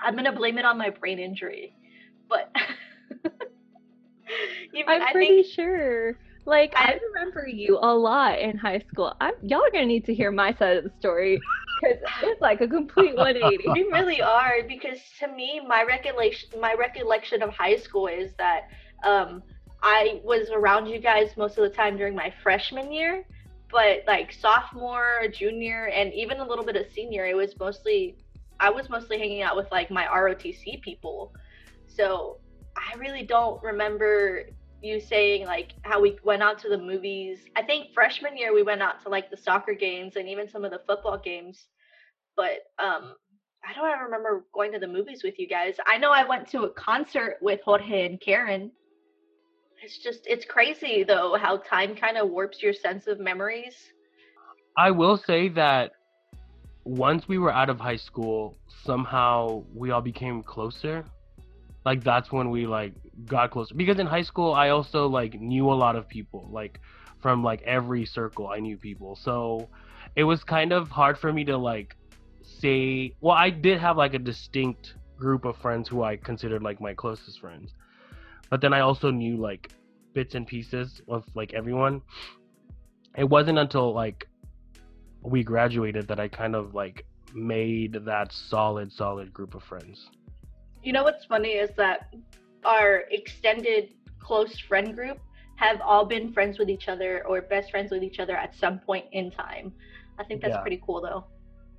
I'm 0.00 0.14
gonna 0.14 0.30
blame 0.30 0.56
it 0.56 0.64
on 0.64 0.78
my 0.78 0.90
brain 0.90 1.18
injury. 1.18 1.74
But 2.28 2.54
you 4.72 4.84
i'm 4.86 5.02
I 5.02 5.12
pretty 5.12 5.42
think 5.42 5.54
sure. 5.54 6.16
Like 6.44 6.72
I, 6.76 6.92
I- 6.92 6.98
remember 7.14 7.46
you 7.46 7.78
a 7.80 7.94
lot 7.94 8.38
in 8.40 8.56
high 8.58 8.80
school. 8.90 9.14
I'm, 9.20 9.34
y'all 9.42 9.60
are 9.60 9.70
gonna 9.70 9.86
need 9.86 10.04
to 10.06 10.14
hear 10.14 10.30
my 10.32 10.52
side 10.54 10.78
of 10.78 10.84
the 10.84 10.92
story 10.98 11.40
because 11.82 11.98
it's 12.22 12.40
like 12.40 12.60
a 12.60 12.68
complete 12.68 13.16
180 13.16 13.68
we 13.72 13.82
really 13.92 14.20
are 14.22 14.62
because 14.66 14.98
to 15.20 15.28
me, 15.28 15.60
my 15.66 15.84
recollection, 15.84 16.48
my 16.60 16.74
recollection 16.78 17.42
of 17.42 17.50
high 17.50 17.76
school 17.76 18.06
is 18.06 18.32
that 18.38 18.62
um, 19.04 19.42
I 19.82 20.20
was 20.24 20.48
around 20.50 20.86
you 20.86 21.00
guys 21.00 21.30
most 21.36 21.58
of 21.58 21.64
the 21.64 21.74
time 21.74 21.96
during 21.96 22.14
my 22.14 22.32
freshman 22.42 22.92
year, 22.92 23.24
but 23.70 23.98
like 24.06 24.32
sophomore, 24.32 25.26
junior, 25.32 25.86
and 25.86 26.12
even 26.12 26.38
a 26.38 26.46
little 26.46 26.64
bit 26.64 26.76
of 26.76 26.86
senior, 26.94 27.26
it 27.26 27.36
was 27.36 27.54
mostly 27.58 28.16
I 28.60 28.70
was 28.70 28.88
mostly 28.88 29.18
hanging 29.18 29.42
out 29.42 29.56
with 29.56 29.66
like 29.72 29.90
my 29.90 30.06
ROTC 30.06 30.82
people. 30.82 31.32
So 31.86 32.38
I 32.76 32.96
really 32.98 33.22
don't 33.22 33.62
remember 33.62 34.44
you 34.82 35.00
saying 35.00 35.46
like 35.46 35.74
how 35.82 36.00
we 36.00 36.18
went 36.24 36.42
out 36.42 36.58
to 36.60 36.68
the 36.68 36.78
movies. 36.78 37.38
I 37.56 37.62
think 37.62 37.94
freshman 37.94 38.36
year 38.36 38.52
we 38.52 38.62
went 38.62 38.82
out 38.82 39.02
to 39.02 39.08
like 39.08 39.30
the 39.30 39.36
soccer 39.36 39.74
games 39.74 40.16
and 40.16 40.28
even 40.28 40.48
some 40.48 40.64
of 40.64 40.70
the 40.70 40.80
football 40.86 41.18
games. 41.18 41.66
But 42.36 42.66
um 42.78 43.14
I 43.64 43.72
don't 43.74 43.88
ever 43.88 44.04
remember 44.04 44.44
going 44.52 44.72
to 44.72 44.80
the 44.80 44.88
movies 44.88 45.22
with 45.22 45.38
you 45.38 45.46
guys. 45.46 45.76
I 45.86 45.96
know 45.98 46.10
I 46.10 46.24
went 46.24 46.48
to 46.48 46.64
a 46.64 46.70
concert 46.70 47.36
with 47.40 47.60
Jorge 47.64 48.06
and 48.06 48.20
Karen. 48.20 48.72
It's 49.82 49.98
just 49.98 50.26
it's 50.26 50.44
crazy 50.44 51.04
though 51.04 51.36
how 51.40 51.58
time 51.58 51.94
kind 51.94 52.16
of 52.16 52.30
warps 52.30 52.62
your 52.62 52.72
sense 52.72 53.06
of 53.06 53.20
memories. 53.20 53.74
I 54.76 54.90
will 54.90 55.16
say 55.16 55.48
that 55.50 55.92
once 56.84 57.28
we 57.28 57.38
were 57.38 57.52
out 57.52 57.68
of 57.68 57.78
high 57.78 57.96
school, 57.96 58.56
somehow 58.84 59.62
we 59.74 59.90
all 59.90 60.00
became 60.00 60.42
closer. 60.42 61.04
Like 61.84 62.04
that's 62.04 62.30
when 62.30 62.50
we 62.50 62.66
like 62.66 62.92
got 63.26 63.50
closer. 63.50 63.74
Because 63.74 63.98
in 63.98 64.06
high 64.06 64.22
school, 64.22 64.52
I 64.52 64.70
also 64.70 65.08
like 65.08 65.40
knew 65.40 65.70
a 65.70 65.74
lot 65.74 65.96
of 65.96 66.08
people. 66.08 66.48
Like 66.50 66.80
from 67.20 67.42
like 67.42 67.62
every 67.62 68.04
circle, 68.04 68.48
I 68.48 68.58
knew 68.58 68.76
people. 68.76 69.16
So 69.16 69.68
it 70.16 70.24
was 70.24 70.44
kind 70.44 70.72
of 70.72 70.88
hard 70.88 71.18
for 71.18 71.32
me 71.32 71.44
to 71.44 71.56
like 71.56 71.96
say. 72.42 73.14
Well, 73.20 73.36
I 73.36 73.50
did 73.50 73.78
have 73.80 73.96
like 73.96 74.14
a 74.14 74.18
distinct 74.18 74.94
group 75.18 75.44
of 75.44 75.56
friends 75.56 75.88
who 75.88 76.02
I 76.02 76.16
considered 76.16 76.62
like 76.62 76.80
my 76.80 76.94
closest 76.94 77.40
friends. 77.40 77.72
But 78.50 78.60
then 78.60 78.72
I 78.72 78.80
also 78.80 79.10
knew 79.10 79.36
like 79.36 79.72
bits 80.12 80.34
and 80.34 80.46
pieces 80.46 81.00
of 81.08 81.24
like 81.34 81.54
everyone. 81.54 82.02
It 83.16 83.28
wasn't 83.28 83.58
until 83.58 83.92
like 83.92 84.28
we 85.22 85.42
graduated 85.42 86.08
that 86.08 86.20
I 86.20 86.28
kind 86.28 86.54
of 86.54 86.74
like 86.74 87.06
made 87.34 87.98
that 88.04 88.32
solid, 88.32 88.92
solid 88.92 89.32
group 89.32 89.54
of 89.54 89.62
friends. 89.62 90.10
You 90.82 90.92
know 90.92 91.04
what's 91.04 91.24
funny 91.24 91.50
is 91.50 91.70
that 91.76 92.12
our 92.64 93.04
extended 93.10 93.94
close 94.18 94.58
friend 94.58 94.94
group 94.94 95.18
have 95.56 95.80
all 95.80 96.04
been 96.04 96.32
friends 96.32 96.58
with 96.58 96.68
each 96.68 96.88
other 96.88 97.24
or 97.26 97.40
best 97.42 97.70
friends 97.70 97.92
with 97.92 98.02
each 98.02 98.18
other 98.18 98.36
at 98.36 98.54
some 98.54 98.78
point 98.80 99.06
in 99.12 99.30
time. 99.30 99.72
I 100.18 100.24
think 100.24 100.40
that's 100.40 100.56
Yeah. 100.56 100.60
pretty 100.60 100.82
cool 100.84 101.00
though. 101.00 101.24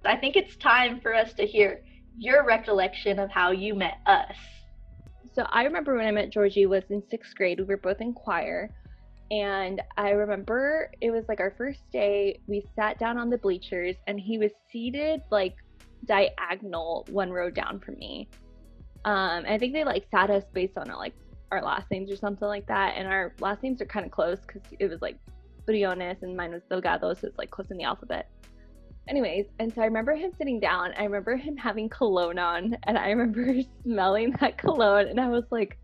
I 0.05 0.15
think 0.17 0.35
it's 0.35 0.55
time 0.55 0.99
for 0.99 1.13
us 1.13 1.33
to 1.33 1.45
hear 1.45 1.81
your 2.17 2.45
recollection 2.45 3.19
of 3.19 3.29
how 3.29 3.51
you 3.51 3.73
met 3.73 3.97
us. 4.05 4.37
So 5.33 5.45
I 5.49 5.63
remember 5.63 5.95
when 5.95 6.05
I 6.05 6.11
met 6.11 6.29
Georgie 6.29 6.65
was 6.65 6.83
in 6.89 7.01
sixth 7.09 7.35
grade. 7.35 7.59
We 7.59 7.65
were 7.65 7.77
both 7.77 8.01
in 8.01 8.13
choir. 8.13 8.69
And 9.31 9.81
I 9.97 10.11
remember 10.11 10.91
it 11.01 11.09
was 11.11 11.25
like 11.27 11.39
our 11.39 11.51
first 11.57 11.89
day. 11.91 12.39
We 12.47 12.67
sat 12.75 12.99
down 12.99 13.17
on 13.17 13.29
the 13.29 13.37
bleachers 13.37 13.95
and 14.07 14.19
he 14.19 14.37
was 14.37 14.51
seated 14.71 15.21
like 15.31 15.55
diagonal 16.05 17.05
one 17.09 17.31
row 17.31 17.49
down 17.49 17.79
from 17.79 17.97
me. 17.97 18.29
Um, 19.05 19.45
I 19.47 19.57
think 19.57 19.73
they 19.73 19.83
like 19.83 20.05
sat 20.09 20.29
us 20.29 20.43
based 20.53 20.77
on 20.77 20.89
our, 20.89 20.97
like 20.97 21.13
our 21.51 21.61
last 21.61 21.89
names 21.91 22.09
or 22.11 22.15
something 22.15 22.47
like 22.47 22.67
that. 22.67 22.95
And 22.97 23.07
our 23.07 23.33
last 23.39 23.63
names 23.63 23.81
are 23.81 23.85
kind 23.85 24.05
of 24.05 24.11
close 24.11 24.39
because 24.45 24.61
it 24.79 24.89
was 24.89 25.01
like 25.01 25.17
Briones 25.65 26.17
and 26.21 26.35
mine 26.35 26.51
was 26.51 26.61
Delgado, 26.69 27.13
so 27.13 27.27
it's 27.27 27.37
like 27.37 27.51
close 27.51 27.71
in 27.71 27.77
the 27.77 27.83
alphabet. 27.83 28.29
Anyways, 29.07 29.47
and 29.59 29.73
so 29.73 29.81
I 29.81 29.85
remember 29.85 30.15
him 30.15 30.31
sitting 30.37 30.59
down. 30.59 30.93
I 30.97 31.03
remember 31.03 31.35
him 31.35 31.57
having 31.57 31.89
cologne 31.89 32.39
on, 32.39 32.77
and 32.83 32.97
I 32.97 33.09
remember 33.09 33.61
smelling 33.83 34.35
that 34.39 34.57
cologne, 34.57 35.07
and 35.07 35.19
I 35.19 35.29
was 35.29 35.43
like, 35.51 35.77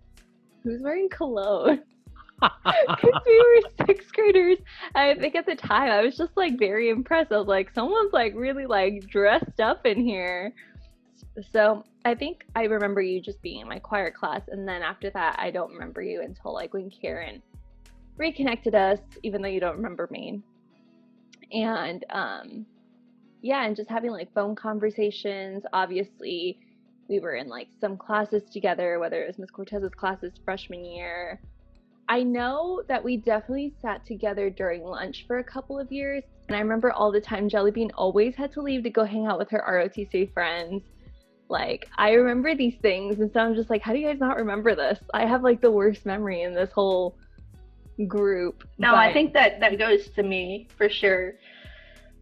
"Who's 0.64 0.82
wearing 0.82 1.10
cologne?" 1.10 1.82
Because 2.42 3.22
we 3.26 3.38
were 3.38 3.86
sixth 3.86 4.14
graders. 4.14 4.60
I 4.96 5.14
think 5.16 5.36
at 5.36 5.46
the 5.46 5.58
time 5.58 5.92
I 5.92 6.02
was 6.02 6.16
just 6.16 6.38
like 6.38 6.58
very 6.58 6.90
impressed. 6.90 7.34
I 7.34 7.38
was 7.38 7.50
like, 7.50 7.70
someone's 7.74 8.14
like 8.14 8.34
really 8.34 8.66
like 8.66 9.06
dressed 9.08 9.60
up 9.60 9.86
in 9.86 10.00
here. 10.00 10.54
So 11.52 11.84
I 12.06 12.16
think 12.16 12.46
I 12.56 12.64
remember 12.64 13.02
you 13.02 13.22
just 13.22 13.42
being 13.42 13.62
in 13.62 13.68
my 13.68 13.80
choir 13.80 14.12
class. 14.12 14.42
And 14.50 14.68
then 14.68 14.82
after 14.82 15.10
that, 15.12 15.36
I 15.40 15.52
don't 15.52 15.72
remember 15.72 16.02
you 16.02 16.22
until 16.22 16.54
like 16.54 16.74
when 16.74 16.90
Karen 16.90 17.42
reconnected 18.18 18.76
us, 18.76 19.00
even 19.24 19.42
though 19.42 19.50
you 19.50 19.60
don't 19.60 19.78
remember 19.78 20.08
me. 20.12 20.42
And 21.52 22.06
um, 22.10 22.66
yeah, 23.42 23.66
and 23.66 23.76
just 23.76 23.90
having 23.90 24.12
like 24.12 24.34
phone 24.34 24.56
conversations. 24.56 25.64
Obviously, 25.74 26.60
we 27.08 27.20
were 27.20 27.36
in 27.36 27.48
like 27.48 27.70
some 27.80 27.98
classes 27.98 28.44
together, 28.52 29.00
whether 29.00 29.24
it 29.24 29.28
was 29.28 29.40
Miss 29.40 29.50
Cortez's 29.50 29.94
classes 29.96 30.34
freshman 30.44 30.84
year. 30.84 31.40
I 32.08 32.24
know 32.24 32.82
that 32.88 33.04
we 33.04 33.18
definitely 33.18 33.74
sat 33.82 34.04
together 34.06 34.50
during 34.50 34.84
lunch 34.84 35.26
for 35.28 35.38
a 35.38 35.44
couple 35.44 35.80
of 35.80 35.92
years. 35.92 36.24
And 36.48 36.58
I 36.58 36.60
remember 36.60 36.92
all 36.92 37.12
the 37.12 37.22
time 37.22 37.48
Jellybean 37.48 37.92
always 37.96 38.36
had 38.36 38.52
to 38.54 38.62
leave 38.62 38.84
to 38.84 38.90
go 38.90 39.04
hang 39.06 39.28
out 39.28 39.38
with 39.38 39.50
her 39.52 39.64
ROTC 39.68 40.34
friends. 40.34 40.82
Like, 41.50 41.90
I 41.98 42.12
remember 42.12 42.56
these 42.56 42.76
things. 42.82 43.20
And 43.20 43.32
so 43.34 43.40
I'm 43.40 43.56
just 43.56 43.70
like, 43.70 43.82
how 43.82 43.92
do 43.92 44.00
you 44.00 44.08
guys 44.08 44.20
not 44.20 44.38
remember 44.38 44.76
this? 44.76 45.00
I 45.14 45.26
have 45.26 45.44
like 45.44 45.62
the 45.62 45.72
worst 45.72 46.06
memory 46.06 46.44
in 46.44 46.54
this 46.54 46.72
whole 46.72 47.18
group. 48.08 48.64
No, 48.78 48.96
I 48.96 49.12
think 49.12 49.34
that 49.34 49.60
that 49.60 49.78
goes 49.78 50.10
to 50.10 50.24
me 50.24 50.68
for 50.78 50.90
sure. 50.90 51.34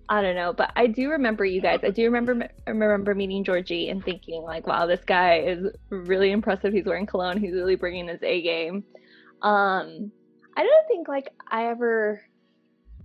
I 0.10 0.22
don't 0.22 0.36
know, 0.36 0.54
but 0.54 0.72
I 0.78 0.88
do 0.88 1.10
remember 1.10 1.44
you 1.44 1.60
guys. 1.60 1.82
I 1.84 1.90
do 1.90 2.06
remember 2.06 2.50
remember 2.66 3.14
meeting 3.14 3.44
Georgie 3.44 3.90
and 3.90 4.04
thinking 4.04 4.42
like, 4.42 4.66
wow, 4.66 4.86
this 4.86 5.04
guy 5.06 5.40
is 5.40 5.68
really 5.90 6.32
impressive. 6.32 6.74
He's 6.74 6.86
wearing 6.86 7.06
cologne. 7.06 7.38
He's 7.38 7.54
really 7.54 7.76
bringing 7.76 8.08
his 8.08 8.24
A 8.24 8.42
game. 8.42 8.86
Um, 9.42 10.12
I 10.56 10.64
don't 10.64 10.88
think 10.88 11.10
like 11.10 11.30
I 11.52 11.68
ever 11.68 12.22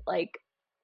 like 0.06 0.30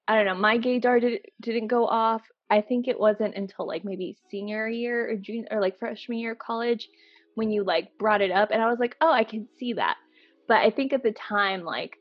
I 0.08 0.16
don't 0.16 0.24
know. 0.24 0.34
My 0.34 0.58
gaydar 0.58 1.00
did, 1.00 1.20
didn't 1.40 1.68
go 1.68 1.86
off. 1.86 2.22
I 2.50 2.60
think 2.60 2.88
it 2.88 2.98
wasn't 2.98 3.34
until 3.34 3.66
like 3.66 3.84
maybe 3.84 4.16
senior 4.30 4.68
year 4.68 5.10
or 5.10 5.16
junior 5.16 5.48
or 5.50 5.60
like 5.60 5.78
freshman 5.78 6.18
year 6.18 6.32
of 6.32 6.38
college 6.38 6.88
when 7.34 7.50
you 7.50 7.62
like 7.62 7.96
brought 7.98 8.20
it 8.20 8.30
up, 8.30 8.50
and 8.50 8.60
I 8.60 8.68
was 8.68 8.78
like, 8.78 8.96
oh, 9.00 9.12
I 9.12 9.24
can 9.24 9.46
see 9.58 9.72
that. 9.74 9.96
But 10.48 10.58
I 10.58 10.70
think 10.70 10.92
at 10.92 11.02
the 11.02 11.12
time, 11.12 11.62
like, 11.62 11.96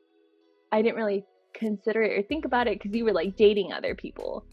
I 0.72 0.82
didn't 0.82 0.96
really 0.96 1.24
consider 1.54 2.02
it 2.02 2.18
or 2.18 2.22
think 2.22 2.44
about 2.44 2.66
it 2.66 2.78
because 2.78 2.96
you 2.96 3.04
were 3.04 3.12
like 3.12 3.36
dating 3.36 3.72
other 3.72 3.94
people. 3.94 4.44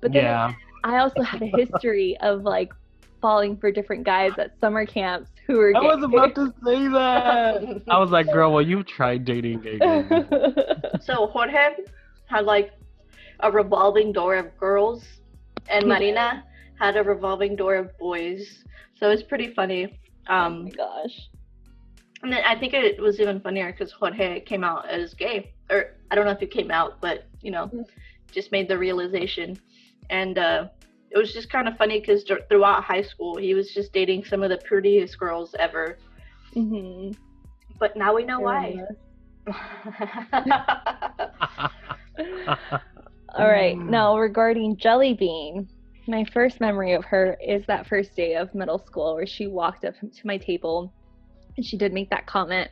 But 0.00 0.12
then 0.12 0.24
yeah. 0.24 0.52
I 0.84 0.98
also 0.98 1.22
had 1.22 1.42
a 1.42 1.46
history 1.46 2.16
of 2.20 2.42
like 2.42 2.72
falling 3.20 3.56
for 3.56 3.70
different 3.70 4.04
guys 4.04 4.32
at 4.38 4.58
summer 4.60 4.84
camps 4.84 5.30
who 5.46 5.58
were. 5.58 5.76
I 5.76 5.80
was 5.80 6.02
about 6.02 6.34
to 6.34 6.52
say 6.64 6.88
that. 6.88 7.82
I 7.88 7.98
was 7.98 8.10
like, 8.10 8.26
girl, 8.32 8.52
well, 8.52 8.62
you've 8.62 8.86
tried 8.86 9.24
dating 9.24 9.60
gay 9.60 9.78
so 11.00 11.26
Jorge 11.28 11.76
had 12.26 12.44
like 12.44 12.72
a 13.40 13.50
revolving 13.50 14.12
door 14.12 14.36
of 14.36 14.56
girls, 14.58 15.04
and 15.68 15.86
Marina 15.88 16.44
had 16.78 16.96
a 16.96 17.02
revolving 17.02 17.56
door 17.56 17.76
of 17.76 17.96
boys. 17.98 18.64
So 18.94 19.10
it's 19.10 19.22
pretty 19.22 19.52
funny. 19.54 19.98
oh 20.38 20.50
Um, 20.50 20.64
my 20.64 20.70
gosh. 20.70 21.28
and 22.22 22.32
then 22.32 22.42
I 22.44 22.58
think 22.58 22.74
it 22.74 23.00
was 23.00 23.20
even 23.20 23.40
funnier 23.40 23.72
because 23.72 23.92
Jorge 23.92 24.40
came 24.40 24.64
out 24.64 24.88
as 24.88 25.14
gay, 25.14 25.52
or 25.70 25.86
I 26.10 26.14
don't 26.14 26.24
know 26.24 26.32
if 26.32 26.40
he 26.40 26.46
came 26.46 26.70
out, 26.70 27.00
but 27.00 27.24
you 27.40 27.50
know, 27.50 27.72
Mm. 27.72 27.84
just 28.32 28.52
made 28.52 28.68
the 28.68 28.78
realization, 28.78 29.58
and 30.10 30.38
uh, 30.38 30.68
it 31.10 31.18
was 31.18 31.32
just 31.32 31.50
kind 31.50 31.68
of 31.68 31.76
funny 31.76 32.00
because 32.00 32.24
throughout 32.48 32.84
high 32.84 33.02
school 33.02 33.36
he 33.36 33.54
was 33.54 33.72
just 33.72 33.92
dating 33.92 34.24
some 34.24 34.42
of 34.42 34.50
the 34.50 34.58
prettiest 34.58 35.18
girls 35.18 35.54
ever. 35.58 35.98
hmm 36.54 37.12
But 37.78 37.96
now 37.96 38.14
we 38.14 38.24
know 38.24 38.40
why. 38.40 38.82
All 43.34 43.48
right. 43.48 43.76
Mm. 43.76 43.88
Now, 43.88 44.18
regarding 44.18 44.76
Jelly 44.76 45.14
Bean, 45.14 45.68
my 46.06 46.24
first 46.32 46.60
memory 46.60 46.92
of 46.92 47.04
her 47.04 47.36
is 47.44 47.64
that 47.66 47.86
first 47.86 48.14
day 48.14 48.34
of 48.34 48.54
middle 48.54 48.78
school 48.78 49.14
where 49.14 49.26
she 49.26 49.46
walked 49.46 49.84
up 49.84 49.94
to 50.00 50.26
my 50.26 50.36
table 50.36 50.92
and 51.56 51.64
she 51.64 51.76
did 51.76 51.92
make 51.92 52.10
that 52.10 52.26
comment 52.26 52.70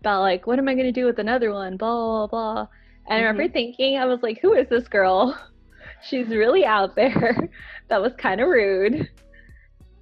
about, 0.00 0.20
like, 0.20 0.46
what 0.46 0.58
am 0.58 0.68
I 0.68 0.74
going 0.74 0.86
to 0.86 0.92
do 0.92 1.04
with 1.04 1.18
another 1.18 1.52
one? 1.52 1.76
Blah, 1.76 2.26
blah, 2.26 2.26
blah. 2.26 2.66
And 3.08 3.18
I 3.18 3.26
remember 3.26 3.52
thinking, 3.52 3.98
I 3.98 4.06
was 4.06 4.20
like, 4.22 4.40
who 4.40 4.54
is 4.54 4.68
this 4.68 4.88
girl? 4.88 5.38
She's 6.02 6.28
really 6.28 6.64
out 6.64 6.96
there. 6.96 7.36
that 7.88 8.00
was 8.00 8.12
kind 8.16 8.40
of 8.40 8.48
rude. 8.48 9.08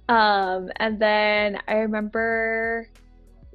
Um, 0.07 0.69
and 0.77 0.99
then 0.99 1.59
I 1.67 1.73
remember 1.75 2.89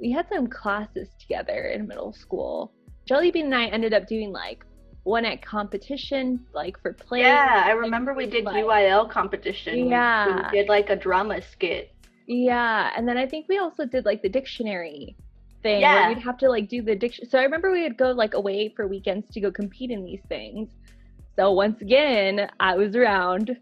we 0.00 0.12
had 0.12 0.26
some 0.32 0.46
classes 0.46 1.08
together 1.18 1.66
in 1.74 1.88
middle 1.88 2.12
school. 2.12 2.72
Jellybean 3.08 3.44
and 3.44 3.54
I 3.54 3.66
ended 3.66 3.92
up 3.92 4.06
doing 4.06 4.32
like 4.32 4.64
one 5.04 5.24
at 5.24 5.42
competition, 5.42 6.44
like 6.54 6.80
for 6.80 6.92
play. 6.92 7.20
yeah, 7.20 7.62
I 7.66 7.70
remember 7.72 8.14
we 8.14 8.26
did 8.26 8.44
UIL 8.46 9.10
competition. 9.10 9.88
Yeah. 9.88 10.50
we 10.50 10.58
did 10.58 10.68
like 10.68 10.90
a 10.90 10.96
drama 10.96 11.40
skit. 11.42 11.94
Yeah, 12.26 12.90
and 12.96 13.06
then 13.06 13.18
I 13.18 13.26
think 13.26 13.46
we 13.48 13.58
also 13.58 13.84
did 13.84 14.04
like 14.06 14.22
the 14.22 14.30
dictionary 14.30 15.14
thing 15.62 15.82
Yeah. 15.82 16.06
where 16.06 16.08
we'd 16.14 16.22
have 16.22 16.38
to 16.38 16.48
like 16.48 16.68
do 16.68 16.82
the 16.82 16.96
diction. 16.96 17.28
So 17.28 17.38
I 17.38 17.42
remember 17.42 17.70
we 17.70 17.82
would 17.82 17.98
go 17.98 18.12
like 18.12 18.34
away 18.34 18.72
for 18.74 18.88
weekends 18.88 19.30
to 19.32 19.40
go 19.40 19.52
compete 19.52 19.90
in 19.90 20.04
these 20.04 20.22
things. 20.28 20.70
So 21.36 21.52
once 21.52 21.80
again, 21.82 22.50
I 22.60 22.76
was 22.76 22.96
around. 22.96 23.56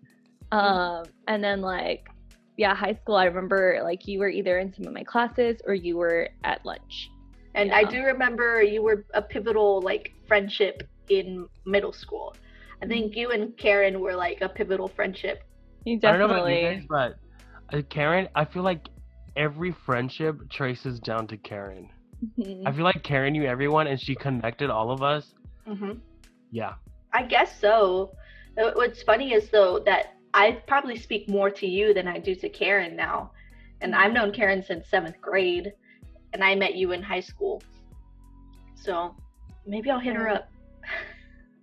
Um, 0.53 1.05
and 1.27 1.43
then 1.43 1.61
like 1.61 2.09
yeah, 2.57 2.75
high 2.75 2.95
school. 2.95 3.17
I 3.17 3.25
remember 3.25 3.81
like 3.83 4.07
you 4.07 4.19
were 4.21 4.29
either 4.29 4.59
in 4.59 4.73
some 4.75 4.87
of 4.87 4.93
my 4.93 5.03
classes 5.03 5.61
or 5.67 5.75
you 5.75 5.97
were 5.97 6.29
at 6.45 6.65
lunch. 6.65 7.11
And 7.55 7.73
I 7.73 7.85
do 7.85 8.03
remember 8.03 8.63
you 8.63 8.83
were 8.83 9.05
a 9.15 9.23
pivotal 9.23 9.81
like 9.81 10.13
friendship 10.29 10.83
in 11.19 11.47
middle 11.67 11.93
school. 11.93 12.35
I 12.83 12.87
think 12.87 13.15
you 13.17 13.31
and 13.31 13.57
Karen 13.57 14.01
were 14.01 14.15
like 14.15 14.41
a 14.41 14.49
pivotal 14.49 14.89
friendship. 14.89 15.45
You 15.85 15.99
I 16.05 16.13
don't 16.13 16.19
know 16.19 16.27
about 16.27 16.49
you 16.49 16.63
guys, 16.63 16.83
but 16.89 17.17
uh, 17.73 17.83
Karen, 17.89 18.29
I 18.35 18.45
feel 18.45 18.63
like 18.63 18.89
every 19.37 19.73
friendship 19.87 20.37
traces 20.51 21.01
down 21.01 21.27
to 21.29 21.37
Karen. 21.37 21.89
Mhm. 22.39 22.63
I 22.67 22.73
feel 22.73 22.85
like 22.85 23.03
Karen 23.03 23.33
knew 23.33 23.45
everyone 23.45 23.87
and 23.87 24.01
she 24.01 24.15
connected 24.15 24.71
all 24.71 24.91
of 24.91 25.03
us. 25.03 25.35
Mm-hmm. 25.67 25.93
Yeah. 26.51 26.75
I 27.13 27.25
guess 27.25 27.59
so. 27.61 28.13
Uh, 28.59 28.71
What's 28.75 29.03
funny 29.03 29.33
is 29.33 29.51
though 29.51 29.81
that 29.81 30.15
I 30.35 30.63
probably 30.67 30.97
speak 30.97 31.29
more 31.29 31.51
to 31.51 31.67
you 31.67 31.93
than 31.95 32.07
I 32.09 32.19
do 32.19 32.35
to 32.37 32.49
Karen 32.49 32.97
now, 32.97 33.33
and 33.81 33.95
I've 33.95 34.13
known 34.13 34.33
Karen 34.33 34.63
since 34.63 34.89
seventh 34.89 35.21
grade, 35.21 35.73
and 36.33 36.43
I 36.43 36.55
met 36.55 36.75
you 36.75 36.93
in 36.93 37.03
high 37.03 37.21
school. 37.21 37.63
So 38.75 39.15
maybe 39.67 39.91
I'll 39.91 40.01
hit 40.01 40.17
her 40.17 40.29
up. 40.29 40.49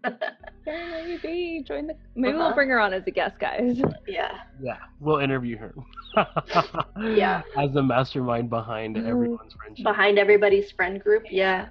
Karen, 0.03 1.07
maybe 1.23 1.63
join 1.67 1.87
the. 1.87 1.95
Maybe 2.15 2.33
Uh-huh. 2.33 2.45
we'll 2.47 2.55
bring 2.55 2.69
her 2.69 2.79
on 2.79 2.93
as 2.93 3.03
a 3.07 3.11
guest, 3.11 3.39
guys. 3.39 3.81
yeah. 4.07 4.39
Yeah. 4.61 4.77
We'll 4.99 5.19
interview 5.19 5.57
her. 5.57 5.73
Yeah. 6.97 7.41
As 7.57 7.71
the 7.73 7.83
mastermind 7.83 8.49
behind 8.49 8.97
everyone's 8.97 9.53
friendship. 9.53 9.83
Behind 9.83 10.17
everybody's 10.19 10.71
friend 10.71 11.01
group. 11.01 11.23
Yeah. 11.29 11.67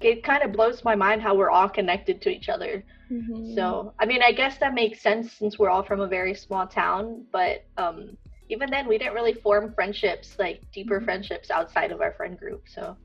It 0.00 0.22
kind 0.24 0.42
of 0.42 0.52
blows 0.52 0.82
my 0.84 0.94
mind 0.94 1.20
how 1.20 1.34
we're 1.34 1.50
all 1.50 1.68
connected 1.68 2.22
to 2.22 2.30
each 2.30 2.48
other. 2.48 2.82
Mhm. 3.10 3.54
So, 3.54 3.92
I 3.98 4.06
mean, 4.06 4.22
I 4.22 4.32
guess 4.32 4.56
that 4.58 4.72
makes 4.74 5.00
sense 5.02 5.32
since 5.32 5.58
we're 5.58 5.68
all 5.68 5.82
from 5.82 6.00
a 6.00 6.06
very 6.06 6.34
small 6.34 6.66
town, 6.66 7.26
but 7.32 7.64
um, 7.76 8.16
even 8.48 8.70
then, 8.70 8.86
we 8.88 8.96
didn't 8.98 9.14
really 9.14 9.34
form 9.34 9.72
friendships, 9.74 10.36
like 10.38 10.62
deeper 10.72 11.00
Mhm. 11.00 11.04
friendships 11.04 11.50
outside 11.50 11.92
of 11.92 12.00
our 12.00 12.12
friend 12.12 12.38
group. 12.38 12.62
So, 12.68 12.96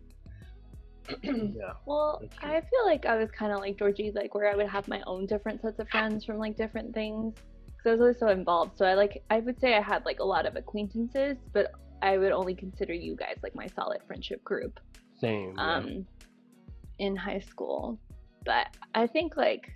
yeah. 1.23 1.73
Well, 1.85 2.21
I 2.41 2.61
feel 2.61 2.85
like 2.85 3.05
I 3.05 3.15
was 3.17 3.29
kind 3.31 3.51
of 3.51 3.59
like 3.59 3.77
Georgie, 3.77 4.11
like 4.13 4.33
where 4.33 4.51
I 4.51 4.55
would 4.55 4.67
have 4.67 4.87
my 4.87 5.01
own 5.05 5.25
different 5.25 5.61
sets 5.61 5.79
of 5.79 5.89
friends 5.89 6.25
from 6.25 6.37
like 6.37 6.57
different 6.57 6.93
things. 6.93 7.35
Because 7.65 7.87
I 7.87 7.91
was 7.91 8.01
always 8.01 8.19
so 8.19 8.27
involved. 8.29 8.77
So 8.77 8.85
I 8.85 8.93
like, 8.95 9.23
I 9.29 9.39
would 9.39 9.59
say 9.59 9.75
I 9.75 9.81
had 9.81 10.05
like 10.05 10.19
a 10.19 10.23
lot 10.23 10.45
of 10.45 10.55
acquaintances, 10.55 11.37
but 11.53 11.71
I 12.01 12.17
would 12.17 12.31
only 12.31 12.55
consider 12.55 12.93
you 12.93 13.15
guys 13.15 13.37
like 13.43 13.55
my 13.55 13.67
solid 13.67 14.01
friendship 14.07 14.43
group 14.43 14.79
Same. 15.19 15.53
yeah. 15.55 15.75
um, 15.75 16.05
in 16.99 17.15
high 17.15 17.39
school. 17.39 17.99
But 18.45 18.67
I 18.93 19.07
think 19.07 19.37
like 19.37 19.71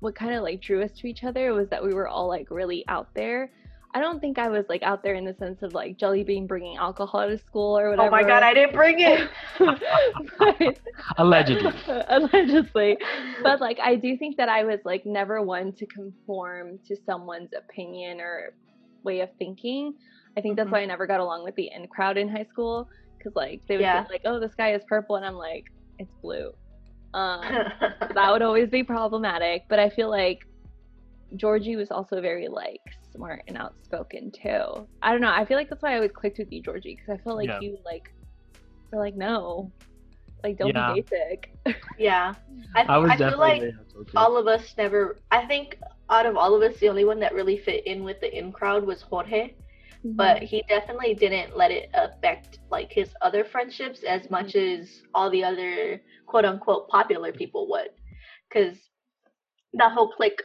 what 0.00 0.14
kind 0.14 0.34
of 0.34 0.42
like 0.42 0.60
drew 0.60 0.82
us 0.82 0.92
to 0.92 1.06
each 1.06 1.24
other 1.24 1.54
was 1.54 1.68
that 1.68 1.82
we 1.82 1.94
were 1.94 2.08
all 2.08 2.28
like 2.28 2.50
really 2.50 2.84
out 2.88 3.08
there. 3.14 3.50
I 3.96 4.00
don't 4.00 4.18
think 4.20 4.38
I 4.38 4.48
was 4.48 4.64
like 4.68 4.82
out 4.82 5.02
there 5.04 5.14
in 5.14 5.24
the 5.24 5.34
sense 5.34 5.62
of 5.62 5.72
like 5.72 5.96
Jelly 5.98 6.24
Bean 6.24 6.46
bringing 6.48 6.76
alcohol 6.76 7.28
to 7.28 7.38
school 7.38 7.78
or 7.78 7.90
whatever. 7.90 8.08
oh 8.08 8.10
my 8.10 8.24
god, 8.24 8.42
I 8.42 8.52
didn't 8.52 8.74
bring 8.74 8.96
it. 9.00 9.30
But- 10.38 10.78
Allegedly. 11.18 11.72
allegedly 12.08 12.96
but 13.42 13.60
like 13.60 13.78
i 13.82 13.96
do 13.96 14.16
think 14.16 14.36
that 14.36 14.48
i 14.48 14.62
was 14.62 14.78
like 14.84 15.04
never 15.04 15.42
one 15.42 15.72
to 15.72 15.86
conform 15.86 16.78
to 16.86 16.96
someone's 17.04 17.50
opinion 17.56 18.20
or 18.20 18.54
way 19.02 19.20
of 19.20 19.28
thinking 19.38 19.92
i 20.36 20.40
think 20.40 20.56
that's 20.56 20.68
Mhm. 20.68 20.72
why 20.72 20.80
i 20.82 20.86
never 20.86 21.06
got 21.06 21.18
along 21.20 21.42
with 21.44 21.54
the 21.56 21.68
in 21.74 21.86
crowd 21.88 22.16
in 22.16 22.28
high 22.28 22.44
school 22.44 22.88
because 23.18 23.34
like 23.34 23.60
they 23.66 23.76
would 23.76 23.82
Yeah. 23.82 24.04
say 24.04 24.08
like 24.12 24.22
oh 24.24 24.38
the 24.38 24.48
sky 24.48 24.74
is 24.74 24.82
purple 24.88 25.16
and 25.16 25.26
i'm 25.26 25.34
like 25.34 25.64
it's 25.98 26.12
blue 26.22 26.52
um 27.12 27.40
that 28.14 28.28
would 28.32 28.42
always 28.42 28.68
be 28.70 28.82
problematic 28.84 29.64
but 29.68 29.78
i 29.80 29.90
feel 29.90 30.08
like 30.10 30.38
georgie 31.36 31.76
was 31.76 31.90
also 31.90 32.20
very 32.20 32.48
like 32.48 32.80
smart 33.14 33.42
and 33.48 33.56
outspoken 33.56 34.30
too 34.32 34.88
i 35.02 35.10
don't 35.12 35.20
know 35.20 35.30
i 35.32 35.44
feel 35.44 35.56
like 35.56 35.68
that's 35.68 35.82
why 35.82 35.92
i 35.92 35.96
always 35.96 36.10
clicked 36.14 36.38
with 36.38 36.48
you 36.50 36.62
georgie 36.62 36.96
because 36.96 37.18
i 37.18 37.22
feel 37.22 37.36
like 37.36 37.48
Yeah. 37.48 37.60
you 37.60 37.78
like 37.84 38.02
were 38.92 38.98
like 39.00 39.16
no 39.16 39.72
Like, 40.42 40.58
don't 40.58 40.74
Yeah. 40.74 40.92
be 40.94 41.00
basic. 41.00 41.48
Yeah. 41.98 42.34
I, 42.76 42.82
I 42.82 42.98
was 42.98 43.10
I 43.12 43.16
feel 43.16 43.38
like 43.38 43.60
very 43.60 43.72
asshole, 43.80 44.04
too. 44.04 44.16
all 44.16 44.36
of 44.36 44.46
us 44.46 44.74
never. 44.76 45.16
I 45.30 45.46
think 45.46 45.78
out 46.10 46.26
of 46.26 46.36
all 46.36 46.54
of 46.54 46.62
us, 46.62 46.78
the 46.80 46.88
only 46.88 47.04
one 47.04 47.20
that 47.20 47.34
really 47.34 47.56
fit 47.56 47.86
in 47.86 48.04
with 48.04 48.20
the 48.20 48.30
in 48.36 48.52
crowd 48.52 48.84
was 48.84 49.00
Jorge. 49.02 49.54
But 50.16 50.42
Mm-hmm. 50.42 50.44
he 50.44 50.62
definitely 50.68 51.14
didn't 51.14 51.56
let 51.56 51.70
it 51.70 51.88
affect 51.94 52.58
like 52.70 52.92
his 52.92 53.14
other 53.22 53.42
friendships 53.44 54.02
as 54.04 54.28
much 54.30 54.54
as 54.54 55.02
all 55.14 55.30
the 55.30 55.42
other 55.44 56.02
quote 56.26 56.44
unquote 56.44 56.88
popular 56.88 57.32
people 57.32 57.68
would. 57.70 57.88
Because 58.48 58.76
that 59.74 59.92
whole 59.92 60.12
clique 60.12 60.42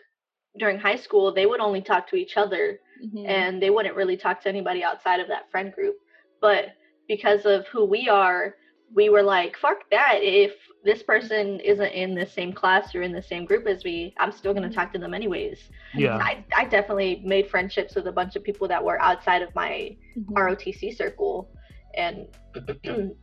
during 0.57 0.79
high 0.79 0.95
school, 0.95 1.33
they 1.33 1.45
would 1.45 1.59
only 1.59 1.81
talk 1.81 2.07
to 2.09 2.15
each 2.15 2.37
other 2.37 2.79
Mhm. 3.03 3.25
and 3.27 3.61
they 3.61 3.69
wouldn't 3.69 3.95
really 3.95 4.17
talk 4.17 4.41
to 4.41 4.49
anybody 4.49 4.83
outside 4.83 5.19
of 5.19 5.27
that 5.27 5.49
friend 5.51 5.71
group. 5.73 5.95
But 6.41 6.73
because 7.07 7.45
of 7.45 7.67
who 7.67 7.85
we 7.85 8.09
are, 8.09 8.55
we 8.93 9.09
were 9.09 9.21
like, 9.21 9.55
fuck 9.57 9.89
that. 9.91 10.19
If 10.21 10.55
this 10.83 11.03
person 11.03 11.59
isn't 11.59 11.91
in 11.93 12.15
the 12.15 12.25
same 12.25 12.51
class 12.51 12.95
or 12.95 13.03
in 13.03 13.11
the 13.11 13.21
same 13.21 13.45
group 13.45 13.67
as 13.67 13.83
me, 13.85 14.13
I'm 14.17 14.31
still 14.31 14.53
going 14.53 14.67
to 14.67 14.75
talk 14.75 14.91
to 14.93 14.99
them 14.99 15.13
anyways. 15.13 15.69
yeah. 15.95 16.17
I, 16.17 16.43
I 16.55 16.65
definitely 16.65 17.21
made 17.23 17.47
friendships 17.49 17.95
with 17.95 18.07
a 18.07 18.11
bunch 18.11 18.35
of 18.35 18.43
people 18.43 18.67
that 18.67 18.83
were 18.83 18.99
outside 19.01 19.41
of 19.43 19.53
my 19.53 19.95
Mhm. 20.17 20.33
ROTC 20.35 20.91
circle. 20.91 21.49
And 21.95 22.27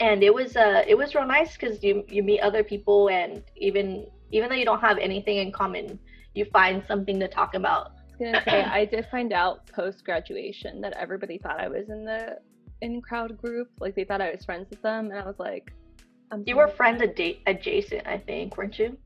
and 0.00 0.22
it 0.22 0.32
was 0.32 0.56
uh 0.56 0.84
it 0.86 0.96
was 0.96 1.14
real 1.14 1.26
nice 1.26 1.56
because 1.56 1.82
you 1.82 2.04
you 2.08 2.22
meet 2.22 2.40
other 2.40 2.62
people 2.62 3.08
and 3.08 3.42
even 3.56 4.06
even 4.30 4.48
though 4.48 4.54
you 4.54 4.64
don't 4.64 4.80
have 4.80 4.98
anything 4.98 5.38
in 5.38 5.50
common 5.52 5.98
you 6.36 6.44
find 6.52 6.82
something 6.86 7.18
to 7.20 7.28
talk 7.28 7.54
about 7.54 7.92
I 8.20 8.24
was 8.24 8.32
gonna 8.32 8.44
say 8.44 8.62
I 8.64 8.84
did 8.84 9.06
find 9.10 9.32
out 9.32 9.66
post 9.66 10.04
graduation 10.04 10.80
that 10.80 10.94
everybody 10.96 11.38
thought 11.38 11.60
I 11.60 11.68
was 11.68 11.88
in 11.88 12.04
the 12.04 12.38
in 12.80 13.00
crowd 13.02 13.36
group. 13.36 13.68
Like 13.78 13.94
they 13.94 14.04
thought 14.04 14.20
I 14.20 14.30
was 14.30 14.44
friends 14.44 14.68
with 14.70 14.80
them, 14.82 15.10
and 15.10 15.18
I 15.18 15.26
was 15.26 15.38
like, 15.38 15.72
I'm 16.30 16.42
You 16.46 16.56
were 16.56 16.66
sorry. 16.68 16.76
friend 16.76 17.02
ad- 17.02 17.36
adjacent, 17.46 18.06
I 18.06 18.18
think, 18.18 18.56
weren't 18.56 18.78
you? 18.78 18.96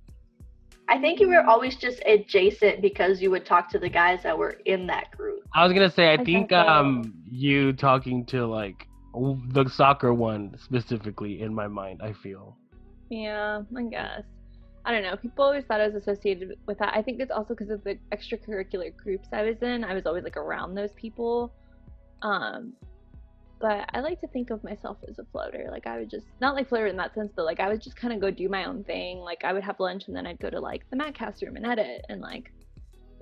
I 0.89 0.99
think 1.01 1.21
you 1.21 1.29
were 1.29 1.45
always 1.45 1.77
just 1.77 2.03
adjacent 2.07 2.83
because 2.83 3.21
you 3.23 3.31
would 3.31 3.47
talk 3.47 3.69
to 3.71 3.79
the 3.79 3.89
guys 3.89 4.23
that 4.25 4.37
were 4.37 4.59
in 4.65 4.87
that 4.89 5.11
group. 5.17 5.43
I 5.55 5.65
was 5.65 5.73
gonna 5.73 5.91
say, 5.91 6.09
I, 6.09 6.15
I 6.15 6.25
think 6.25 6.51
so. 6.51 6.57
um 6.57 7.13
you 7.31 7.73
talking 7.73 8.25
to 8.27 8.47
like 8.47 8.87
the 9.15 9.69
soccer 9.69 10.13
one 10.15 10.57
specifically 10.59 11.41
in 11.43 11.55
my 11.55 11.67
mind. 11.69 12.01
I 12.03 12.13
feel. 12.13 12.57
Yeah, 13.09 13.63
I 13.77 13.83
guess. 13.85 14.23
I 14.85 14.93
don't 14.93 15.03
know. 15.03 15.17
People 15.17 15.45
always 15.45 15.65
thought 15.65 15.81
I 15.81 15.87
was 15.87 15.95
associated 15.97 16.57
with 16.67 16.79
that. 16.79 16.95
I 16.97 17.03
think 17.03 17.21
it's 17.21 17.31
also 17.31 17.55
because 17.55 17.71
of 17.71 17.85
the 17.85 17.99
extracurricular 18.13 18.97
groups 18.97 19.29
I 19.33 19.43
was 19.43 19.57
in. 19.63 19.85
I 19.85 19.95
was 19.95 20.07
always 20.07 20.25
like 20.25 20.37
around 20.37 20.75
those 20.75 20.93
people. 20.95 21.53
Um, 22.23 22.73
but 23.61 23.91
I 23.93 24.01
like 24.01 24.21
to 24.23 24.27
think 24.29 24.49
of 24.51 24.65
myself 24.65 24.97
as 25.07 25.19
a 25.19 25.25
floater. 25.33 25.69
Like 25.71 25.87
I 25.87 25.99
would 25.99 26.09
just 26.09 26.27
not 26.41 26.55
like 26.55 26.69
floater 26.69 26.87
in 26.87 26.97
that 26.97 27.15
sense, 27.15 27.31
but 27.37 27.45
like 27.45 27.61
I 27.61 27.69
would 27.69 27.83
just 27.83 27.97
kind 27.97 28.15
of 28.15 28.21
go 28.21 28.31
do 28.31 28.49
my 28.49 28.65
own 28.65 28.83
thing. 28.85 29.19
Like 29.19 29.45
I 29.45 29.53
would 29.53 29.63
have 29.63 29.79
lunch 29.79 30.05
and 30.07 30.17
then 30.17 30.27
I'd 30.27 30.41
go 30.41 30.49
to 30.49 30.59
like 30.61 30.89
the 30.91 30.97
Matcast 30.97 31.43
room 31.43 31.57
and 31.57 31.67
edit 31.67 32.07
and 32.09 32.23
like 32.23 32.51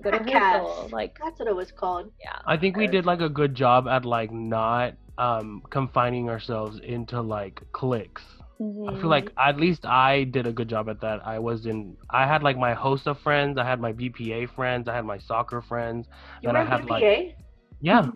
go 0.01 0.11
to 0.11 0.19
Matcast. 0.19 0.25
rehearsal. 0.25 0.89
Like 0.93 1.17
That's 1.21 1.39
what 1.39 1.49
it 1.49 1.55
was 1.55 1.71
called. 1.73 2.11
yeah. 2.21 2.39
I 2.45 2.55
think 2.55 2.77
we 2.77 2.87
did 2.87 3.05
like 3.05 3.19
a 3.19 3.29
good 3.29 3.53
job 3.53 3.87
at 3.87 4.05
like 4.05 4.31
not 4.31 4.93
um 5.17 5.61
confining 5.69 6.29
ourselves 6.29 6.79
into 6.81 7.19
like 7.19 7.61
cliques. 7.73 8.23
I 8.87 8.93
Mhm. 8.93 8.99
feel 8.99 9.09
like 9.09 9.31
at 9.37 9.57
least 9.57 9.85
I 9.85 10.23
did 10.25 10.45
a 10.47 10.51
good 10.53 10.67
job 10.69 10.89
at 10.89 11.01
that. 11.01 11.25
I 11.25 11.39
was 11.39 11.65
in. 11.65 11.97
I 12.09 12.25
had 12.27 12.43
like 12.43 12.57
my 12.57 12.73
host 12.73 13.07
of 13.07 13.19
friends. 13.19 13.57
I 13.57 13.63
had 13.65 13.79
my 13.79 13.91
BPA 13.93 14.45
friends. 14.45 14.87
I 14.87 14.95
had 14.95 15.05
my 15.05 15.17
soccer 15.17 15.61
friends. 15.61 16.07
You 16.41 16.49
Then 16.49 16.53
were 16.53 16.57
I 16.57 16.63
in 16.63 16.67
had 16.67 16.85
BPA? 16.85 16.89
like 16.89 17.37
yeah. 17.81 18.09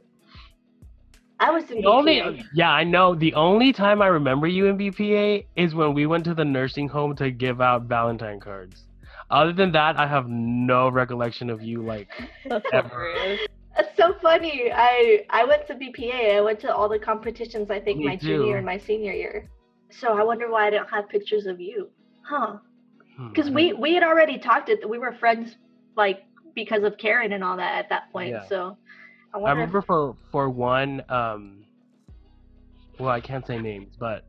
I 1.40 1.52
was 1.52 1.70
in 1.72 1.82
The 1.82 1.88
only 1.88 2.22
BPA. 2.22 2.44
yeah, 2.54 2.72
I 2.72 2.84
know. 2.84 3.16
The 3.16 3.34
only 3.36 3.72
time 3.74 4.02
I 4.02 4.08
remember 4.08 4.48
you 4.48 4.66
in 4.68 4.78
BPA 4.78 5.48
is 5.56 5.74
when 5.76 5.94
we 5.94 6.06
went 6.06 6.24
to 6.26 6.34
the 6.34 6.46
nursing 6.46 6.88
home 6.90 7.16
to 7.18 7.32
give 7.32 7.62
out 7.62 7.84
Valentine 7.84 8.40
cards. 8.40 8.88
Other 9.30 9.54
than 9.54 9.72
that, 9.74 9.98
I 10.00 10.08
have 10.08 10.28
no 10.30 10.90
recollection 10.90 11.50
of 11.50 11.62
you 11.62 11.84
like 11.84 12.10
ever. 12.72 13.40
That's 13.76 13.96
so 13.98 14.14
funny. 14.22 14.72
I 14.74 15.26
I 15.30 15.46
went 15.46 15.68
to 15.68 15.76
BPA. 15.76 16.38
I 16.38 16.42
went 16.42 16.60
to 16.62 16.74
all 16.74 16.88
the 16.90 17.00
competitions. 17.00 17.70
I 17.72 17.80
think 17.80 18.00
Me 18.00 18.04
my 18.04 18.16
too. 18.16 18.28
junior 18.38 18.58
and 18.58 18.66
my 18.66 18.78
senior 18.78 19.14
year. 19.14 19.50
So 20.00 20.18
I 20.18 20.24
wonder 20.24 20.50
why 20.50 20.68
I 20.68 20.70
don't 20.70 20.90
have 20.90 21.10
pictures 21.10 21.46
of 21.46 21.60
you, 21.62 21.90
huh? 22.28 22.58
Hmm, 23.16 23.34
Because 23.34 23.50
we 23.52 23.74
we 23.74 23.94
had 23.94 24.04
already 24.04 24.38
talked 24.40 24.70
it. 24.70 24.88
We 24.88 24.98
were 25.00 25.14
friends 25.14 25.56
like 25.96 26.24
because 26.56 26.84
of 26.84 26.98
Karen 26.98 27.34
and 27.34 27.44
all 27.44 27.58
that 27.58 27.76
at 27.78 27.90
that 27.90 28.12
point. 28.12 28.36
Yeah. 28.36 28.44
So 28.48 28.78
I 29.34 29.40
I 29.46 29.52
remember 29.52 29.82
for 29.82 30.16
for 30.32 30.50
one 30.50 31.04
um 31.10 31.66
well 33.00 33.10
I 33.10 33.22
can't 33.22 33.46
say 33.46 33.58
names 33.60 33.96
but 34.00 34.24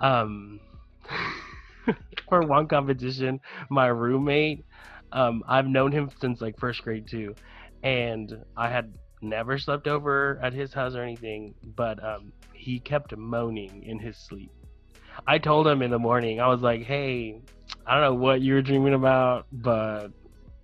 um 0.00 0.60
for 2.28 2.40
one 2.42 2.66
competition 2.68 3.40
my 3.70 3.86
roommate 3.86 4.64
um 5.12 5.42
I've 5.48 5.66
known 5.66 5.92
him 5.92 6.10
since 6.20 6.40
like 6.40 6.58
first 6.58 6.82
grade 6.82 7.06
too 7.08 7.34
and 7.82 8.32
I 8.56 8.68
had 8.70 8.92
never 9.20 9.58
slept 9.58 9.86
over 9.86 10.38
at 10.42 10.52
his 10.52 10.72
house 10.72 10.94
or 10.94 11.02
anything 11.02 11.54
but 11.76 12.02
um 12.04 12.32
he 12.52 12.78
kept 12.78 13.16
moaning 13.16 13.82
in 13.84 13.98
his 13.98 14.16
sleep 14.16 14.50
I 15.26 15.38
told 15.38 15.66
him 15.66 15.82
in 15.82 15.90
the 15.90 15.98
morning 15.98 16.40
I 16.40 16.48
was 16.48 16.60
like 16.60 16.82
hey 16.82 17.40
I 17.86 17.94
don't 17.94 18.02
know 18.02 18.14
what 18.14 18.40
you 18.40 18.54
were 18.54 18.62
dreaming 18.62 18.94
about 18.94 19.46
but 19.52 20.08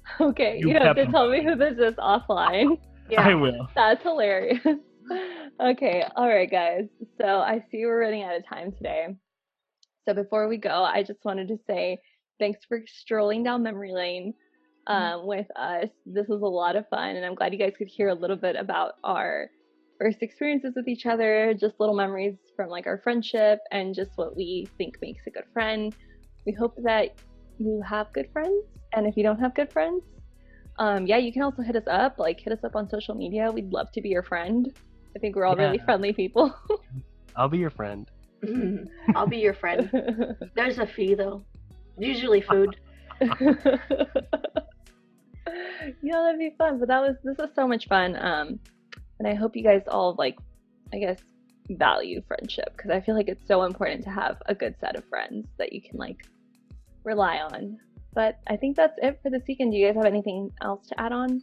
Okay, 0.21 0.59
You 0.59 0.69
you, 0.69 0.79
have 0.79 0.97
to 0.97 1.07
tell 1.07 1.29
me 1.29 1.43
who 1.45 1.57
this 1.57 1.75
is 1.79 1.95
offline. 1.95 2.79
yeah. 3.11 3.27
I 3.27 3.35
will 3.35 3.69
That's 3.75 4.03
hilarious. 4.03 4.61
okay, 5.61 6.05
all 6.17 6.29
right, 6.29 6.51
guys. 6.51 6.85
So 7.21 7.27
I 7.27 7.65
see 7.71 7.85
we're 7.85 8.01
running 8.01 8.23
out 8.23 8.37
of 8.37 8.47
time 8.47 8.73
today. 8.73 9.09
So 10.07 10.15
before 10.15 10.49
we 10.49 10.59
go, 10.59 10.85
I 10.85 11.03
just 11.03 11.25
wanted 11.25 11.49
to 11.49 11.59
say 11.67 11.99
thanks 12.39 12.61
for 12.69 12.83
strolling 12.87 13.43
down 13.43 13.63
memory 13.63 13.93
lane 13.93 14.35
um, 14.87 15.27
with 15.27 15.47
us. 15.57 15.89
This 16.07 16.27
was 16.29 16.43
a 16.43 16.47
lot 16.47 16.77
of 16.77 16.89
fun, 16.89 17.17
and 17.17 17.25
I'm 17.25 17.35
glad 17.35 17.53
you 17.53 17.59
guys 17.59 17.75
could 17.77 17.89
hear 17.89 18.09
a 18.09 18.15
little 18.15 18.37
bit 18.37 18.57
about 18.57 18.95
our 19.05 19.51
first 19.99 20.19
experiences 20.23 20.73
with 20.77 20.89
each 20.89 21.07
other, 21.07 21.55
just 21.59 21.79
little 21.79 21.95
memories 21.95 22.37
from 22.57 22.69
like 22.69 22.87
our 22.87 22.99
friendship, 22.99 23.61
and 23.71 23.95
just 23.95 24.11
what 24.17 24.37
we 24.37 24.69
think 24.79 24.95
makes 25.01 25.27
a 25.27 25.31
good 25.31 25.45
friend. 25.53 25.95
We 26.47 26.53
hope 26.53 26.75
that 26.83 27.15
you 27.59 27.83
have 27.89 28.13
good 28.13 28.29
friends, 28.33 28.65
and 28.93 29.07
if 29.07 29.17
you 29.17 29.23
don't 29.23 29.39
have 29.39 29.55
good 29.55 29.73
friends, 29.73 30.03
um, 30.79 31.07
yeah, 31.07 31.19
you 31.19 31.33
can 31.33 31.43
also 31.43 31.63
hit 31.63 31.77
us 31.77 31.87
up. 31.87 32.19
Like, 32.19 32.41
hit 32.41 32.53
us 32.53 32.65
up 32.65 32.75
on 32.75 32.89
social 32.89 33.15
media. 33.15 33.51
We'd 33.51 33.73
love 33.73 33.93
to 33.93 34.01
be 34.01 34.09
your 34.09 34.25
friend. 34.25 34.73
I 35.15 35.21
think 35.21 35.37
we're 35.37 35.45
all 35.45 35.55
really 35.55 35.79
friendly 35.79 36.13
people. 36.13 36.53
I'll 37.37 37.49
be 37.49 37.59
your 37.59 37.71
friend 37.71 38.11
I'll 39.15 39.27
be 39.27 39.39
your 39.39 39.55
friend. 39.55 39.91
There's 40.55 40.79
a 40.79 40.87
fee 40.87 41.15
though. 41.15 41.45
Usually 41.99 42.41
food. 42.41 42.77
yeah, 46.03 46.23
that'd 46.23 46.39
be 46.39 46.55
fun. 46.57 46.79
But 46.79 46.89
that 46.89 47.01
was 47.01 47.17
this 47.25 47.37
was 47.39 47.51
so 47.55 47.67
much 47.67 47.89
fun. 47.89 48.17
Um, 48.17 48.59
and 49.19 49.29
I 49.29 49.35
hope 49.35 49.57
you 49.57 49.63
guys 49.63 49.83
all 49.89 50.15
like, 50.19 50.39
I 50.93 50.99
guess, 50.99 51.19
value 51.71 52.23
friendship 52.27 52.73
because 52.77 52.91
I 52.91 53.01
feel 53.01 53.15
like 53.15 53.29
it's 53.29 53.47
so 53.47 53.65
important 53.65 54.05
to 54.05 54.11
have 54.11 54.43
a 54.47 54.55
good 54.55 54.75
set 54.81 54.97
of 54.97 55.05
friends 55.09 55.47
that 55.59 55.73
you 55.73 55.81
can 55.81 55.99
like 55.99 56.27
rely 57.05 57.39
on. 57.39 57.79
But 58.15 58.39
I 58.47 58.57
think 58.57 58.77
that's 58.77 58.99
it 59.03 59.19
for 59.23 59.31
this 59.31 59.43
weekend. 59.49 59.73
Do 59.73 59.79
you 59.79 59.87
guys 59.87 59.97
have 59.97 60.05
anything 60.05 60.51
else 60.63 60.87
to 60.89 61.01
add 61.01 61.13
on? 61.13 61.43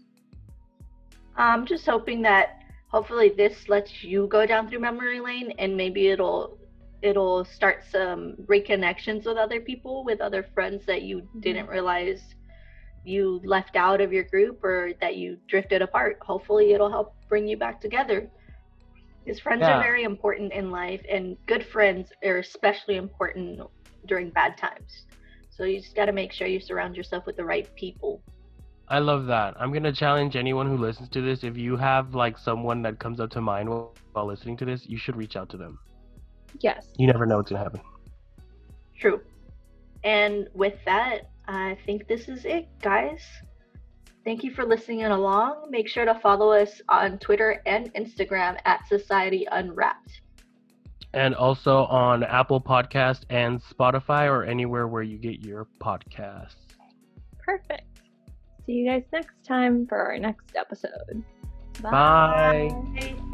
I'm 1.36 1.66
just 1.66 1.86
hoping 1.86 2.22
that 2.24 2.62
hopefully 2.88 3.30
this 3.36 3.68
lets 3.70 4.04
you 4.04 4.28
go 4.28 4.46
down 4.46 4.70
through 4.70 4.80
memory 4.80 5.20
lane 5.20 5.54
and 5.58 5.76
maybe 5.76 6.10
it'll 6.10 6.58
it'll 7.02 7.44
start 7.44 7.84
some 7.90 8.36
reconnections 8.46 9.26
with 9.26 9.38
other 9.38 9.60
people 9.60 10.04
with 10.04 10.22
other 10.22 10.44
friends 10.54 10.86
that 10.86 11.02
you 11.02 11.28
didn't 11.40 11.68
realize 11.68 12.36
you 13.04 13.42
left 13.44 13.76
out 13.76 14.02
of 14.02 14.12
your 14.14 14.24
group 14.26 14.64
or 14.64 14.92
that 15.02 15.16
you 15.16 15.38
drifted 15.48 15.82
apart 15.82 16.18
hopefully 16.22 16.74
it'll 16.74 16.90
help 16.90 17.16
bring 17.28 17.48
you 17.48 17.58
back 17.58 17.80
together 17.82 18.30
because 19.24 19.40
friends 19.40 19.62
Yeah. 19.62 19.78
are 19.78 19.84
very 19.84 20.04
important 20.04 20.52
in 20.54 20.72
life 20.72 21.02
and 21.10 21.38
good 21.48 21.66
friends 21.66 22.12
are 22.24 22.38
especially 22.38 22.98
important 22.98 23.60
during 24.08 24.30
bad 24.30 24.58
times 24.58 25.06
so 25.50 25.64
you 25.64 25.80
just 25.80 25.96
got 25.96 26.06
to 26.06 26.12
make 26.12 26.32
sure 26.32 26.48
you 26.48 26.60
surround 26.60 26.96
yourself 26.96 27.26
with 27.26 27.38
the 27.38 27.46
right 27.46 27.74
people 27.76 28.22
I 28.88 29.00
love 29.00 29.26
that. 29.28 29.56
I'm 29.58 29.72
gonna 29.72 29.94
challenge 29.94 30.36
anyone 30.36 30.68
who 30.68 30.76
listens 30.76 31.08
to 31.10 31.22
this. 31.22 31.46
If 31.46 31.58
you 31.58 31.78
have 31.78 32.14
like 32.14 32.38
someone 32.38 32.82
that 32.82 33.00
comes 33.00 33.22
up 33.22 33.30
to 33.32 33.40
mind 33.40 33.70
while, 33.70 33.96
while 34.12 34.26
listening 34.28 34.58
to 34.58 34.66
this, 34.66 34.86
you 34.86 34.98
should 34.98 35.16
reach 35.16 35.38
out 35.38 35.48
to 35.52 35.58
them. 35.58 35.80
Yes. 36.60 36.90
You 36.98 37.08
never 37.08 37.26
know 37.26 37.38
what's 37.38 37.50
gonna 37.50 37.64
happen. 37.64 37.80
True. 39.00 39.22
And 40.04 40.50
with 40.54 40.74
that, 40.86 41.31
I 41.52 41.78
think 41.86 42.08
this 42.08 42.30
is 42.30 42.46
it, 42.46 42.70
guys. 42.82 43.22
Thank 44.24 44.44
you 44.44 44.52
for 44.52 44.64
listening 44.64 45.04
along. 45.04 45.68
Make 45.70 45.90
sure 45.90 46.06
to 46.06 46.16
follow 46.16 46.52
us 46.52 46.82
on 46.88 47.20
Twitter 47.20 47.62
and 47.66 47.94
Instagram 47.94 48.58
at 48.64 48.88
Society 48.88 49.46
Unwrapped. 49.52 50.22
And 51.14 51.36
also 51.36 51.84
on 51.86 52.24
Apple 52.24 52.62
Podcast 52.62 53.24
and 53.30 53.62
Spotify 53.62 54.30
or 54.30 54.46
anywhere 54.46 54.88
where 54.88 55.04
you 55.04 55.18
get 55.18 55.46
your 55.46 55.68
podcasts. 55.82 56.56
Perfect. 57.40 58.00
See 58.66 58.74
you 58.74 58.90
guys 58.90 59.04
next 59.12 59.44
time 59.46 59.88
for 59.88 59.98
our 59.98 60.18
next 60.18 60.56
episode. 60.56 61.22
Bye. 61.82 62.70
Bye. 62.96 63.31